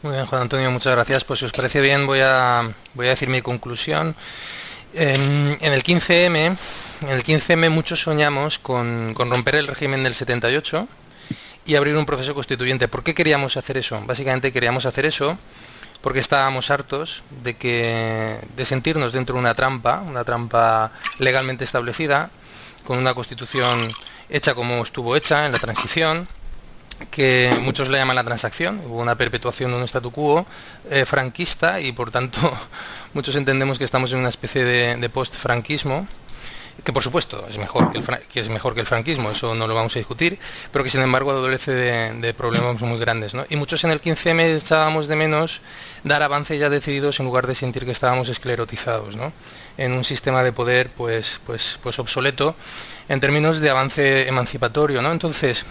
[0.00, 1.24] Muy bien, Juan Antonio, muchas gracias.
[1.24, 4.14] Pues si os parece bien, voy a, voy a decir mi conclusión.
[4.94, 6.56] En, el 15M,
[7.02, 10.86] en el 15M muchos soñamos con, romper el régimen del 78
[11.66, 12.86] y abrir un proceso constituyente.
[12.86, 14.00] ¿Por qué queríamos hacer eso?
[14.06, 15.36] Básicamente queríamos hacer eso
[16.00, 22.30] porque estábamos hartos de que de sentirnos dentro de una trampa, una trampa legalmente establecida,
[22.86, 23.90] con una constitución
[24.30, 26.28] hecha como estuvo hecha en la transición,
[27.10, 30.46] que muchos le llaman la transacción, hubo una perpetuación de un statu quo
[30.90, 32.38] eh, franquista y por tanto
[33.14, 36.06] muchos entendemos que estamos en una especie de, post-franquismo,
[36.84, 39.66] que por supuesto es mejor que, el, que es mejor que el franquismo, eso no
[39.66, 40.38] lo vamos a discutir,
[40.72, 43.34] pero que sin embargo adolece de, problemas muy grandes.
[43.34, 43.44] ¿no?
[43.48, 45.60] Y muchos en el 15M echábamos de menos
[46.04, 49.32] dar avances ya decididos en lugar de sentir que estábamos esclerotizados ¿no?
[49.76, 52.54] en un sistema de poder pues, pues, pues obsoleto
[53.08, 55.02] en términos de avance emancipatorio.
[55.02, 55.10] ¿no?
[55.10, 55.64] Entonces,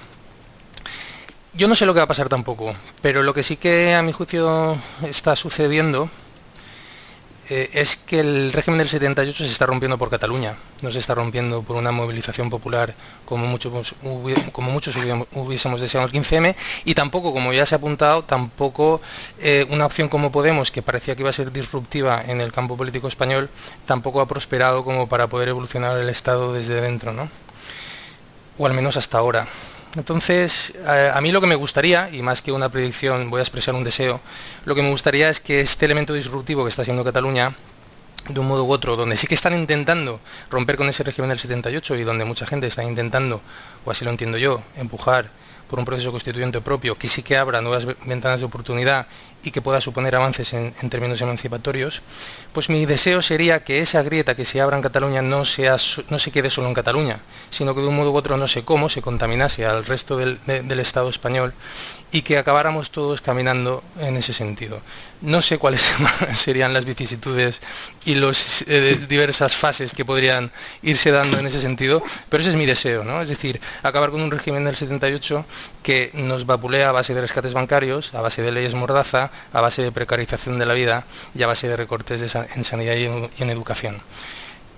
[1.58, 4.04] yo no sé lo que va a pasar tampoco, pero lo que sí que a
[4.04, 6.08] mi juicio está sucediendo
[7.50, 11.16] eh, es que el régimen del 78 se está rompiendo por Cataluña, no se está
[11.16, 12.94] rompiendo por una movilización popular
[13.26, 13.96] como, muchos,
[14.52, 14.96] como muchos
[15.34, 16.56] hubiésemos deseado el 15M
[16.86, 19.02] y tampoco, como ya se ha apuntado, tampoco
[19.40, 22.78] eh, una opción como Podemos, que parecía que iba a ser disruptiva en el campo
[22.78, 23.50] político español,
[23.88, 27.30] tampoco ha prosperado como para poder evolucionar el Estado desde dentro, ¿no?
[28.60, 29.48] O al menos hasta ahora.
[29.96, 33.74] Entonces, a, mí lo que me gustaría, y más que una predicción, voy a expresar
[33.74, 34.20] un deseo,
[34.66, 37.56] lo que me gustaría es que este elemento disruptivo que está haciendo Cataluña,
[38.30, 41.40] de un modo u otro, donde sí que están intentando romper con ese régimen del
[41.40, 43.42] 78 y donde mucha gente está intentando,
[43.86, 45.30] o así lo entiendo yo, empujar
[45.70, 49.08] por un proceso constituyente propio que sí que abra nuevas ventanas de oportunidad
[49.44, 52.02] y que pueda suponer avances en, términos emancipatorios,
[52.54, 56.50] pues mi deseo sería que esa grieta que se abra en Cataluña no, se quede
[56.50, 59.66] solo en Cataluña, sino que de un modo u otro, no sé cómo, se contaminase
[59.66, 61.54] al resto del Estado español
[62.12, 64.82] y que acabáramos todos caminando en ese sentido.
[65.22, 65.92] No sé cuáles
[66.36, 67.62] serían las vicisitudes
[68.06, 70.52] y las eh, diversas fases que podrían
[70.84, 73.22] irse dando en ese sentido, pero ese es mi deseo, ¿no?
[73.22, 75.46] Es decir, acabar con un régimen del 78
[75.84, 79.82] que nos vapulea a base de rescates bancarios, a base de leyes mordaza, a base
[79.82, 81.06] de precarización de la vida
[81.36, 84.02] y a base de recortes en sanidad y en, educación.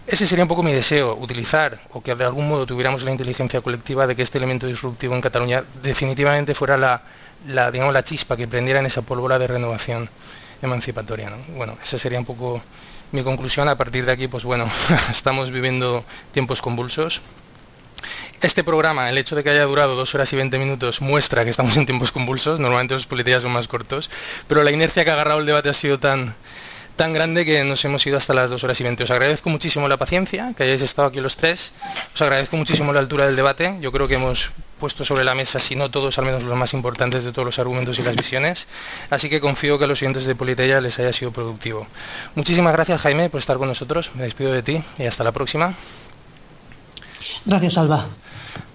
[0.09, 3.61] Ese sería un poco mi deseo, utilizar o que de algún modo tuviéramos la inteligencia
[3.61, 8.47] colectiva de que este elemento disruptivo en Cataluña definitivamente fuera la, digamos, la chispa que
[8.47, 10.09] prendiera en esa pólvora de renovación
[10.63, 11.31] emancipatoria.
[11.55, 12.59] Bueno, esa sería un poco
[13.11, 13.69] mi conclusión.
[13.69, 14.67] A partir de aquí, pues bueno,
[15.11, 17.21] estamos viviendo tiempos convulsos.
[18.41, 21.51] Este programa, el hecho de que haya durado dos horas y veinte minutos, muestra que
[21.51, 22.59] estamos en tiempos convulsos.
[22.59, 24.09] Normalmente los políticos son más cortos,
[24.47, 26.33] pero la inercia que ha agarrado el debate ha sido tan,
[26.99, 29.05] tan grande que nos hemos ido hasta las dos horas y veinte.
[29.05, 31.71] Os agradezco muchísimo la paciencia, que hayáis estado aquí los tres.
[32.13, 33.77] Os agradezco muchísimo la altura del debate.
[33.79, 36.73] Yo creo que hemos puesto sobre la mesa, si no todos, al menos los más
[36.73, 38.67] importantes de todos los argumentos y las visiones.
[39.09, 41.87] Así que confío que a los siguientes de Politeya les haya sido productivo.
[42.35, 44.11] Muchísimas gracias, Jaime, por estar con nosotros.
[44.15, 45.75] Me despido de ti y hasta la próxima.
[47.45, 48.07] Gracias, Alba.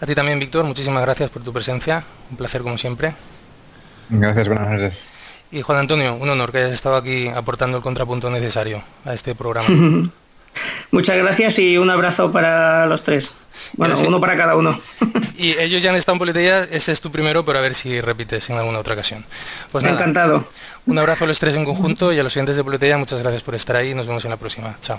[0.00, 2.02] A ti también, Víctor, muchísimas gracias por tu presencia.
[2.30, 3.12] Un placer como siempre.
[4.08, 5.13] Gracias, buenas noches.
[5.54, 9.36] Y Juan Antonio, un honor que hayas estado aquí aportando el contrapunto necesario a este
[9.36, 9.68] programa.
[10.90, 13.30] Muchas gracias y un abrazo para los tres.
[13.74, 14.80] Bueno, uno para cada uno.
[15.38, 18.00] y ellos ya han estado en Politeya, este es tu primero, pero a ver si
[18.00, 19.24] repites en alguna otra ocasión.
[19.70, 20.44] Pues Encantado.
[20.86, 23.44] Un abrazo a los tres en conjunto y a los siguientes de Politeya, muchas gracias
[23.44, 23.94] por estar ahí.
[23.94, 24.76] Nos vemos en la próxima.
[24.80, 24.98] Chao.